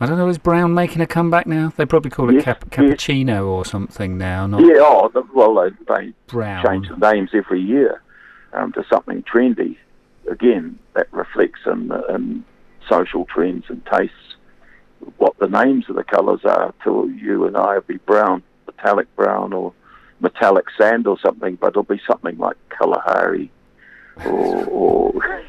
I 0.00 0.06
don't 0.06 0.18
know. 0.18 0.28
Is 0.28 0.38
Brown 0.38 0.74
making 0.74 1.00
a 1.00 1.06
comeback 1.06 1.46
now? 1.46 1.72
They 1.76 1.86
probably 1.86 2.10
call 2.10 2.28
it 2.28 2.34
yes, 2.34 2.44
cap- 2.44 2.68
cappuccino 2.70 3.46
or 3.46 3.64
something 3.64 4.18
now. 4.18 4.46
Not 4.46 4.60
yeah. 4.60 4.80
Oh, 4.80 5.10
well, 5.32 5.54
they, 5.54 5.70
they 5.86 6.12
Brown. 6.26 6.64
change 6.64 6.88
the 6.88 6.96
names 7.12 7.30
every 7.32 7.60
year 7.60 8.02
um, 8.52 8.72
to 8.72 8.84
something 8.90 9.22
trendy. 9.22 9.76
Again, 10.28 10.78
that 10.94 11.12
reflects 11.12 11.60
in, 11.66 11.92
in 12.08 12.44
social 12.88 13.24
trends 13.26 13.64
and 13.68 13.82
tastes. 13.86 14.14
What 15.18 15.38
the 15.38 15.48
names 15.48 15.84
of 15.88 15.96
the 15.96 16.04
colours 16.04 16.40
are 16.44 16.74
to 16.84 17.14
you 17.18 17.46
and 17.46 17.56
I 17.56 17.74
will 17.74 17.82
be 17.82 17.98
brown, 17.98 18.42
metallic 18.66 19.14
brown, 19.16 19.52
or 19.52 19.72
metallic 20.20 20.66
sand 20.76 21.06
or 21.06 21.18
something, 21.20 21.56
but 21.56 21.68
it'll 21.68 21.82
be 21.82 22.00
something 22.06 22.36
like 22.38 22.56
Kalahari 22.70 23.50
or. 24.26 24.64
or 24.66 25.44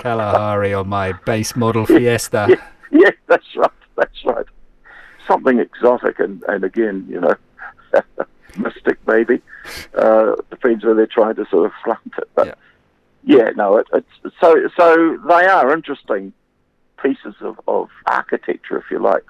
Kalahari 0.00 0.74
on 0.74 0.88
my 0.88 1.12
base 1.12 1.56
model 1.56 1.86
Fiesta. 1.86 2.46
Yeah, 2.48 2.56
yeah, 2.90 3.10
that's 3.26 3.56
right. 3.56 3.70
That's 3.96 4.24
right. 4.24 4.46
Something 5.26 5.58
exotic, 5.58 6.18
and, 6.18 6.42
and 6.48 6.64
again, 6.64 7.06
you 7.08 7.20
know, 7.20 7.34
mystic 8.56 8.98
maybe. 9.06 9.42
Uh, 9.94 10.36
depends 10.50 10.84
where 10.84 10.94
they're 10.94 11.06
trying 11.06 11.34
to 11.36 11.46
sort 11.50 11.66
of 11.66 11.72
flaunt 11.84 12.00
it. 12.16 12.28
But 12.34 12.46
yeah, 12.46 13.36
yeah 13.36 13.50
no, 13.50 13.76
it, 13.76 13.86
it's 13.92 14.34
so 14.40 14.68
so 14.76 15.18
they 15.28 15.46
are 15.46 15.72
interesting 15.72 16.32
pieces 17.02 17.34
of, 17.40 17.60
of 17.68 17.88
architecture, 18.06 18.78
if 18.78 18.84
you 18.90 18.98
like. 18.98 19.24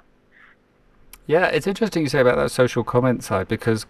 Yeah, 1.27 1.47
it's 1.47 1.67
interesting 1.67 2.03
you 2.03 2.09
say 2.09 2.21
about 2.21 2.37
that 2.37 2.51
social 2.51 2.85
comment 2.85 3.23
side 3.23 3.49
because 3.49 3.87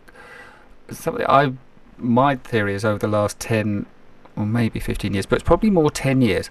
something 0.91 1.25
I 1.29 1.53
my 1.97 2.37
theory 2.37 2.75
is 2.75 2.85
over 2.85 2.99
the 2.99 3.09
last 3.09 3.39
ten 3.39 3.87
or 4.39 4.47
maybe 4.47 4.81
fifteen 4.81 5.15
years, 5.15 5.27
but 5.27 5.37
it's 5.37 5.45
probably 5.45 5.71
more 5.71 5.91
ten 5.91 6.23
years 6.23 6.51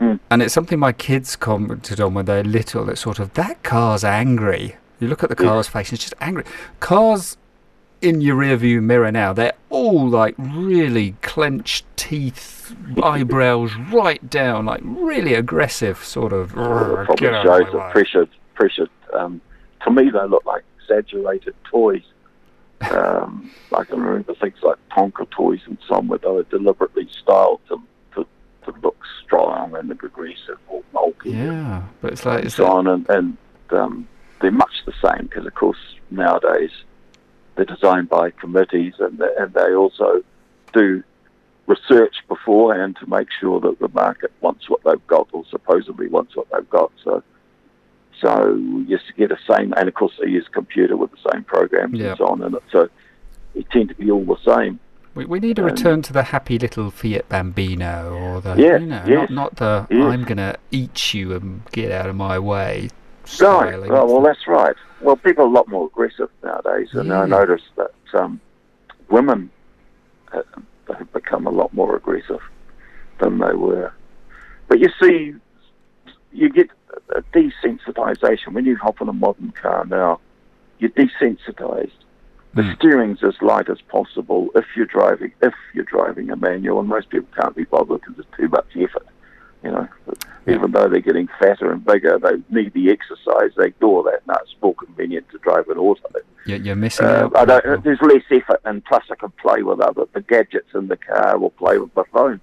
Mm. 0.00 0.20
And 0.30 0.42
it's 0.42 0.54
something 0.54 0.78
my 0.78 0.92
kids 0.92 1.34
commented 1.36 2.00
on 2.00 2.14
when 2.14 2.26
they're 2.26 2.44
little. 2.44 2.84
That 2.84 2.98
sort 2.98 3.18
of 3.18 3.34
that 3.34 3.62
car's 3.62 4.04
angry. 4.04 4.76
You 5.00 5.08
look 5.08 5.22
at 5.22 5.28
the 5.28 5.36
car's 5.36 5.66
yeah. 5.66 5.72
face; 5.72 5.92
it's 5.92 6.02
just 6.02 6.14
angry. 6.20 6.44
Cars 6.80 7.36
in 8.00 8.20
your 8.20 8.36
rearview 8.36 8.80
mirror 8.80 9.10
now, 9.10 9.32
they're 9.32 9.54
all 9.70 10.08
like 10.08 10.36
really 10.38 11.16
clenched 11.22 11.84
teeth, 11.96 12.76
eyebrows 13.02 13.74
right 13.92 14.30
down, 14.30 14.66
like 14.66 14.80
really 14.84 15.34
aggressive, 15.34 15.98
sort 15.98 16.32
of. 16.32 16.54
Well, 16.54 17.04
probably 17.04 17.28
shows 17.28 17.72
the 17.72 17.88
pressure. 17.90 18.28
Pressure. 18.54 18.88
Um, 19.14 19.40
to 19.84 19.90
me, 19.90 20.10
they 20.10 20.26
look 20.26 20.44
like 20.44 20.64
exaggerated 20.80 21.54
toys. 21.64 22.02
Um, 22.80 23.50
I 23.76 23.84
can 23.84 24.00
remember 24.00 24.34
things 24.34 24.58
like 24.62 24.78
Tonka 24.90 25.28
toys 25.30 25.60
and 25.66 25.78
some 25.88 26.08
where 26.08 26.18
they 26.18 26.28
were 26.28 26.44
deliberately 26.44 27.08
styled 27.22 27.60
to 27.68 27.80
to 28.14 28.80
look 28.82 28.96
strong 29.24 29.74
and 29.76 29.90
aggressive 29.90 30.58
or 30.68 30.82
bulky. 30.92 31.30
Yeah, 31.30 31.82
but 32.00 32.12
it's 32.12 32.24
like 32.24 32.42
and 32.42 32.52
so 32.52 32.66
on, 32.66 32.86
and, 32.86 33.08
and 33.08 33.36
um, 33.70 34.08
they're 34.40 34.50
much 34.50 34.84
the 34.86 34.92
same 35.02 35.26
because, 35.26 35.46
of 35.46 35.54
course, 35.54 35.78
nowadays 36.10 36.70
they're 37.56 37.64
designed 37.64 38.08
by 38.08 38.30
committees 38.30 38.94
and 38.98 39.20
and 39.20 39.52
they 39.54 39.74
also 39.74 40.22
do 40.72 41.02
research 41.66 42.16
beforehand 42.28 42.96
to 43.00 43.08
make 43.08 43.28
sure 43.40 43.60
that 43.60 43.78
the 43.78 43.88
market 43.88 44.32
wants 44.40 44.70
what 44.70 44.82
they've 44.84 45.06
got 45.06 45.28
or 45.32 45.44
supposedly 45.50 46.08
wants 46.08 46.36
what 46.36 46.46
they've 46.52 46.70
got. 46.70 46.92
So. 47.04 47.22
So 48.20 48.54
you 48.54 48.98
get 49.16 49.28
the 49.28 49.38
same, 49.48 49.72
and 49.76 49.88
of 49.88 49.94
course 49.94 50.12
they 50.20 50.28
use 50.28 50.46
computer 50.52 50.96
with 50.96 51.10
the 51.12 51.30
same 51.32 51.44
programs 51.44 52.00
and 52.00 52.16
so 52.18 52.26
on, 52.26 52.42
and 52.42 52.56
so 52.70 52.88
they 53.54 53.62
tend 53.64 53.90
to 53.90 53.94
be 53.94 54.10
all 54.10 54.24
the 54.24 54.36
same. 54.44 54.80
We, 55.14 55.24
we 55.24 55.40
need 55.40 55.58
a 55.58 55.64
return 55.64 56.02
to 56.02 56.12
the 56.12 56.22
happy 56.22 56.58
little 56.58 56.90
Fiat 56.90 57.28
Bambino, 57.28 58.12
or 58.12 58.40
the 58.40 58.54
yeah, 58.56 58.78
you 58.78 58.86
know, 58.86 59.04
yes, 59.06 59.30
not 59.30 59.30
not 59.30 59.56
the 59.56 59.86
yes. 59.90 60.12
I'm 60.12 60.24
gonna 60.24 60.56
eat 60.70 61.14
you 61.14 61.34
and 61.34 61.62
get 61.72 61.92
out 61.92 62.08
of 62.08 62.16
my 62.16 62.38
way. 62.38 62.90
Right. 63.40 63.78
Well, 63.88 64.06
well, 64.06 64.22
that's 64.22 64.46
right. 64.46 64.74
Well, 65.00 65.16
people 65.16 65.44
are 65.44 65.48
a 65.48 65.50
lot 65.50 65.68
more 65.68 65.86
aggressive 65.86 66.30
nowadays, 66.42 66.88
and 66.92 67.08
yeah. 67.08 67.20
I 67.20 67.26
notice 67.26 67.62
that 67.76 67.92
um, 68.14 68.40
women 69.10 69.50
have 70.32 71.12
become 71.12 71.46
a 71.46 71.50
lot 71.50 71.72
more 71.74 71.94
aggressive 71.94 72.40
than 73.20 73.38
they 73.38 73.54
were. 73.54 73.92
But 74.68 74.80
you 74.80 74.88
see, 75.00 75.34
you 76.32 76.48
get 76.48 76.70
a 77.14 77.22
desensitization 77.36 78.52
when 78.52 78.64
you 78.64 78.76
hop 78.76 79.00
in 79.00 79.08
a 79.08 79.12
modern 79.12 79.52
car 79.52 79.84
now. 79.86 80.20
You're 80.78 80.90
desensitized 80.90 81.90
the 82.54 82.62
mm. 82.62 82.76
steering's 82.76 83.22
as 83.22 83.34
light 83.40 83.68
as 83.68 83.80
possible 83.82 84.48
if 84.54 84.64
you're 84.74 84.86
driving 84.86 85.32
if 85.42 85.54
you're 85.74 85.84
driving 85.84 86.30
a 86.30 86.36
manual, 86.36 86.80
and 86.80 86.88
most 86.88 87.10
people 87.10 87.28
can't 87.38 87.54
be 87.54 87.64
bothered 87.64 88.00
because 88.00 88.18
it's 88.18 88.36
too 88.36 88.48
much 88.48 88.66
effort. 88.74 89.06
You 89.62 89.72
know, 89.72 89.88
yeah. 90.46 90.54
even 90.54 90.72
though 90.72 90.88
they're 90.88 91.00
getting 91.00 91.28
fatter 91.38 91.70
and 91.70 91.84
bigger, 91.84 92.18
they 92.18 92.42
need 92.48 92.72
the 92.72 92.90
exercise. 92.90 93.50
They 93.56 93.66
ignore 93.66 94.02
that. 94.04 94.26
No, 94.26 94.34
it's 94.42 94.54
more 94.62 94.74
convenient 94.74 95.28
to 95.30 95.38
drive 95.38 95.68
an 95.68 95.78
auto. 95.78 96.08
Yeah, 96.46 96.56
you're 96.56 96.76
missing 96.76 97.06
uh, 97.06 97.28
out. 97.34 97.36
I 97.36 97.44
don't, 97.44 97.84
there's 97.84 98.00
less 98.00 98.22
effort, 98.30 98.60
and 98.64 98.84
plus 98.84 99.04
I 99.10 99.16
can 99.16 99.30
play 99.32 99.62
with 99.62 99.80
other 99.80 100.06
the 100.12 100.22
gadgets 100.22 100.74
in 100.74 100.88
the 100.88 100.96
car 100.96 101.36
or 101.36 101.50
play 101.50 101.78
with 101.78 101.94
my 101.94 102.04
phone 102.12 102.40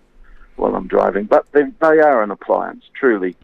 while 0.56 0.76
I'm 0.76 0.88
driving. 0.88 1.26
But 1.26 1.52
they, 1.52 1.64
they 1.82 2.00
are 2.00 2.22
an 2.22 2.32
appliance, 2.32 2.84
truly. 2.94 3.36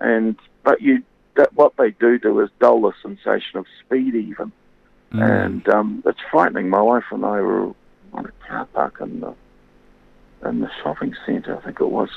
And 0.00 0.36
but 0.68 0.82
you, 0.82 1.02
that, 1.36 1.54
what 1.54 1.78
they 1.78 1.92
do 1.92 2.18
do 2.18 2.38
is 2.40 2.50
dull 2.60 2.82
the 2.82 2.92
sensation 3.00 3.56
of 3.56 3.64
speed 3.80 4.14
even. 4.14 4.52
Mm. 5.14 5.46
And 5.46 5.68
um, 5.70 6.02
it's 6.04 6.20
frightening. 6.30 6.68
My 6.68 6.82
wife 6.82 7.04
and 7.10 7.24
I 7.24 7.40
were 7.40 7.72
on 8.12 8.26
a 8.26 8.46
car 8.46 8.66
park 8.66 8.98
in 9.00 9.20
the, 9.20 9.34
in 10.46 10.60
the 10.60 10.70
shopping 10.82 11.14
centre, 11.24 11.56
I 11.56 11.64
think 11.64 11.80
it 11.80 11.88
was, 11.88 12.10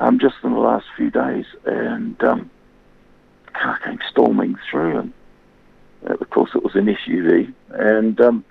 um, 0.00 0.18
just 0.18 0.34
in 0.42 0.54
the 0.54 0.58
last 0.58 0.86
few 0.96 1.08
days, 1.08 1.44
and 1.66 2.20
um, 2.24 2.50
car 3.52 3.78
came 3.84 4.00
storming 4.10 4.56
through, 4.68 4.98
and 4.98 5.12
uh, 6.10 6.14
of 6.14 6.30
course 6.30 6.50
it 6.56 6.64
was 6.64 6.74
an 6.74 6.86
SUV, 6.86 7.54
and 7.70 8.20
um, 8.20 8.44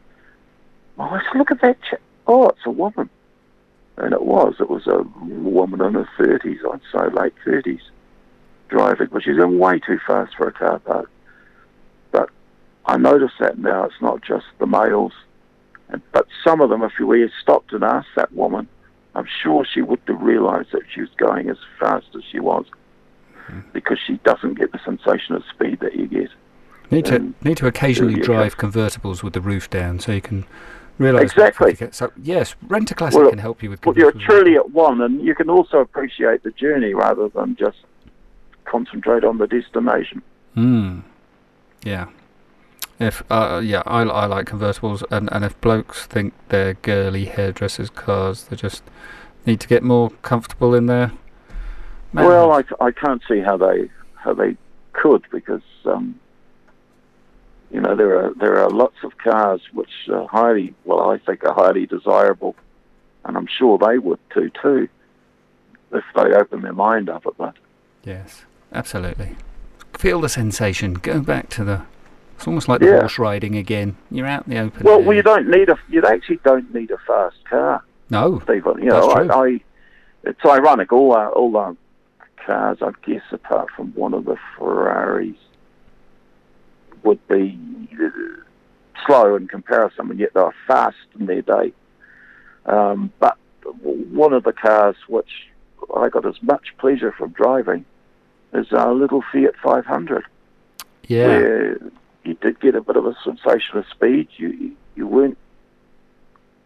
I 0.97 1.21
said, 1.21 1.37
"Look 1.37 1.51
at 1.51 1.59
that! 1.59 1.81
Ch- 1.81 2.01
oh, 2.27 2.47
it's 2.47 2.65
a 2.65 2.71
woman." 2.71 3.09
And 3.97 4.13
it 4.13 4.21
was. 4.21 4.55
It 4.61 4.69
was 4.69 4.87
a 4.87 5.03
woman 5.27 5.81
in 5.81 5.95
her 5.95 6.09
30s, 6.17 6.59
I'd 6.71 6.81
say 6.93 7.09
late 7.13 7.33
30s, 7.45 7.81
driving, 8.69 9.07
but 9.11 9.23
she's 9.23 9.37
going 9.37 9.59
way 9.59 9.79
too 9.79 9.99
fast 10.05 10.35
for 10.35 10.47
a 10.47 10.51
car 10.51 10.79
park. 10.79 11.09
But 12.11 12.29
I 12.85 12.97
notice 12.97 13.31
that 13.39 13.57
now 13.57 13.83
it's 13.85 14.01
not 14.01 14.21
just 14.21 14.45
the 14.59 14.67
males, 14.67 15.13
but 16.11 16.27
some 16.43 16.61
of 16.61 16.69
them, 16.69 16.83
if 16.83 16.93
you 16.99 17.07
were 17.07 17.29
stopped 17.41 17.73
and 17.73 17.83
asked 17.83 18.09
that 18.15 18.33
woman, 18.33 18.67
I'm 19.15 19.27
sure 19.41 19.65
she 19.65 19.81
wouldn't 19.81 20.07
have 20.07 20.21
realised 20.21 20.71
that 20.73 20.83
she 20.93 21.01
was 21.01 21.09
going 21.17 21.49
as 21.49 21.57
fast 21.79 22.07
as 22.15 22.23
she 22.31 22.39
was, 22.39 22.65
mm-hmm. 23.47 23.61
because 23.73 23.97
she 24.05 24.17
doesn't 24.23 24.55
get 24.55 24.71
the 24.71 24.79
sensation 24.85 25.35
of 25.35 25.43
speed 25.45 25.79
that 25.79 25.95
you 25.95 26.07
get. 26.07 26.29
Need 26.91 27.05
to 27.05 27.33
need 27.41 27.57
to 27.57 27.67
occasionally 27.67 28.21
drive 28.21 28.57
convertibles 28.57 29.21
with 29.21 29.33
the 29.33 29.41
roof 29.41 29.69
down, 29.69 29.99
so 29.99 30.13
you 30.13 30.21
can 30.21 30.45
realise 30.97 31.31
exactly. 31.31 31.75
So 31.91 32.11
yes, 32.21 32.55
Rent 32.67 32.91
a 32.91 32.95
Classic 32.95 33.19
well, 33.19 33.29
can 33.29 33.39
help 33.39 33.61
you 33.61 33.69
with. 33.69 33.85
Well, 33.85 33.97
you're 33.97 34.13
truly 34.13 34.55
at 34.55 34.71
one, 34.71 35.01
and 35.01 35.21
you 35.21 35.35
can 35.35 35.49
also 35.49 35.79
appreciate 35.79 36.43
the 36.43 36.51
journey 36.51 36.93
rather 36.93 37.27
than 37.27 37.57
just 37.57 37.77
concentrate 38.67 39.23
on 39.23 39.37
the 39.37 39.47
destination. 39.47 40.21
Hmm. 40.53 40.99
Yeah. 41.83 42.07
If 42.99 43.23
uh, 43.29 43.61
yeah, 43.63 43.83
I, 43.85 44.01
I 44.01 44.25
like 44.25 44.47
convertibles, 44.47 45.03
and, 45.11 45.29
and 45.31 45.45
if 45.45 45.59
blokes 45.61 46.07
think 46.07 46.33
they're 46.49 46.73
girly 46.73 47.25
hairdressers' 47.25 47.91
cars, 47.91 48.45
they 48.45 48.55
just 48.55 48.83
need 49.45 49.59
to 49.59 49.67
get 49.67 49.83
more 49.83 50.09
comfortable 50.23 50.73
in 50.73 50.87
there. 50.87 51.11
Well, 52.13 52.51
I, 52.51 52.63
I 52.83 52.91
can't 52.91 53.21
see 53.27 53.39
how 53.39 53.57
they 53.57 53.89
how 54.15 54.33
they 54.33 54.57
could 54.93 55.23
because 55.31 55.61
um, 55.85 56.19
you 57.71 57.79
know 57.79 57.95
there 57.95 58.17
are 58.17 58.33
there 58.33 58.57
are 58.57 58.69
lots 58.69 58.97
of 59.03 59.17
cars 59.19 59.61
which 59.73 59.91
are 60.11 60.27
highly 60.27 60.73
well 60.85 61.11
I 61.11 61.19
think 61.19 61.43
are 61.43 61.53
highly 61.53 61.85
desirable, 61.85 62.55
and 63.25 63.37
I'm 63.37 63.47
sure 63.47 63.77
they 63.77 63.99
would 63.99 64.19
too 64.33 64.49
too 64.61 64.89
if 65.91 66.03
they 66.15 66.33
open 66.33 66.61
their 66.61 66.73
mind 66.73 67.09
up 67.09 67.27
at 67.27 67.37
that. 67.37 67.55
Yes, 68.03 68.45
absolutely. 68.73 69.35
Feel 69.97 70.21
the 70.21 70.29
sensation. 70.29 70.93
Go 70.93 71.21
back 71.21 71.49
to 71.49 71.63
the 71.63 71.85
it's 72.37 72.45
almost 72.45 72.67
like 72.67 72.81
the 72.81 72.85
yeah. 72.85 72.99
horse 72.99 73.17
riding 73.17 73.55
again. 73.55 73.97
You're 74.11 74.27
out 74.27 74.45
in 74.45 74.53
the 74.53 74.59
open. 74.59 74.83
Well, 74.83 75.01
well, 75.01 75.15
you 75.15 75.23
don't 75.23 75.49
need 75.49 75.69
a. 75.69 75.79
You 75.89 76.03
actually 76.05 76.39
don't 76.43 76.71
need 76.71 76.91
a 76.91 76.99
fast 76.99 77.37
car. 77.49 77.83
No, 78.11 78.39
Stephen. 78.43 78.77
You 78.77 78.89
know, 78.89 79.09
I, 79.09 79.45
I, 79.45 79.59
It's 80.23 80.45
ironic. 80.45 80.93
All 80.93 81.13
our 81.13 81.31
all 81.31 81.57
our 81.57 81.75
cars, 82.45 82.77
I 82.81 82.91
guess, 83.03 83.23
apart 83.31 83.69
from 83.75 83.91
one 83.93 84.13
of 84.13 84.25
the 84.25 84.37
Ferraris, 84.55 85.35
would 87.03 87.27
be 87.27 87.59
uh, 87.93 88.09
slow 89.07 89.35
in 89.35 89.47
comparison, 89.47 90.11
and 90.11 90.19
yet 90.19 90.35
they 90.35 90.39
are 90.39 90.53
fast 90.67 90.95
in 91.19 91.25
their 91.25 91.41
day. 91.41 91.73
Um, 92.67 93.11
but 93.19 93.35
one 93.63 94.33
of 94.33 94.43
the 94.43 94.53
cars 94.53 94.95
which 95.07 95.49
I 95.95 96.09
got 96.09 96.27
as 96.27 96.41
much 96.43 96.75
pleasure 96.77 97.11
from 97.17 97.31
driving 97.31 97.83
is 98.53 98.71
our 98.71 98.93
little 98.93 99.23
Fiat 99.31 99.55
500. 99.61 100.25
Yeah. 101.07 101.27
Where 101.27 101.77
you 102.23 102.33
did 102.33 102.59
get 102.59 102.75
a 102.75 102.81
bit 102.81 102.97
of 102.97 103.05
a 103.05 103.15
sensation 103.23 103.77
of 103.77 103.85
speed. 103.89 104.27
You 104.35 104.75
you 104.95 105.07
weren't 105.07 105.37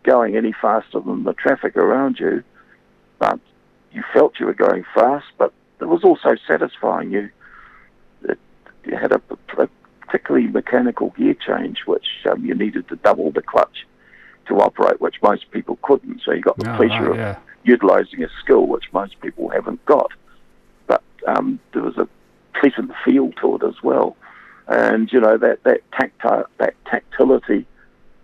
going 0.04 0.36
any 0.36 0.54
faster 0.54 1.00
than 1.00 1.24
the 1.24 1.34
traffic 1.34 1.78
around 1.78 2.20
you, 2.20 2.44
but 3.20 3.40
you 3.92 4.04
felt 4.14 4.40
you 4.40 4.48
were 4.48 4.54
going 4.54 4.84
fast. 4.96 5.28
But 5.38 5.54
it 5.80 5.86
was 5.86 6.04
also 6.04 6.36
satisfying. 6.48 7.12
You 7.12 7.30
it, 8.24 8.40
you 8.86 8.98
had 8.98 9.12
a, 9.12 9.22
a 9.60 9.70
particularly 10.02 10.48
mechanical 10.48 11.12
gear 11.12 11.36
change, 11.36 11.84
which 11.86 12.08
um, 12.30 12.44
you 12.44 12.56
needed 12.56 12.88
to 12.90 12.96
double 12.98 13.32
the 13.32 13.42
clutch 13.42 13.86
to 14.48 14.60
operate, 14.60 15.00
which 15.00 15.22
most 15.22 15.50
people 15.52 15.78
couldn't. 15.84 16.22
So 16.26 16.32
you 16.32 16.42
got 16.42 16.58
the 16.58 16.74
oh, 16.74 16.78
pleasure 16.78 17.12
right, 17.12 17.20
yeah. 17.20 17.30
of 17.32 17.38
utilising 17.64 18.24
a 18.24 18.30
skill 18.44 18.66
which 18.66 18.86
most 18.92 19.20
people 19.22 19.50
haven't 19.50 19.84
got. 19.86 20.12
Um, 21.28 21.60
there 21.74 21.84
was 21.84 21.98
a 21.98 22.08
pleasant 22.60 22.92
feel 23.06 23.32
to 23.42 23.56
it 23.56 23.64
as 23.64 23.82
well 23.82 24.16
and 24.68 25.12
you 25.12 25.20
know 25.20 25.38
that 25.38 25.64
that 25.64 25.82
tactile 25.92 26.46
that 26.58 26.74
tactility 26.86 27.66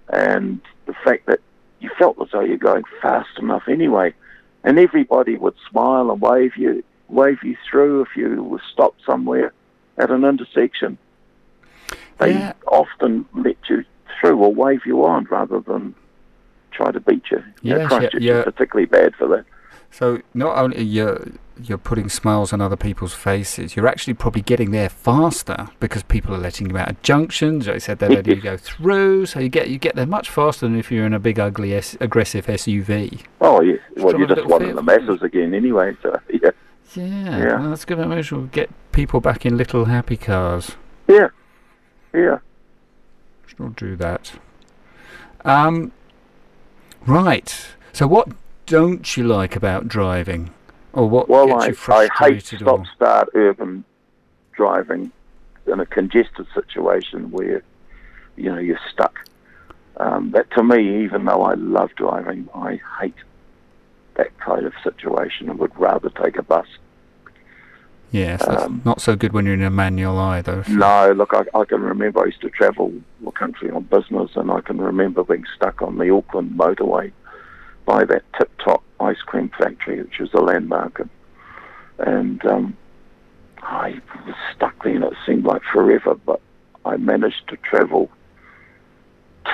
and 0.10 0.62
the 0.86 0.94
fact 1.04 1.26
that 1.26 1.40
you 1.80 1.90
felt 1.98 2.20
as 2.22 2.30
though 2.32 2.42
you're 2.42 2.58
going 2.58 2.84
fast 3.02 3.38
enough 3.38 3.64
anyway, 3.68 4.14
and 4.64 4.80
everybody 4.80 5.38
would 5.38 5.56
smile 5.70 6.10
and 6.12 6.22
wave 6.22 6.56
you 6.56 6.84
wave 7.10 7.44
you 7.44 7.56
through 7.70 8.02
if 8.02 8.10
you 8.16 8.44
were 8.44 8.62
stopped 8.72 9.02
somewhere 9.06 9.54
at 9.98 10.10
an 10.10 10.24
intersection. 10.24 10.98
They 12.18 12.34
yeah. 12.34 12.54
often 12.66 13.26
let 13.34 13.58
you 13.70 13.86
through 14.20 14.38
or 14.38 14.54
wave 14.54 14.86
you 14.86 15.06
on 15.06 15.26
rather 15.26 15.60
than 15.60 15.94
try 16.72 16.92
to 16.92 17.00
beat 17.00 17.24
you. 17.32 17.44
You 17.62 17.76
know, 17.76 18.00
yeah, 18.00 18.10
yeah. 18.20 18.44
particularly 18.44 18.88
bad 18.88 19.16
for 19.16 19.28
that. 19.28 19.46
So 19.92 20.22
not 20.34 20.58
only 20.58 20.84
you're 20.84 21.28
you're 21.64 21.78
putting 21.80 22.08
smiles 22.08 22.54
on 22.54 22.62
other 22.62 22.76
people's 22.76 23.14
faces, 23.16 23.76
you're 23.76 23.88
actually 23.88 24.14
probably 24.14 24.42
getting 24.44 24.70
there 24.70 24.90
faster 24.90 25.70
because 25.80 26.04
people 26.04 26.36
are 26.36 26.40
letting 26.40 26.70
you 26.70 26.78
out 26.78 26.92
of 26.92 27.02
junctions. 27.02 27.66
They 27.66 27.80
said 27.80 27.98
they're 27.98 28.10
letting 28.10 28.36
you 28.36 28.42
go 28.42 28.58
through, 28.70 29.26
so 29.26 29.40
you 29.40 29.50
get 29.50 29.70
you 29.70 29.80
get 29.80 29.96
there 29.96 30.06
much 30.06 30.30
faster 30.30 30.68
than 30.68 30.78
if 30.78 30.92
you're 30.92 31.06
in 31.06 31.14
a 31.14 31.20
big, 31.20 31.40
ugly, 31.40 31.74
S- 31.74 31.98
aggressive 32.00 32.46
SUV. 32.46 33.24
Oh 33.42 33.62
yeah, 33.62 33.78
well 33.96 34.18
you're 34.18 34.28
just 34.28 34.46
one 34.46 34.64
of 34.64 34.76
the 34.76 34.84
masses 34.84 35.22
again 35.22 35.54
anyway. 35.54 35.96
So 36.02 36.20
yeah. 36.30 36.52
Yeah, 36.94 37.04
yeah. 37.38 37.60
Well, 37.60 37.70
that's 37.72 37.84
good. 37.84 37.98
Maybe 37.98 38.26
we'll 38.32 38.44
get 38.46 38.70
people 38.94 39.20
back 39.20 39.46
in 39.46 39.58
little 39.58 39.86
happy 39.86 40.16
cars. 40.16 40.76
Yeah, 41.08 41.30
yeah. 42.14 42.40
We'll 43.60 43.70
do 43.70 43.96
that. 43.98 44.34
Um, 45.44 45.92
right. 47.06 47.68
So 47.92 48.08
what 48.08 48.30
don't 48.68 49.18
you 49.18 49.24
like 49.24 49.56
about 49.56 49.88
driving? 49.88 50.54
Or 50.94 51.10
what 51.10 51.28
well, 51.28 51.48
gets 51.48 51.64
I, 51.64 51.68
you 51.70 51.74
frustrated? 51.74 52.12
Well, 52.62 52.76
I 52.76 52.78
hate 52.78 52.86
stop-start 52.86 53.30
urban 53.34 53.84
driving 54.54 55.12
in 55.66 55.80
a 55.80 55.86
congested 55.86 56.48
situation 56.54 57.32
where, 57.32 57.64
you 58.36 58.52
know, 58.52 58.60
you're 58.60 58.80
stuck. 58.92 59.16
Um, 59.98 60.32
that 60.32 60.52
to 60.52 60.64
me, 60.64 61.04
even 61.04 61.26
though 61.26 61.42
I 61.42 61.56
love 61.56 61.92
driving, 61.96 62.48
I 62.54 62.80
hate 63.00 63.16
that 64.16 64.38
kind 64.40 64.66
of 64.66 64.74
situation 64.84 65.50
and 65.50 65.60
would 65.60 65.78
rather 65.78 66.10
take 66.10 66.38
a 66.38 66.44
bus. 66.44 66.68
Yes, 68.12 68.44
that's 68.46 68.64
um, 68.64 68.82
not 68.86 69.02
so 69.02 69.16
good 69.16 69.34
when 69.34 69.46
you're 69.46 69.56
in 69.56 69.64
a 69.64 69.70
manual 69.70 70.18
either. 70.18 70.64
No, 70.70 71.12
look, 71.12 71.34
I, 71.34 71.44
I 71.58 71.66
can 71.66 71.82
remember 71.82 72.22
I 72.22 72.28
used 72.28 72.42
to 72.42 72.50
travel 72.50 72.94
the 73.24 73.32
country 73.32 73.70
on 73.70 73.84
business, 73.84 74.32
and 74.36 74.50
I 74.50 74.62
can 74.62 74.80
remember 74.80 75.24
being 75.24 75.46
stuck 75.56 75.82
on 75.82 75.98
the 75.98 76.10
Auckland 76.10 76.52
motorway 76.52 77.12
by 77.88 78.04
that 78.04 78.22
Tip 78.38 78.52
Top 78.60 78.84
ice 79.00 79.22
cream 79.26 79.50
factory, 79.58 80.04
which 80.04 80.20
was 80.20 80.32
a 80.34 80.42
landmark. 80.42 81.00
And, 81.00 81.10
and 81.98 82.46
um, 82.46 82.78
I 83.64 84.00
was 84.28 84.36
stuck 84.56 84.84
there, 84.84 84.94
and 84.94 85.06
it 85.06 85.14
seemed 85.26 85.46
like 85.46 85.64
forever, 85.74 86.14
but 86.14 86.42
I 86.86 86.98
managed 86.98 87.48
to 87.48 87.58
travel 87.58 88.12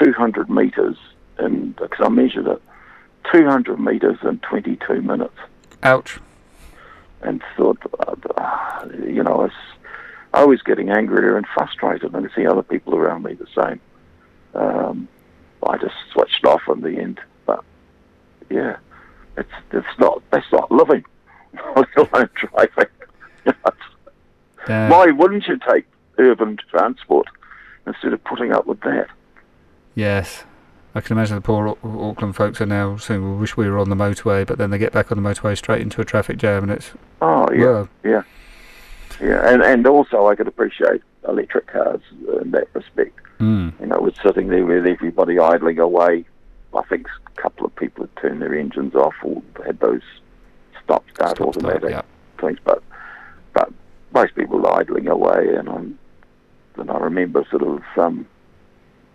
200 0.01 0.49
metres, 0.49 0.97
and 1.37 1.75
because 1.75 2.05
I 2.05 2.09
measured 2.09 2.47
it, 2.47 2.61
200 3.31 3.79
metres 3.79 4.17
in 4.23 4.39
22 4.39 5.01
minutes. 5.01 5.37
Ouch. 5.83 6.19
And 7.21 7.41
thought, 7.55 7.77
uh, 7.99 8.87
you 9.05 9.23
know, 9.23 9.33
I 9.33 9.43
was, 9.43 9.51
I 10.33 10.45
was 10.45 10.61
getting 10.63 10.89
angrier 10.89 11.37
and 11.37 11.45
frustrated, 11.53 12.13
and 12.13 12.29
I 12.29 12.35
see 12.35 12.47
other 12.47 12.63
people 12.63 12.95
around 12.95 13.23
me 13.23 13.35
the 13.35 13.47
same. 13.55 13.79
Um, 14.55 15.07
I 15.65 15.77
just 15.77 15.95
switched 16.11 16.43
off 16.45 16.61
in 16.67 16.81
the 16.81 16.99
end 16.99 17.21
yeah, 18.49 18.77
it's 19.37 19.51
it's 19.71 19.99
not 19.99 20.21
that's 20.31 20.51
not 20.51 20.71
living, 20.71 21.03
let 21.75 21.87
alone 21.97 22.29
driving. 22.35 22.87
Why 24.89 25.07
wouldn't 25.07 25.47
you 25.47 25.59
take 25.69 25.85
urban 26.17 26.57
transport 26.69 27.27
instead 27.85 28.13
of 28.13 28.23
putting 28.23 28.53
up 28.53 28.65
with 28.65 28.79
that? 28.81 29.07
Yes. 29.95 30.45
I 30.95 31.01
can 31.01 31.17
imagine 31.17 31.35
the 31.35 31.41
poor 31.41 31.75
Auckland 31.83 32.35
folks 32.35 32.61
are 32.61 32.67
now 32.67 32.97
saying, 32.97 33.23
"We 33.23 33.37
wish 33.37 33.57
we 33.57 33.67
were 33.67 33.79
on 33.79 33.89
the 33.89 33.95
motorway," 33.95 34.45
but 34.45 34.59
then 34.59 34.69
they 34.69 34.77
get 34.77 34.93
back 34.93 35.11
on 35.11 35.21
the 35.21 35.27
motorway 35.27 35.57
straight 35.57 35.81
into 35.81 36.01
a 36.01 36.05
traffic 36.05 36.37
jam, 36.37 36.63
and 36.63 36.71
it's 36.71 36.91
oh 37.21 37.49
yeah, 37.51 37.65
well, 37.65 37.89
yeah, 38.03 38.21
yeah, 39.19 39.51
and 39.51 39.63
and 39.63 39.87
also 39.87 40.27
I 40.27 40.35
could 40.35 40.47
appreciate 40.47 41.01
electric 41.27 41.65
cars 41.67 42.01
in 42.41 42.51
that 42.51 42.67
respect. 42.73 43.19
Mm. 43.39 43.73
You 43.79 43.87
know, 43.87 43.97
we're 44.01 44.13
sitting 44.23 44.49
there 44.49 44.65
with 44.65 44.85
everybody 44.85 45.39
idling 45.39 45.79
away, 45.79 46.25
I 46.75 46.83
think 46.83 47.07
a 47.07 47.41
couple 47.41 47.65
of 47.65 47.75
people 47.75 48.05
had 48.05 48.15
turned 48.21 48.41
their 48.41 48.55
engines 48.55 48.95
off 48.95 49.13
or 49.23 49.41
had 49.65 49.79
those 49.79 50.01
stop 50.83 51.03
start 51.13 51.35
stop 51.35 51.47
automatic 51.49 51.89
start, 51.89 51.91
yeah. 51.91 52.41
things, 52.41 52.59
but 52.63 52.83
but 53.53 53.71
most 54.13 54.35
people 54.35 54.59
were 54.59 54.73
idling 54.73 55.07
away, 55.07 55.55
and 55.55 55.69
I'm 55.69 55.99
and 56.77 56.89
I 56.89 56.97
remember 56.97 57.45
sort 57.49 57.63
of 57.63 57.81
um, 57.97 58.27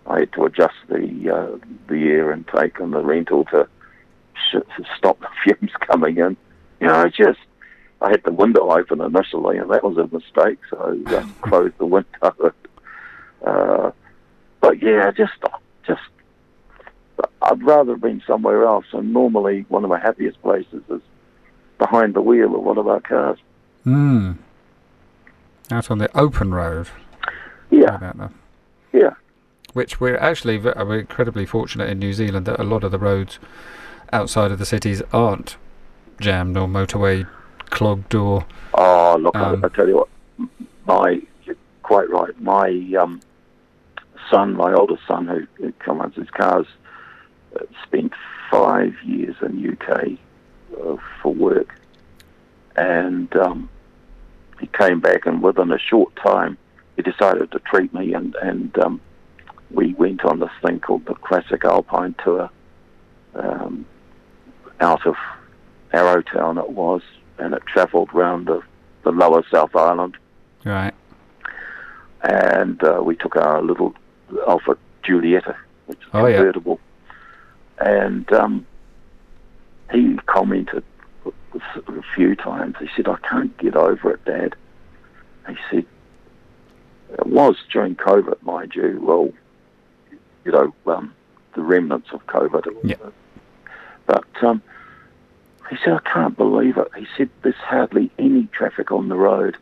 I 0.07 0.21
had 0.21 0.33
to 0.33 0.45
adjust 0.45 0.75
the 0.87 1.29
uh, 1.29 1.57
the 1.87 2.03
air 2.09 2.31
intake 2.31 2.79
on 2.81 2.91
the 2.91 3.01
rental 3.01 3.45
to, 3.45 3.67
sh- 4.33 4.77
to 4.77 4.85
stop 4.97 5.19
the 5.19 5.27
fumes 5.43 5.71
coming 5.79 6.17
in. 6.17 6.37
You 6.79 6.87
know, 6.87 6.95
I 6.95 7.09
just 7.09 7.39
I 8.01 8.09
had 8.09 8.23
the 8.23 8.31
window 8.31 8.71
open 8.71 9.01
initially, 9.01 9.57
and 9.57 9.69
that 9.71 9.83
was 9.83 9.97
a 9.97 10.07
mistake, 10.15 10.59
so 10.69 10.97
I 11.05 11.09
just 11.09 11.41
closed 11.41 11.77
the 11.77 11.85
window. 11.85 12.53
Uh, 13.41 13.89
but 14.59 14.83
yeah, 14.83 15.09
just 15.11 15.31
just 15.87 16.01
I'd 17.41 17.63
rather 17.63 17.91
have 17.91 18.01
been 18.01 18.21
somewhere 18.25 18.65
else. 18.65 18.85
And 18.93 19.13
normally, 19.13 19.65
one 19.69 19.83
of 19.83 19.89
my 19.89 19.99
happiest 19.99 20.41
places 20.41 20.83
is 20.89 21.01
behind 21.77 22.13
the 22.13 22.21
wheel 22.21 22.55
of 22.55 22.63
one 22.63 22.77
of 22.77 22.87
our 22.87 22.99
cars. 22.99 23.39
Hmm. 23.83 24.33
Out 25.71 25.89
on 25.91 25.97
the 25.99 26.15
open 26.17 26.53
road. 26.53 26.89
Yeah. 27.69 28.13
Yeah. 28.91 29.13
Which 29.73 29.99
we're 29.99 30.17
actually 30.17 30.57
we're 30.57 30.99
incredibly 30.99 31.45
fortunate 31.45 31.89
in 31.89 31.99
New 31.99 32.13
Zealand 32.13 32.47
that 32.47 32.59
a 32.59 32.63
lot 32.63 32.83
of 32.83 32.91
the 32.91 32.97
roads 32.97 33.39
outside 34.11 34.51
of 34.51 34.59
the 34.59 34.65
cities 34.65 35.01
aren't 35.13 35.57
jammed 36.19 36.57
or 36.57 36.67
motorway 36.67 37.27
clogged 37.69 38.15
or. 38.15 38.45
Oh, 38.73 39.17
look, 39.19 39.35
Um, 39.35 39.63
I, 39.63 39.67
I 39.67 39.69
tell 39.69 39.87
you 39.87 39.97
what, 39.97 40.09
my, 40.87 41.21
you're 41.43 41.55
quite 41.83 42.09
right. 42.09 42.39
My 42.41 42.69
um, 42.99 43.21
son, 44.29 44.55
my 44.55 44.73
oldest 44.73 45.03
son, 45.07 45.27
who, 45.27 45.45
who 45.63 45.71
commands 45.73 46.15
his 46.15 46.29
cars, 46.31 46.65
spent 47.83 48.13
five 48.51 48.93
years 49.03 49.35
in 49.41 49.71
UK 49.77 50.17
uh, 50.81 50.97
for 51.21 51.33
work, 51.33 51.75
and 52.75 53.33
um, 53.35 53.69
he 54.59 54.67
came 54.67 54.99
back, 54.99 55.25
and 55.25 55.41
within 55.41 55.71
a 55.71 55.79
short 55.79 56.15
time, 56.15 56.57
he 56.95 57.01
decided 57.01 57.51
to 57.51 57.59
treat 57.59 57.93
me, 57.93 58.13
and 58.13 58.35
and 58.41 58.77
um, 58.79 59.01
we 59.71 59.93
went 59.93 60.23
on 60.25 60.39
this 60.39 60.51
thing 60.63 60.79
called 60.79 61.05
the 61.05 61.13
Classic 61.15 61.63
Alpine 61.63 62.15
Tour, 62.23 62.49
um, 63.35 63.85
out 64.79 65.05
of 65.05 65.15
Arrowtown 65.93 66.57
it 66.63 66.69
was, 66.71 67.01
and 67.37 67.53
it 67.53 67.63
travelled 67.65 68.13
round 68.13 68.47
the, 68.47 68.61
the 69.03 69.11
lower 69.11 69.43
South 69.51 69.75
Island, 69.75 70.17
Right. 70.65 70.93
and 72.23 72.83
uh, 72.83 73.01
we 73.03 73.15
took 73.15 73.35
our 73.35 73.61
little 73.61 73.93
Alfa 74.47 74.77
Giulietta, 75.03 75.55
which 75.87 75.99
is 75.99 76.05
Oh, 76.13 76.25
yeah. 76.27 76.51
And 77.79 78.31
um, 78.33 78.65
he 79.91 80.15
commented 80.25 80.83
a 81.53 82.01
few 82.15 82.35
times. 82.35 82.75
He 82.79 82.89
said, 82.95 83.07
"I 83.07 83.17
can't 83.17 83.55
get 83.57 83.75
over 83.75 84.11
it, 84.11 84.25
Dad." 84.25 84.55
He 85.47 85.55
said, 85.69 85.85
"It 87.13 87.25
was 87.25 87.55
during 87.71 87.95
COVID, 87.95 88.41
mind 88.43 88.75
you. 88.75 88.99
Well, 89.01 89.31
you 90.45 90.51
know, 90.51 90.73
um, 90.87 91.13
the 91.53 91.61
remnants 91.61 92.09
of 92.11 92.25
COVID. 92.27 92.65
Yeah. 92.83 92.95
But 94.05 94.43
um, 94.43 94.61
he 95.69 95.77
said, 95.83 95.93
I 95.93 95.99
can't 95.99 96.35
believe 96.35 96.77
it. 96.77 96.87
He 96.97 97.05
said, 97.17 97.29
there's 97.43 97.55
hardly 97.55 98.11
any 98.17 98.47
traffic 98.47 98.91
on 98.91 99.09
the 99.09 99.15
road. 99.15 99.57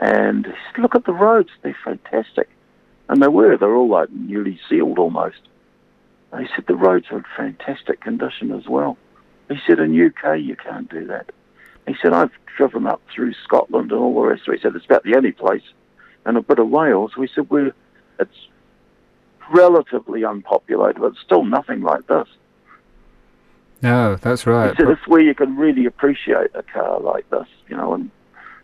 And 0.00 0.46
he 0.46 0.52
said, 0.52 0.82
look 0.82 0.94
at 0.94 1.04
the 1.04 1.12
roads, 1.12 1.50
they're 1.62 1.76
fantastic. 1.84 2.48
And 3.08 3.22
they 3.22 3.28
were, 3.28 3.56
they're 3.56 3.74
all 3.74 3.88
like 3.88 4.10
newly 4.10 4.58
sealed 4.68 4.98
almost. 4.98 5.40
He 6.38 6.46
said, 6.54 6.66
the 6.66 6.74
roads 6.74 7.06
are 7.10 7.18
in 7.18 7.24
fantastic 7.36 8.00
condition 8.00 8.52
as 8.52 8.66
well. 8.66 8.96
He 9.48 9.56
said, 9.66 9.78
in 9.78 10.06
UK, 10.06 10.38
you 10.40 10.56
can't 10.56 10.88
do 10.90 11.06
that. 11.06 11.30
He 11.86 11.94
said, 12.00 12.12
I've 12.12 12.32
driven 12.56 12.86
up 12.86 13.02
through 13.14 13.34
Scotland 13.44 13.92
and 13.92 14.00
all 14.00 14.14
the 14.14 14.28
rest 14.28 14.48
of 14.48 14.54
it. 14.54 14.56
He 14.58 14.62
said, 14.62 14.74
it's 14.74 14.86
about 14.86 15.04
the 15.04 15.16
only 15.16 15.32
place, 15.32 15.62
and 16.24 16.36
a 16.36 16.42
bit 16.42 16.58
of 16.58 16.68
Wales. 16.68 17.16
We 17.16 17.28
said, 17.28 17.50
we're, 17.50 17.72
it's 18.18 18.48
relatively 19.52 20.22
unpopulated, 20.22 21.00
but 21.00 21.12
still 21.24 21.44
nothing 21.44 21.82
like 21.82 22.06
this. 22.06 22.28
No, 23.82 24.16
that's 24.16 24.46
right. 24.46 24.70
He 24.70 24.76
said, 24.76 24.90
it's 24.90 25.06
where 25.06 25.20
you 25.20 25.34
can 25.34 25.56
really 25.56 25.84
appreciate 25.84 26.50
a 26.54 26.62
car 26.62 27.00
like 27.00 27.28
this, 27.30 27.46
you 27.68 27.76
know, 27.76 27.92
and 27.92 28.10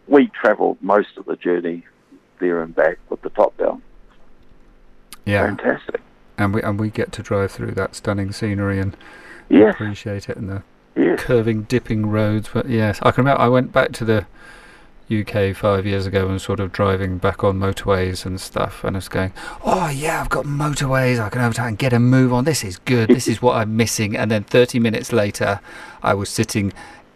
we 0.08 0.28
travelled 0.28 0.78
most 0.80 1.18
of 1.18 1.26
the 1.26 1.36
journey 1.36 1.84
there 2.38 2.62
and 2.62 2.74
back 2.74 2.98
with 3.10 3.20
the 3.20 3.30
top 3.30 3.56
down. 3.58 3.82
yeah, 5.26 5.44
Fantastic. 5.44 6.00
And 6.40 6.54
we 6.54 6.62
and 6.62 6.80
we 6.80 6.90
get 6.90 7.12
to 7.12 7.22
drive 7.22 7.52
through 7.52 7.72
that 7.72 7.94
stunning 7.94 8.32
scenery 8.32 8.78
and 8.80 8.96
Yes, 9.48 9.74
appreciate 9.74 10.28
it 10.28 10.36
and 10.36 10.48
the 10.48 10.62
yes. 10.94 11.20
curving, 11.20 11.62
dipping 11.62 12.06
roads. 12.06 12.48
But 12.52 12.68
yes, 12.68 12.98
I 13.02 13.10
can 13.10 13.22
remember 13.24 13.40
I 13.42 13.48
went 13.48 13.72
back 13.72 13.90
to 13.92 14.04
the 14.04 14.26
UK 15.12 15.52
five 15.56 15.84
years 15.86 16.06
ago 16.06 16.28
and 16.28 16.40
sort 16.40 16.60
of 16.60 16.70
driving 16.70 17.18
back 17.18 17.42
on 17.42 17.58
motorways 17.58 18.24
and 18.24 18.40
stuff, 18.40 18.84
and 18.84 18.94
I 18.96 18.98
was 18.98 19.08
going, 19.08 19.32
"Oh 19.64 19.88
yeah, 19.88 20.20
I've 20.20 20.28
got 20.28 20.44
motorways. 20.44 21.18
I 21.18 21.28
can 21.28 21.40
overtake 21.42 21.66
and 21.66 21.78
get 21.78 21.92
a 21.92 21.98
move 21.98 22.32
on. 22.32 22.44
This 22.44 22.62
is 22.62 22.78
good. 22.78 23.08
This 23.08 23.26
is 23.26 23.42
what 23.42 23.56
I'm 23.56 23.76
missing." 23.76 24.16
And 24.16 24.30
then 24.30 24.44
30 24.44 24.78
minutes 24.78 25.12
later, 25.12 25.58
I 26.02 26.14
was 26.14 26.28
sitting 26.28 26.72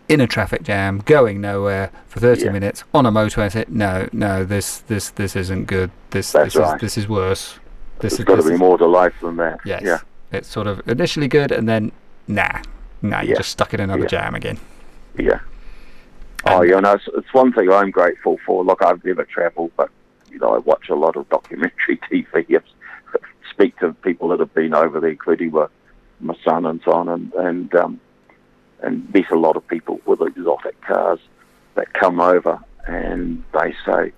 in 0.09 0.21
a 0.21 0.27
traffic 0.27 0.65
jam, 0.65 1.03
going 1.07 1.41
nowhere 1.41 1.91
for 2.09 2.19
30 2.21 2.47
Yeah. 2.47 2.51
minutes 2.51 2.83
on 2.93 3.07
a 3.07 3.13
motorway. 3.13 3.45
I 3.45 3.49
said, 3.49 3.69
"No, 3.71 4.09
no, 4.13 4.45
this, 4.45 4.79
this, 4.79 5.11
this 5.11 5.37
isn't 5.37 5.67
good. 5.67 5.93
This, 6.11 6.33
That's 6.33 6.55
this 6.55 6.57
right. 6.57 6.75
is, 6.75 6.81
this 6.81 6.99
is 6.99 7.09
worse. 7.09 7.61
This 8.01 8.13
There's 8.13 8.21
is 8.21 8.25
got 8.25 8.37
to 8.43 8.49
be 8.49 8.57
more 8.57 8.77
to 8.79 8.87
life 8.87 9.15
than 9.23 9.37
that. 9.37 9.61
Yes. 9.65 9.83
Yeah. 9.85 9.99
It's 10.33 10.49
sort 10.49 10.67
of 10.67 10.87
initially 10.89 11.29
good 11.29 11.53
and 11.53 11.69
then 11.69 11.93
nah. 12.29 12.61
Nah, 13.03 13.21
you're 13.21 13.31
Yeah. 13.31 13.37
just 13.37 13.51
stuck 13.51 13.75
in 13.75 13.81
another 13.81 14.03
Yeah. 14.03 14.09
jam 14.09 14.35
again. 14.35 14.59
Yeah. 15.19 15.41
Oh, 16.47 16.63
you 16.63 16.79
know, 16.81 16.93
it's, 16.93 17.09
it's 17.17 17.33
one 17.33 17.53
thing 17.53 17.71
I'm 17.71 17.91
grateful 17.91 18.39
for. 18.45 18.65
Look, 18.65 18.83
I've 18.83 19.03
never 19.05 19.25
travelled, 19.25 19.73
but 19.77 19.91
you 20.31 20.39
know, 20.39 20.55
I 20.55 20.59
watch 20.59 20.89
a 20.89 20.95
lot 20.95 21.17
of 21.17 21.29
documentary 21.29 21.97
TV. 22.11 22.57
I 22.57 23.19
speak 23.51 23.79
to 23.79 23.93
people 23.95 24.29
that 24.29 24.41
have 24.41 24.53
been 24.53 24.75
over 24.75 25.01
there, 25.01 25.11
including 25.11 25.53
my, 25.53 25.67
my 26.21 26.35
son 26.45 26.67
and 26.67 26.81
so 26.85 26.93
on, 26.93 27.09
and 27.09 27.33
and 27.35 27.75
um, 27.77 28.01
and 28.83 29.13
meet 29.15 29.31
a 29.31 29.39
lot 29.39 29.57
of 29.57 29.67
people 29.69 30.01
with 30.07 30.21
exotic 30.21 30.79
cars 30.83 31.21
that 31.77 31.93
come 31.95 32.21
over, 32.21 32.59
and 32.87 33.43
they 33.53 33.75
say 33.87 34.13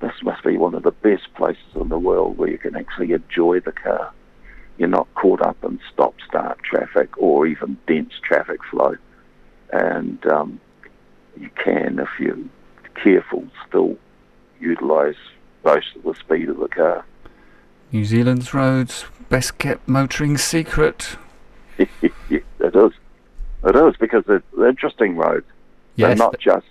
this 0.00 0.14
must 0.22 0.42
be 0.44 0.56
one 0.56 0.74
of 0.74 0.82
the 0.82 0.90
best 0.90 1.32
places 1.34 1.62
in 1.74 1.88
the 1.88 1.98
world 1.98 2.38
where 2.38 2.50
you 2.50 2.58
can 2.58 2.76
actually 2.76 3.12
enjoy 3.12 3.60
the 3.60 3.72
car. 3.72 4.12
You're 4.78 4.88
not 4.88 5.12
caught 5.14 5.40
up 5.40 5.62
in 5.62 5.78
stop-start 5.92 6.58
traffic 6.62 7.16
or 7.16 7.46
even 7.46 7.76
dense 7.86 8.12
traffic 8.22 8.58
flow, 8.70 8.96
and 9.72 10.24
um, 10.26 10.60
you 11.38 11.50
can, 11.62 11.98
if 11.98 12.08
you're 12.18 12.36
careful, 12.94 13.44
still 13.68 13.96
utilise 14.60 15.16
most 15.64 15.94
of 15.96 16.02
the 16.02 16.14
speed 16.14 16.48
of 16.48 16.58
the 16.58 16.68
car. 16.68 17.04
New 17.92 18.04
Zealand's 18.04 18.52
roads, 18.52 19.04
best 19.28 19.58
kept 19.58 19.86
motoring 19.88 20.36
secret. 20.36 21.16
it 21.78 21.88
is. 22.30 22.92
It 23.64 23.76
is 23.76 23.96
because 23.98 24.24
they're, 24.26 24.42
they're 24.56 24.68
interesting 24.68 25.16
roads. 25.16 25.46
They're 25.96 26.16
not 26.16 26.38
just 26.38 26.66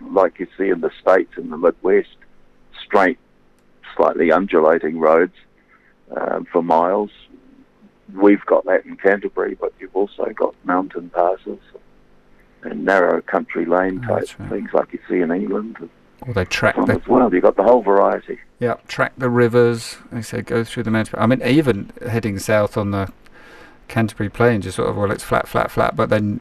like 0.00 0.38
you 0.38 0.46
see 0.56 0.68
in 0.68 0.80
the 0.80 0.90
States 1.00 1.32
in 1.36 1.50
the 1.50 1.56
Midwest, 1.56 2.16
straight, 2.84 3.18
slightly 3.96 4.30
undulating 4.32 4.98
roads 4.98 5.34
um, 6.16 6.46
for 6.52 6.62
miles. 6.62 7.10
We've 8.14 8.44
got 8.46 8.64
that 8.64 8.86
in 8.86 8.96
Canterbury, 8.96 9.54
but 9.54 9.72
you've 9.78 9.94
also 9.94 10.26
got 10.34 10.54
mountain 10.64 11.10
passes 11.10 11.58
and 12.62 12.84
narrow 12.84 13.20
country 13.22 13.64
lane 13.66 14.02
Oh, 14.04 14.18
type 14.18 14.38
right. 14.38 14.48
things 14.50 14.70
like 14.72 14.92
you 14.92 14.98
see 15.08 15.20
in 15.20 15.30
England 15.30 15.88
or 16.26 16.34
they 16.34 16.44
track 16.44 16.74
the 16.74 16.94
as 16.94 17.06
well. 17.06 17.32
You've 17.32 17.44
got 17.44 17.54
the 17.56 17.62
whole 17.62 17.82
variety. 17.82 18.38
yeah 18.58 18.74
track 18.88 19.12
the 19.16 19.30
rivers. 19.30 19.98
They 20.10 20.22
say 20.22 20.42
go 20.42 20.64
through 20.64 20.82
the 20.82 20.90
mountains. 20.90 21.14
I 21.20 21.26
mean, 21.26 21.40
even 21.42 21.92
heading 22.04 22.38
south 22.40 22.76
on 22.76 22.90
the 22.90 23.12
Canterbury 23.86 24.28
Plains, 24.28 24.64
you 24.64 24.70
sort 24.72 24.88
of 24.88 24.96
well, 24.96 25.12
it's 25.12 25.22
flat, 25.22 25.46
flat, 25.46 25.70
flat. 25.70 25.94
But 25.94 26.08
then, 26.10 26.40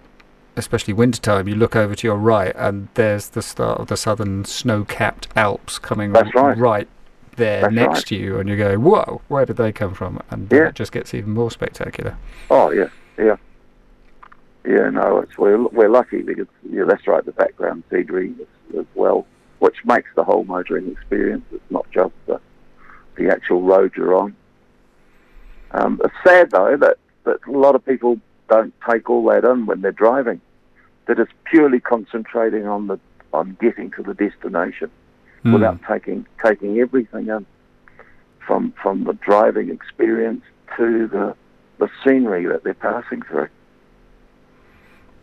especially 0.58 0.93
wintertime, 0.93 1.47
you 1.47 1.55
look 1.55 1.76
over 1.76 1.95
to 1.95 2.08
your 2.08 2.18
right, 2.18 2.53
and 2.55 2.89
there's 2.95 3.30
the 3.30 3.41
start 3.41 3.80
of 3.80 3.88
the 3.88 3.95
southern 3.95 4.43
snow-capped 4.43 5.28
Alps 5.36 5.80
coming 5.80 6.12
That's 6.12 6.34
right. 6.36 6.88
there 7.36 7.62
That's 7.62 7.74
next 7.74 7.89
right. 7.93 8.05
to 8.08 8.16
you, 8.16 8.39
and 8.39 8.49
you 8.49 8.58
go, 8.58 8.78
"Whoa, 8.78 9.22
where 9.28 9.45
did 9.45 9.58
they 9.58 9.72
come 9.72 9.93
from?" 9.93 10.22
And 10.32 10.51
Yeah. 10.51 10.70
it 10.70 10.76
just 10.76 10.91
gets 10.91 11.14
even 11.14 11.32
more 11.32 11.51
spectacular. 11.51 12.18
Oh 12.49 12.72
yeah, 12.72 12.89
yeah, 13.18 13.38
yeah. 14.66 14.89
No, 14.89 15.20
it's 15.20 15.38
we're 15.38 15.62
we're 15.68 15.89
lucky 15.89 16.24
because 16.24 16.47
yeah, 16.70 16.84
that's 16.86 17.08
right. 17.08 17.24
The 17.24 17.32
background 17.32 17.84
scenery 17.91 18.34
as, 18.41 18.80
as 18.80 18.86
well, 18.95 19.28
which 19.60 19.78
makes 19.86 20.10
the 20.16 20.24
whole 20.24 20.43
motoring 20.45 20.91
experience. 20.91 21.45
It's 21.51 21.72
not 21.72 21.86
just 21.91 22.14
the 22.26 22.39
the 23.16 23.30
actual 23.30 23.62
road 23.62 23.93
you're 23.95 24.16
on. 24.16 24.36
Um, 25.72 26.01
it's 26.03 26.14
sad 26.24 26.49
though 26.51 26.76
that 26.78 26.97
that 27.26 27.39
a 27.47 27.51
lot 27.51 27.76
of 27.76 27.86
people 27.86 28.20
don't 28.49 28.74
take 28.89 29.10
all 29.10 29.24
that 29.26 29.43
in 29.43 29.66
when 29.66 29.82
they're 29.82 29.91
driving. 29.91 30.41
That 31.08 31.20
it's 31.20 31.32
purely 31.45 31.80
concentrating 31.80 32.68
on 32.68 32.88
the 32.88 32.99
on 33.34 33.58
getting 33.60 33.91
to 33.91 34.03
the 34.03 34.14
destination 34.14 34.89
Hmm. 35.43 35.53
without 35.53 35.80
taking 35.88 36.26
taking 36.43 36.80
everything 36.80 37.28
in 37.28 37.45
from 38.45 38.74
from 38.82 39.03
the 39.03 39.14
driving 39.14 39.70
experience 39.70 40.43
to 40.76 41.08
the 41.08 41.36
the 41.78 41.89
scenery 42.03 42.45
that 42.47 42.64
they're 42.64 42.74
passing 42.74 43.22
through. 43.22 43.47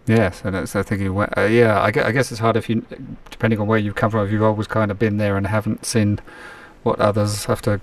Yes, 0.06 0.42
and 0.44 0.54
it's 0.54 0.76
uh, 0.76 0.82
thinking, 0.82 1.14
well, 1.14 1.30
uh, 1.36 1.42
yeah, 1.42 1.80
I 1.82 1.90
guess, 1.90 2.04
I 2.04 2.12
guess 2.12 2.30
it's 2.30 2.38
hard 2.40 2.56
if 2.56 2.68
you, 2.68 2.84
depending 3.30 3.58
on 3.58 3.66
where 3.66 3.78
you've 3.78 3.94
come 3.94 4.10
from, 4.10 4.26
if 4.26 4.30
you've 4.32 4.42
always 4.42 4.66
kind 4.66 4.90
of 4.90 4.98
been 4.98 5.16
there 5.16 5.36
and 5.38 5.46
haven't 5.46 5.86
seen 5.86 6.20
what 6.82 7.00
others 7.00 7.46
have 7.46 7.62
to 7.62 7.80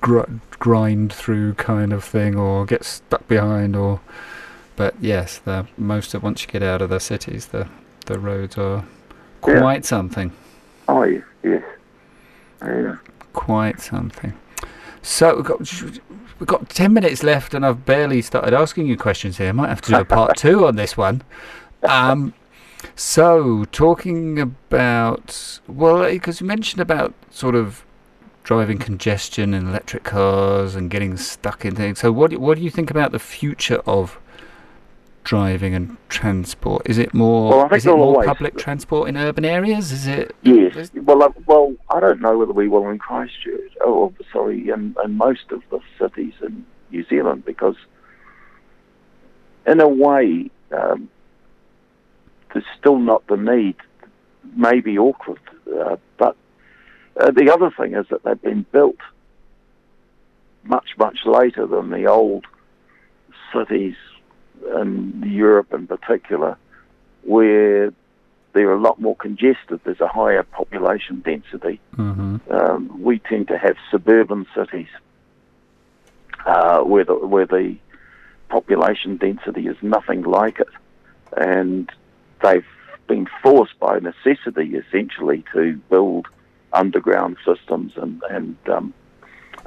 gr- 0.00 0.30
grind 0.58 1.12
through, 1.12 1.54
kind 1.54 1.92
of 1.92 2.04
thing, 2.04 2.36
or 2.36 2.64
get 2.64 2.84
stuck 2.84 3.26
behind, 3.28 3.76
or. 3.76 4.00
But 4.80 4.94
yes, 4.98 5.36
the 5.36 5.66
most 5.76 6.14
of 6.14 6.22
once 6.22 6.40
you 6.40 6.48
get 6.48 6.62
out 6.62 6.80
of 6.80 6.88
the 6.88 7.00
cities, 7.00 7.48
the 7.48 7.68
The 8.06 8.18
roads 8.18 8.58
are 8.58 8.84
quite 9.40 9.82
yeah. 9.82 9.86
something. 9.86 10.32
Oh 10.88 11.04
yes, 11.04 11.22
yes, 11.42 11.62
yeah. 12.62 12.96
Quite 13.32 13.80
something. 13.80 14.32
So 15.02 15.36
we've 15.36 15.44
got, 15.44 15.60
we've 16.40 16.46
got 16.46 16.68
ten 16.70 16.92
minutes 16.92 17.22
left, 17.22 17.54
and 17.54 17.64
I've 17.64 17.84
barely 17.84 18.22
started 18.22 18.52
asking 18.52 18.86
you 18.86 18.96
questions 18.96 19.38
here. 19.38 19.50
I 19.50 19.52
might 19.52 19.68
have 19.68 19.80
to 19.82 19.90
do 19.90 20.00
a 20.00 20.04
part 20.04 20.36
two 20.36 20.66
on 20.66 20.76
this 20.76 20.96
one. 20.96 21.22
Um, 21.82 22.34
so 22.96 23.64
talking 23.66 24.40
about 24.40 25.60
well, 25.68 26.10
because 26.10 26.40
you 26.40 26.46
mentioned 26.46 26.80
about 26.80 27.14
sort 27.30 27.54
of 27.54 27.84
driving 28.42 28.78
congestion 28.78 29.54
and 29.54 29.68
electric 29.68 30.02
cars 30.02 30.74
and 30.74 30.90
getting 30.90 31.16
stuck 31.16 31.64
in 31.64 31.76
things. 31.76 32.00
So 32.00 32.10
what 32.10 32.36
what 32.38 32.58
do 32.58 32.64
you 32.64 32.70
think 32.70 32.90
about 32.90 33.12
the 33.12 33.20
future 33.20 33.82
of 33.86 34.18
driving 35.24 35.74
and 35.74 35.96
transport? 36.08 36.82
Is 36.86 36.98
it 36.98 37.14
more 37.14 37.50
well, 37.50 37.74
is 37.74 37.86
it 37.86 37.90
more 37.90 38.24
public 38.24 38.56
transport 38.56 39.08
in 39.08 39.16
urban 39.16 39.44
areas? 39.44 39.92
Is 39.92 40.06
it 40.06 40.34
Yes. 40.42 40.90
Well, 40.94 41.22
uh, 41.22 41.30
well, 41.46 41.74
I 41.90 42.00
don't 42.00 42.20
know 42.20 42.38
whether 42.38 42.52
we 42.52 42.68
will 42.68 42.88
in 42.88 42.98
Christchurch. 42.98 43.72
Oh, 43.82 44.12
sorry, 44.32 44.68
in, 44.68 44.96
in 45.04 45.16
most 45.16 45.50
of 45.50 45.62
the 45.70 45.80
cities 45.98 46.34
in 46.42 46.64
New 46.90 47.04
Zealand 47.06 47.44
because 47.44 47.76
in 49.66 49.80
a 49.80 49.88
way 49.88 50.50
um, 50.72 51.08
there's 52.52 52.64
still 52.78 52.98
not 52.98 53.26
the 53.26 53.36
need. 53.36 53.76
Maybe 54.56 54.96
Auckland, 54.98 55.38
uh, 55.78 55.96
but 56.16 56.34
uh, 57.16 57.30
the 57.30 57.52
other 57.52 57.70
thing 57.70 57.94
is 57.94 58.06
that 58.08 58.24
they've 58.24 58.40
been 58.40 58.64
built 58.72 58.96
much, 60.64 60.96
much 60.98 61.24
later 61.24 61.66
than 61.66 61.90
the 61.90 62.06
old 62.06 62.46
cities 63.52 63.96
in 64.80 65.22
Europe 65.26 65.72
in 65.72 65.86
particular, 65.86 66.56
where 67.22 67.92
they're 68.52 68.72
a 68.72 68.80
lot 68.80 69.00
more 69.00 69.16
congested. 69.16 69.80
There's 69.84 70.00
a 70.00 70.08
higher 70.08 70.42
population 70.42 71.20
density. 71.20 71.80
Mm-hmm. 71.96 72.52
Um, 72.52 73.02
we 73.02 73.18
tend 73.20 73.48
to 73.48 73.58
have 73.58 73.76
suburban 73.90 74.46
cities 74.54 74.88
uh, 76.46 76.80
where, 76.80 77.04
the, 77.04 77.14
where 77.14 77.46
the 77.46 77.76
population 78.48 79.16
density 79.16 79.66
is 79.66 79.76
nothing 79.82 80.22
like 80.22 80.60
it. 80.60 80.68
And 81.36 81.90
they've 82.42 82.66
been 83.06 83.28
forced 83.42 83.78
by 83.78 84.00
necessity, 84.00 84.76
essentially, 84.76 85.44
to 85.52 85.80
build 85.88 86.26
underground 86.72 87.36
systems 87.44 87.92
and, 87.96 88.22
and 88.30 88.56
um, 88.68 88.94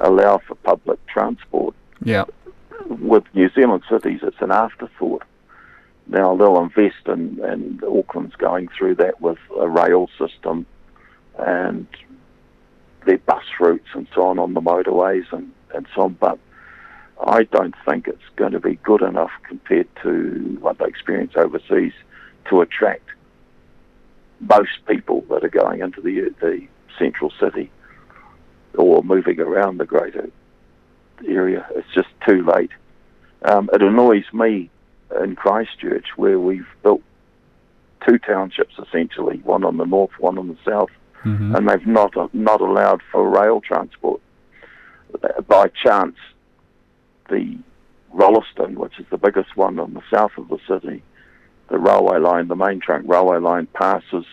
allow 0.00 0.38
for 0.38 0.54
public 0.56 1.04
transport. 1.06 1.74
Yeah. 2.02 2.24
With 2.88 3.24
New 3.34 3.50
Zealand 3.50 3.82
cities, 3.88 4.20
it's 4.22 4.40
an 4.40 4.50
afterthought. 4.50 5.24
Now 6.06 6.36
they'll 6.36 6.60
invest 6.60 7.06
in, 7.06 7.40
and 7.42 7.82
Auckland's 7.82 8.36
going 8.36 8.68
through 8.68 8.96
that 8.96 9.20
with 9.20 9.38
a 9.58 9.68
rail 9.68 10.08
system 10.18 10.66
and 11.38 11.86
their 13.06 13.18
bus 13.18 13.44
routes 13.58 13.88
and 13.94 14.06
so 14.14 14.22
on 14.22 14.38
on 14.38 14.54
the 14.54 14.60
motorways 14.60 15.30
and, 15.32 15.50
and 15.74 15.86
so 15.94 16.02
on. 16.02 16.14
But 16.14 16.38
I 17.26 17.44
don't 17.44 17.74
think 17.86 18.06
it's 18.08 18.18
going 18.36 18.52
to 18.52 18.60
be 18.60 18.76
good 18.76 19.02
enough 19.02 19.30
compared 19.48 19.88
to 20.02 20.58
what 20.60 20.78
they 20.78 20.86
experience 20.86 21.32
overseas 21.36 21.92
to 22.50 22.60
attract 22.60 23.08
most 24.40 24.84
people 24.86 25.22
that 25.30 25.44
are 25.44 25.48
going 25.48 25.80
into 25.80 26.00
the 26.00 26.34
the 26.40 26.66
central 26.98 27.32
city 27.40 27.70
or 28.74 29.02
moving 29.02 29.40
around 29.40 29.78
the 29.78 29.86
greater 29.86 30.30
area. 31.26 31.66
It's 31.74 31.92
just 31.94 32.08
too 32.26 32.44
late. 32.44 32.70
Um, 33.42 33.68
it 33.72 33.82
annoys 33.82 34.24
me 34.32 34.70
in 35.22 35.36
Christchurch 35.36 36.06
where 36.16 36.38
we've 36.38 36.66
built 36.82 37.02
two 38.06 38.18
townships 38.18 38.74
essentially, 38.78 39.38
one 39.38 39.64
on 39.64 39.76
the 39.76 39.84
north, 39.84 40.12
one 40.18 40.38
on 40.38 40.48
the 40.48 40.58
south, 40.64 40.90
mm-hmm. 41.24 41.54
and 41.54 41.68
they've 41.68 41.86
not 41.86 42.14
not 42.34 42.60
allowed 42.60 43.02
for 43.12 43.28
rail 43.28 43.60
transport. 43.60 44.20
By 45.46 45.68
chance, 45.68 46.16
the 47.28 47.58
Rolleston, 48.12 48.78
which 48.78 48.98
is 48.98 49.06
the 49.10 49.18
biggest 49.18 49.56
one 49.56 49.78
on 49.78 49.94
the 49.94 50.02
south 50.12 50.32
of 50.36 50.48
the 50.48 50.58
city, 50.68 51.02
the 51.68 51.78
railway 51.78 52.18
line, 52.18 52.48
the 52.48 52.56
main 52.56 52.80
trunk 52.80 53.08
railway 53.08 53.38
line, 53.38 53.66
passes 53.74 54.24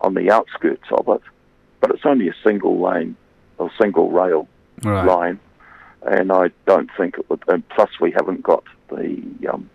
on 0.00 0.14
the 0.14 0.30
outskirts 0.30 0.86
of 0.90 1.08
it, 1.08 1.22
but 1.80 1.90
it's 1.90 2.04
only 2.04 2.28
a 2.28 2.34
single 2.44 2.80
lane 2.80 3.16
or 3.58 3.70
single 3.80 4.10
rail 4.10 4.48
right. 4.82 5.04
line, 5.04 5.40
and 6.06 6.32
I 6.32 6.50
don't 6.66 6.90
think 6.96 7.18
it 7.18 7.28
would. 7.28 7.42
And 7.48 7.68
plus, 7.68 7.90
we 8.00 8.12
haven't 8.12 8.42
got 8.42 8.64
the 8.88 9.22
um, 9.52 9.68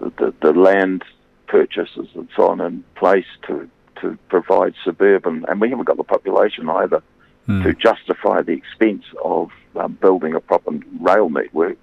the, 0.00 0.34
the, 0.40 0.52
land 0.52 1.04
purchases 1.48 2.08
and 2.14 2.28
so 2.36 2.48
on 2.48 2.60
in 2.60 2.84
place 2.94 3.26
to 3.46 3.68
to 4.00 4.18
provide 4.28 4.74
suburban, 4.84 5.44
and 5.48 5.60
we 5.60 5.70
haven't 5.70 5.86
got 5.86 5.96
the 5.96 6.04
population 6.04 6.68
either 6.68 7.02
mm. 7.48 7.62
to 7.64 7.74
justify 7.74 8.42
the 8.42 8.52
expense 8.52 9.04
of 9.24 9.50
um, 9.76 9.98
building 10.00 10.34
a 10.34 10.40
proper 10.40 10.72
rail 11.00 11.30
network. 11.30 11.76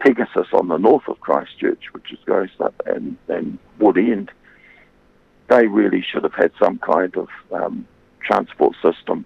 Pegasus 0.00 0.48
on 0.52 0.68
the 0.68 0.76
north 0.76 1.08
of 1.08 1.18
Christchurch, 1.20 1.84
which 1.92 2.12
is 2.12 2.18
goes 2.26 2.50
up 2.60 2.74
and, 2.84 3.16
and 3.28 3.58
Woodend, 3.80 4.28
they 5.48 5.66
really 5.66 6.02
should 6.02 6.24
have 6.24 6.34
had 6.34 6.52
some 6.58 6.78
kind 6.78 7.16
of 7.16 7.28
um, 7.52 7.86
transport 8.20 8.76
system 8.82 9.24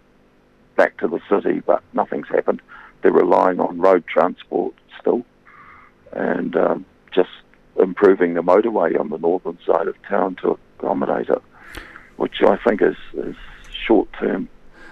back 0.77 0.97
to 0.99 1.09
the 1.09 1.21
city, 1.29 1.61
but 1.67 1.83
nothing's 1.93 2.29
happened. 2.29 2.63
They're 3.03 3.13
relying 3.13 3.61
on 3.61 3.79
road 3.79 4.05
transport 4.07 4.75
still, 5.01 5.25
and 6.13 6.57
um, 6.57 6.85
just 7.13 7.31
improving 7.79 8.35
the 8.35 8.43
motorway 8.43 8.99
on 8.99 9.11
the 9.11 9.19
northern 9.19 9.59
side 9.65 9.89
of 9.89 9.95
town 10.09 10.37
to 10.37 10.59
accommodate 10.79 11.29
it, 11.29 11.43
which 12.17 12.43
I 12.43 12.57
think 12.57 12.83
is, 12.83 12.97
is 13.15 13.37
short-term 13.87 14.49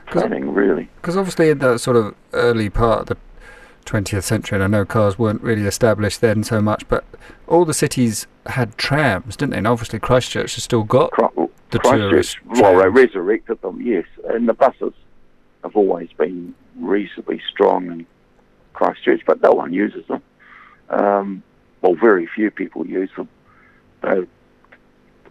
planning, 0.06 0.54
really. 0.54 0.88
Because 0.96 1.16
obviously, 1.16 1.50
in 1.50 1.58
the 1.58 1.78
sort 1.78 1.96
of 1.96 2.14
early 2.32 2.70
part 2.70 3.00
of 3.00 3.06
the 3.06 3.16
20th 3.86 4.22
century, 4.22 4.56
and 4.56 4.64
I 4.64 4.66
know 4.66 4.84
cars 4.84 5.18
weren't 5.18 5.42
really 5.42 5.66
established 5.66 6.20
then 6.20 6.44
so 6.44 6.60
much, 6.60 6.86
but 6.88 7.04
all 7.46 7.64
the 7.64 7.74
cities 7.74 8.26
had 8.46 8.76
trams, 8.76 9.36
didn't 9.36 9.50
they? 9.52 9.58
And 9.58 9.66
obviously, 9.66 9.98
Christchurch 9.98 10.54
has 10.54 10.64
still 10.64 10.84
got 10.84 11.10
the 11.70 11.78
tourist. 11.78 12.38
Well, 12.44 12.78
they 12.78 12.88
resurrected 12.88 13.60
them, 13.62 13.80
yes, 13.80 14.04
and 14.28 14.48
the 14.48 14.54
buses 14.54 14.92
have 15.62 15.74
always 15.74 16.08
been 16.16 16.54
reasonably 16.78 17.40
strong 17.50 17.86
in 17.90 18.06
Christchurch, 18.72 19.22
but 19.26 19.42
no 19.42 19.52
one 19.52 19.72
uses 19.72 20.06
them. 20.06 20.22
Um, 20.90 21.42
well, 21.82 21.94
very 21.94 22.26
few 22.26 22.50
people 22.50 22.86
use 22.86 23.10
them. 23.16 23.28
They, 24.02 24.26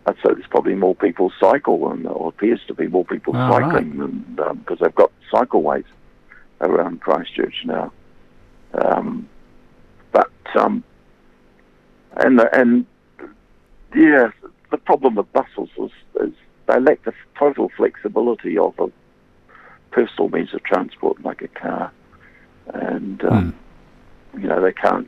I'd 0.08 0.16
say 0.18 0.34
there's 0.34 0.48
probably 0.50 0.76
more 0.76 0.96
people 0.96 1.32
cycle, 1.40 1.92
and 1.92 2.06
or 2.08 2.30
appears 2.30 2.62
to 2.68 2.74
be 2.74 2.88
more 2.88 3.06
people 3.06 3.36
oh, 3.36 3.50
cycling 3.50 3.98
right. 3.98 4.66
because 4.66 4.82
um, 4.82 4.86
they've 4.86 4.96
got 4.96 5.12
cycleways 5.32 5.86
around 6.62 7.02
Christchurch 7.02 7.64
now. 7.66 7.92
Um, 8.74 9.28
but 10.12 10.32
um, 10.56 10.84
and 12.18 12.40
and 12.54 12.86
yeah, 13.96 14.30
the 14.72 14.78
problem 14.78 15.16
with 15.16 15.32
buses 15.34 15.70
is, 15.78 15.92
is 16.22 16.34
they 16.68 16.80
lack 16.80 17.04
the 17.04 17.14
total 17.38 17.70
flexibility 17.76 18.58
of 18.58 18.78
a 18.80 18.92
personal 19.92 20.30
means 20.30 20.54
of 20.54 20.64
transport 20.64 21.24
like 21.24 21.42
a 21.42 21.48
car, 21.48 21.92
and 22.74 23.24
um, 23.24 23.56
mm. 24.34 24.42
you 24.42 24.48
know 24.48 24.62
they 24.62 24.74
can't 24.74 25.08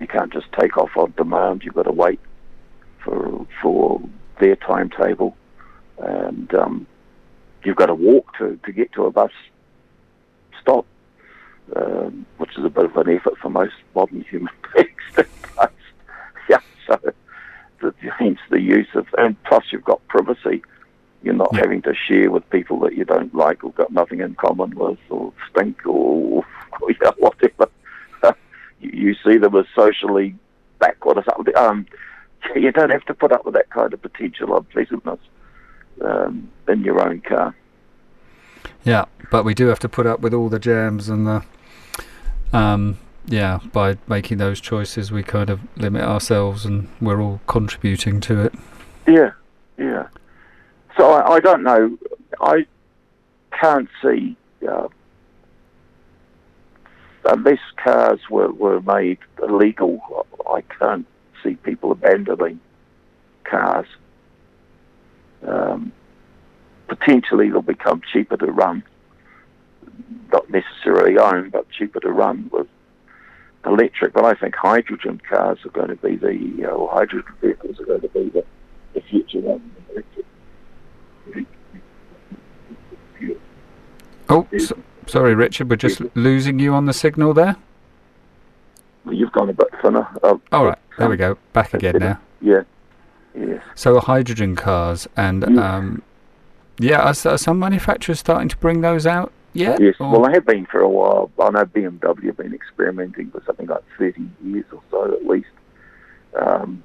you 0.00 0.06
can't 0.06 0.32
just 0.32 0.46
take 0.58 0.76
off 0.76 0.96
on 0.96 1.12
demand. 1.16 1.62
You've 1.64 1.74
got 1.74 1.84
to 1.84 1.92
wait 1.92 2.20
for 3.04 3.46
for 3.62 4.00
their 4.40 4.56
timetable, 4.56 5.36
and 5.98 6.52
um, 6.54 6.86
you've 7.64 7.76
got 7.76 7.86
to 7.86 7.94
walk 7.94 8.36
to 8.38 8.58
to 8.64 8.72
get 8.72 8.92
to 8.92 9.06
a 9.06 9.10
bus 9.10 9.32
stop, 10.60 10.86
um, 11.76 12.26
which 12.38 12.56
is 12.56 12.64
a 12.64 12.70
bit 12.70 12.84
of 12.84 12.96
an 12.96 13.08
effort 13.08 13.34
for 13.40 13.50
most 13.50 13.74
modern 13.94 14.22
human 14.22 14.52
beings. 14.74 15.28
yeah, 16.48 16.60
so 16.86 16.98
the, 17.80 17.94
hence 18.18 18.38
the 18.50 18.60
use 18.60 18.88
of, 18.94 19.06
and 19.18 19.42
plus 19.44 19.64
you've 19.72 19.84
got 19.84 20.06
privacy. 20.08 20.62
You're 21.22 21.34
not 21.34 21.50
Yeah. 21.52 21.60
having 21.60 21.82
to 21.82 21.94
share 21.94 22.30
with 22.30 22.48
people 22.50 22.78
that 22.80 22.94
you 22.94 23.04
don't 23.04 23.34
like 23.34 23.64
or 23.64 23.72
got 23.72 23.92
nothing 23.92 24.20
in 24.20 24.34
common 24.36 24.70
with 24.76 24.98
or 25.10 25.32
stink 25.50 25.84
or, 25.86 26.44
or 26.80 26.90
yeah, 27.02 27.10
whatever. 27.18 27.68
you, 28.80 28.90
you 28.92 29.14
see 29.24 29.36
them 29.38 29.56
as 29.56 29.66
socially 29.74 30.34
backward 30.78 31.18
or 31.18 31.24
something. 31.24 31.56
Um, 31.56 31.86
you 32.54 32.70
don't 32.72 32.90
have 32.90 33.04
to 33.06 33.14
put 33.14 33.32
up 33.32 33.44
with 33.44 33.54
that 33.54 33.70
kind 33.70 33.92
of 33.92 34.00
potential 34.00 34.56
unpleasantness 34.56 35.18
um, 36.04 36.48
in 36.68 36.82
your 36.84 37.00
own 37.06 37.20
car. 37.20 37.54
Yeah, 38.84 39.06
but 39.30 39.44
we 39.44 39.54
do 39.54 39.66
have 39.66 39.80
to 39.80 39.88
put 39.88 40.06
up 40.06 40.20
with 40.20 40.32
all 40.32 40.48
the 40.48 40.58
jams 40.58 41.08
and 41.08 41.26
the. 41.26 41.44
Um, 42.52 42.98
yeah, 43.26 43.58
by 43.72 43.98
making 44.06 44.38
those 44.38 44.58
choices, 44.60 45.12
we 45.12 45.22
kind 45.22 45.50
of 45.50 45.60
limit 45.76 46.02
ourselves, 46.02 46.64
and 46.64 46.88
we're 47.00 47.20
all 47.20 47.40
contributing 47.46 48.20
to 48.22 48.40
it. 48.40 48.54
Yeah, 49.06 49.32
yeah. 49.76 50.06
So 50.98 51.10
I, 51.10 51.36
I 51.36 51.40
don't 51.40 51.62
know. 51.62 51.96
I 52.40 52.66
can't 53.58 53.88
see 54.02 54.36
uh, 54.68 54.88
unless 57.24 57.60
cars 57.82 58.20
were, 58.28 58.52
were 58.52 58.80
made 58.82 59.18
illegal. 59.42 60.26
I 60.50 60.62
can't 60.62 61.06
see 61.42 61.54
people 61.54 61.92
abandoning 61.92 62.60
cars 63.44 63.86
um, 65.46 65.92
potentially 66.88 67.50
they'll 67.50 67.62
become 67.62 68.02
cheaper 68.12 68.36
to 68.36 68.46
run, 68.46 68.82
not 70.32 70.50
necessarily 70.50 71.18
own, 71.18 71.50
but 71.50 71.70
cheaper 71.70 72.00
to 72.00 72.10
run 72.10 72.50
with 72.52 72.66
electric. 73.64 74.12
But 74.12 74.24
I 74.24 74.34
think 74.34 74.54
hydrogen 74.56 75.20
cars 75.28 75.58
are 75.64 75.70
going 75.70 75.88
to 75.88 75.96
be 75.96 76.16
the, 76.16 76.66
uh, 76.66 76.70
or 76.70 76.90
hydrogen 76.90 77.32
vehicles 77.40 77.78
are 77.80 77.84
going 77.84 78.00
to 78.00 78.08
be 78.08 78.28
the, 78.30 78.44
the 78.94 79.00
future 79.02 79.40
one. 79.40 79.70
Oh, 84.30 84.46
so, 84.58 84.78
sorry, 85.06 85.34
Richard, 85.34 85.70
we're 85.70 85.76
just 85.76 86.02
losing 86.14 86.58
you 86.58 86.74
on 86.74 86.84
the 86.86 86.92
signal 86.92 87.32
there. 87.32 87.56
You've 89.10 89.32
gone 89.32 89.48
a 89.48 89.54
bit 89.54 89.68
thinner. 89.80 90.06
Uh, 90.22 90.36
All 90.52 90.66
right, 90.66 90.78
there 90.98 91.08
we 91.08 91.16
go. 91.16 91.38
Back 91.54 91.72
again 91.72 91.96
now. 91.98 92.20
Yeah. 92.42 92.62
Yes. 93.34 93.62
So 93.74 94.00
hydrogen 94.00 94.54
cars, 94.54 95.08
and 95.16 95.44
Yeah. 95.48 95.76
um, 95.76 96.02
yeah, 96.78 97.00
are, 97.00 97.14
are 97.32 97.38
some 97.38 97.58
manufacturers 97.58 98.18
starting 98.20 98.48
to 98.48 98.56
bring 98.58 98.82
those 98.82 99.06
out 99.06 99.32
yet? 99.54 99.80
Yes, 99.80 99.94
Or- 99.98 100.10
well, 100.12 100.22
they 100.26 100.32
have 100.32 100.44
been 100.44 100.66
for 100.66 100.80
a 100.80 100.88
while. 100.88 101.30
I 101.40 101.50
know 101.50 101.64
BMW 101.64 102.26
have 102.26 102.36
been 102.36 102.52
experimenting 102.54 103.30
for 103.30 103.42
something 103.46 103.66
like 103.66 103.82
30 103.98 104.28
years 104.44 104.66
or 104.72 104.82
so 104.90 105.04
at 105.14 105.26
least. 105.26 105.48
Um, 106.38 106.82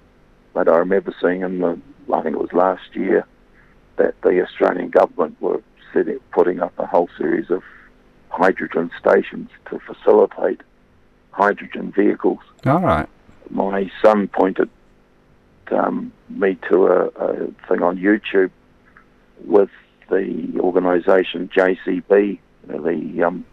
but 0.53 0.69
I 0.69 0.77
remember 0.77 1.13
seeing 1.21 1.41
them. 1.41 1.81
I 2.13 2.21
think 2.21 2.35
it 2.35 2.39
was 2.39 2.53
last 2.53 2.95
year, 2.95 3.25
that 3.97 4.19
the 4.21 4.41
Australian 4.43 4.89
government 4.89 5.39
were 5.41 5.61
setting, 5.93 6.19
putting 6.31 6.61
up 6.61 6.73
a 6.77 6.85
whole 6.85 7.09
series 7.17 7.49
of 7.49 7.63
hydrogen 8.29 8.89
stations 8.99 9.49
to 9.69 9.79
facilitate 9.79 10.61
hydrogen 11.31 11.91
vehicles. 11.91 12.39
All 12.65 12.81
right. 12.81 13.07
My 13.49 13.91
son 14.01 14.27
pointed 14.27 14.69
um, 15.71 16.11
me 16.29 16.57
to 16.69 16.87
a, 16.87 17.05
a 17.07 17.35
thing 17.67 17.81
on 17.81 17.97
YouTube 17.97 18.51
with 19.45 19.69
the 20.09 20.57
organisation 20.59 21.49
JCB, 21.55 22.39
the 22.67 23.23
um, 23.23 23.45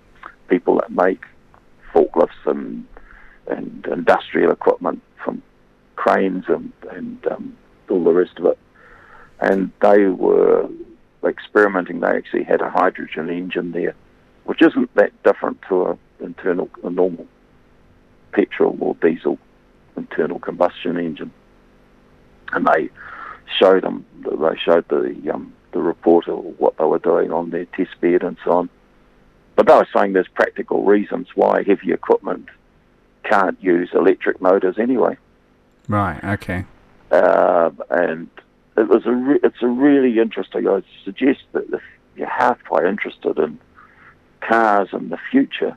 people 0.49 0.77
that 0.77 0.91
make 0.91 1.25
forklifts 1.93 2.47
and 2.47 2.87
and 3.47 3.85
industrial 3.91 4.53
equipment 4.53 5.03
from 5.25 5.43
cranes 5.97 6.45
and 6.49 6.73
and 6.93 7.27
um, 7.27 7.57
all 7.89 8.05
the 8.05 8.13
rest 8.13 8.39
of 8.39 8.47
it. 8.47 8.59
And 9.41 9.71
they 9.81 10.05
were 10.07 10.69
experimenting. 11.25 12.01
They 12.01 12.09
actually 12.09 12.45
had 12.45 12.61
a 12.61 12.71
hydrogen 12.71 13.29
engine 13.31 13.73
there, 13.73 13.95
which 14.45 14.63
isn't 14.63 14.95
that 14.95 15.13
different 15.23 15.61
to 15.69 15.83
a 15.87 15.99
internal 16.21 16.69
a 16.85 16.91
normal 16.91 17.27
petrol 18.33 18.77
or 18.81 18.95
diesel 18.97 19.39
internal 19.97 20.39
combustion 20.39 20.99
engine. 20.99 21.33
And 22.53 22.67
they 22.67 22.91
showed 23.59 23.83
them, 23.83 24.05
they 24.23 24.57
showed 24.65 24.89
the 24.89 25.31
um, 25.33 25.53
the 25.73 25.81
reporter 25.81 26.33
what 26.33 26.77
they 26.79 26.85
were 26.85 26.99
doing 26.99 27.33
on 27.33 27.51
their 27.51 27.67
test 27.67 28.01
bed 28.01 28.23
and 28.23 28.37
so 28.45 28.53
on. 28.53 28.71
But 29.57 29.67
they 29.67 29.75
were 29.75 29.89
saying 29.95 30.13
there's 30.13 30.29
practical 30.29 30.85
reasons 30.85 31.29
why 31.35 31.63
heavy 31.63 31.93
equipment 31.93 32.49
can't 33.25 33.63
use 33.63 33.91
electric 33.93 34.41
motors 34.41 34.79
anyway. 34.79 35.17
Right. 35.89 36.23
Okay. 36.25 36.65
Uh, 37.11 37.71
and 37.91 38.29
it 38.77 38.89
was 38.89 39.07
a 39.07 39.13
re- 39.13 39.41
it's 39.43 39.63
a 39.63 39.67
really 39.67 40.19
interesting. 40.19 40.69
I 40.69 40.83
suggest 41.05 41.41
that 41.53 41.65
if 41.73 41.83
you're 42.17 42.29
halfway 42.29 42.89
interested 42.89 43.39
in 43.39 43.59
cars 44.41 44.89
and 44.93 45.11
the 45.11 45.19
future, 45.31 45.77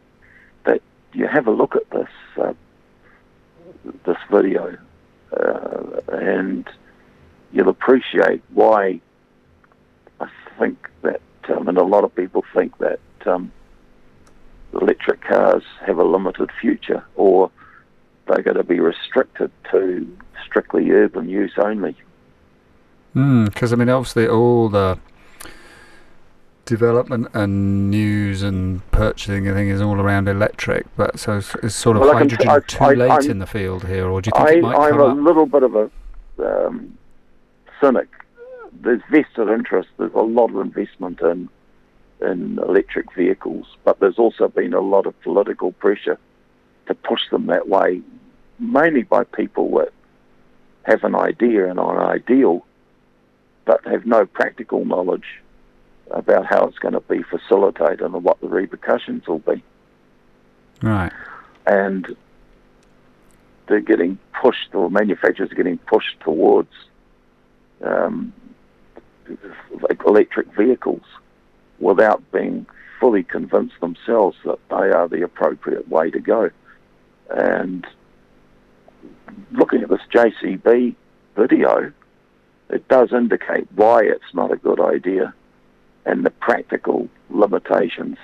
that 0.66 0.82
you 1.14 1.28
have 1.28 1.48
a 1.48 1.52
look 1.52 1.76
at 1.76 1.90
this 1.90 2.10
uh, 2.38 2.54
this 4.06 4.18
video, 4.32 4.78
uh, 5.36 5.84
and 6.12 6.68
you'll 7.52 7.70
appreciate 7.70 8.42
why 8.54 9.02
I 10.20 10.28
think 10.58 10.90
that, 11.02 11.22
um, 11.50 11.68
and 11.68 11.78
a 11.78 11.84
lot 11.84 12.04
of 12.04 12.16
people 12.16 12.44
think 12.54 12.78
that 12.78 13.00
um, 13.26 13.52
electric 14.74 15.22
cars 15.22 15.64
have 15.86 15.98
a 15.98 16.04
limited 16.04 16.50
future, 16.62 17.04
or 17.16 17.52
they're 18.28 18.44
going 18.44 18.58
to 18.58 18.64
be 18.64 18.80
restricted 18.80 19.52
to 19.72 20.18
strictly 20.46 20.90
urban 20.92 21.30
use 21.30 21.54
only. 21.58 21.96
Because 23.14 23.72
I 23.72 23.76
mean, 23.76 23.90
obviously, 23.90 24.28
all 24.28 24.70
the 24.70 24.98
development 26.66 27.28
and 27.34 27.92
news 27.92 28.42
and 28.42 28.90
purchasing 28.92 29.46
and 29.48 29.56
thing 29.56 29.68
is 29.70 29.82
all 29.82 30.00
around 30.00 30.28
electric. 30.30 30.86
But 30.96 31.20
so 31.20 31.34
is 31.62 31.76
sort 31.76 31.98
of 31.98 32.02
Well, 32.02 32.14
hydrogen 32.14 32.48
I- 32.50 32.60
too 32.60 32.84
I- 32.84 32.94
late 32.94 33.12
I'm- 33.12 33.30
in 33.32 33.40
the 33.40 33.46
field 33.48 33.86
here, 33.86 34.08
or 34.08 34.22
do 34.22 34.30
you 34.34 34.38
think 34.38 34.50
I, 34.50 34.54
it 34.58 34.62
might 34.62 34.76
I'm 34.78 34.92
come 34.92 35.00
a 35.02 35.06
up? 35.06 35.18
little 35.18 35.46
bit 35.46 35.64
of 35.64 35.76
a 35.76 35.92
um, 36.40 36.98
cynic. 37.82 38.08
There's 38.82 39.02
vested 39.12 39.50
interest. 39.50 39.90
There's 39.98 40.14
a 40.14 40.22
lot 40.22 40.50
of 40.50 40.58
investment 40.58 41.22
in 41.22 41.50
in 42.22 42.58
electric 42.60 43.14
vehicles, 43.14 43.66
but 43.84 44.00
there's 44.00 44.18
also 44.18 44.48
been 44.48 44.74
a 44.74 44.80
lot 44.80 45.06
of 45.06 45.20
political 45.24 45.74
pressure 45.74 46.18
to 46.88 46.94
push 46.96 47.20
them 47.30 47.48
that 47.48 47.68
way, 47.68 48.02
mainly 48.60 49.04
by 49.04 49.26
people 49.26 49.70
that 49.78 49.92
have 50.84 51.04
an 51.04 51.16
idea 51.16 51.70
and 51.70 51.80
an 51.80 51.98
ideal, 52.00 52.66
but 53.66 53.86
have 53.86 54.06
no 54.06 54.26
practical 54.26 54.86
knowledge 54.86 55.42
about 56.12 56.46
how 56.46 56.66
it's 56.66 56.78
going 56.80 56.94
to 56.94 57.02
be 57.02 57.24
facilitated 57.24 58.02
and 58.02 58.14
what 58.24 58.40
the 58.42 58.48
repercussions 58.48 59.26
will 59.28 59.40
be 59.40 59.64
Right. 60.82 61.12
and 61.66 62.16
they're 63.68 63.80
getting 63.80 64.20
pushed, 64.42 64.74
or 64.74 64.90
manufacturers 64.90 65.52
are 65.52 65.56
getting 65.56 65.78
pushed 65.78 66.20
towards 66.20 66.74
um, 67.82 68.34
like 69.82 70.02
electric 70.06 70.48
vehicles 70.54 71.04
without 71.80 72.22
being 72.32 72.66
fully 73.00 73.24
convinced 73.24 73.80
themselves 73.82 74.38
that 74.46 74.60
they 74.70 74.92
are 74.92 75.08
the 75.08 75.22
appropriate 75.24 75.88
way 75.88 76.12
to 76.12 76.20
go. 76.20 76.50
And 77.30 77.88
looking 79.52 79.82
at 79.82 79.90
this 79.90 80.02
JCB 80.14 80.96
video, 81.36 81.92
it 82.70 82.88
does 82.88 83.12
indicate 83.12 83.68
why 83.76 84.04
it's 84.04 84.34
not 84.34 84.52
a 84.52 84.56
good 84.56 84.80
idea 84.80 85.34
and 86.06 86.26
the 86.26 86.30
practical 86.30 87.08
limitations 87.30 88.18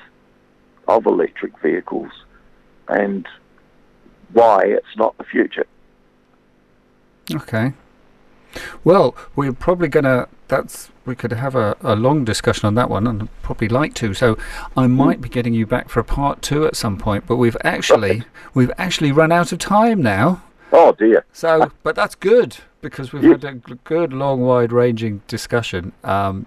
of 0.87 1.05
electric 1.05 1.57
vehicles 1.59 2.11
and 2.87 3.27
why 4.33 4.63
it's 4.63 4.97
not 4.97 5.17
the 5.17 5.23
future. 5.23 5.65
Okay. 7.33 7.73
Well, 8.83 9.15
we're 9.35 9.53
probably 9.53 9.87
going 9.87 10.05
to. 10.05 10.27
That's 10.47 10.89
we 11.05 11.15
could 11.15 11.31
have 11.31 11.53
a, 11.53 11.77
a 11.81 11.95
long 11.95 12.25
discussion 12.25 12.65
on 12.65 12.73
that 12.73 12.89
one, 12.89 13.05
and 13.05 13.23
I'd 13.23 13.41
probably 13.43 13.67
like 13.67 13.93
to. 13.95 14.15
So 14.15 14.37
I 14.75 14.85
hmm. 14.85 14.93
might 14.93 15.21
be 15.21 15.29
getting 15.29 15.53
you 15.53 15.67
back 15.67 15.89
for 15.89 15.99
a 15.99 16.03
part 16.03 16.41
two 16.41 16.65
at 16.65 16.75
some 16.75 16.97
point. 16.97 17.27
But 17.27 17.35
we've 17.35 17.57
actually 17.63 18.23
we've 18.55 18.71
actually 18.79 19.11
run 19.11 19.31
out 19.31 19.51
of 19.51 19.59
time 19.59 20.01
now. 20.01 20.41
Oh 20.71 20.93
dear. 20.93 21.25
So, 21.31 21.71
but 21.83 21.95
that's 21.95 22.15
good 22.15 22.57
because 22.81 23.13
we've 23.13 23.23
had 23.23 23.43
a 23.43 23.53
good, 23.53 24.13
long, 24.13 24.41
wide-ranging 24.41 25.21
discussion. 25.27 25.91
Um, 26.03 26.45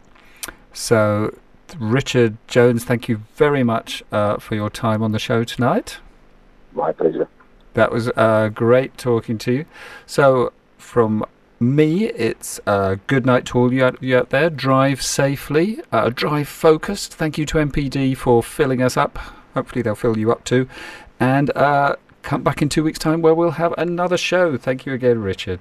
so, 0.72 1.37
Richard 1.78 2.37
Jones, 2.49 2.85
thank 2.85 3.09
you 3.09 3.22
very 3.35 3.62
much 3.62 4.03
uh, 4.12 4.39
for 4.39 4.55
your 4.55 4.70
time 4.70 5.03
on 5.03 5.12
the 5.12 5.18
show 5.18 5.45
tonight. 5.45 5.99
My 6.72 6.93
pleasure. 6.93 7.28
That 7.74 7.91
was 7.91 8.09
uh, 8.16 8.49
great 8.49 8.97
talking 8.99 9.39
to 9.39 9.53
you. 9.53 9.64
So, 10.07 10.53
from 10.78 11.24
me, 11.61 12.07
it's 12.07 12.61
uh, 12.66 12.97
good 13.07 13.24
night 13.24 13.47
to 13.47 13.59
all 13.59 13.72
you 13.72 13.85
out, 13.85 14.03
you 14.03 14.16
out 14.16 14.30
there. 14.30 14.51
Drive 14.51 15.03
safely, 15.03 15.80
uh, 15.91 16.11
drive 16.11 16.49
focused. 16.49 17.14
Thank 17.14 17.39
you 17.39 17.47
to 17.47 17.59
NPD 17.59 18.16
for 18.16 18.43
filling 18.43 18.83
us 18.83 18.97
up. 18.97 19.18
Hopefully, 19.55 19.83
they'll 19.83 19.95
fill 19.95 20.18
you 20.18 20.33
up 20.33 20.45
too. 20.45 20.68
And 21.20 21.55
uh, 21.57 21.97
come 22.22 22.43
back 22.43 22.62
in 22.62 22.68
two 22.68 22.85
weeks' 22.85 22.99
time 22.99 23.22
where 23.22 23.35
we'll 23.35 23.53
have 23.53 23.74
another 23.78 24.16
show. 24.16 24.57
Thank 24.57 24.87
you 24.87 24.93
again, 24.93 25.22
Richard. 25.22 25.61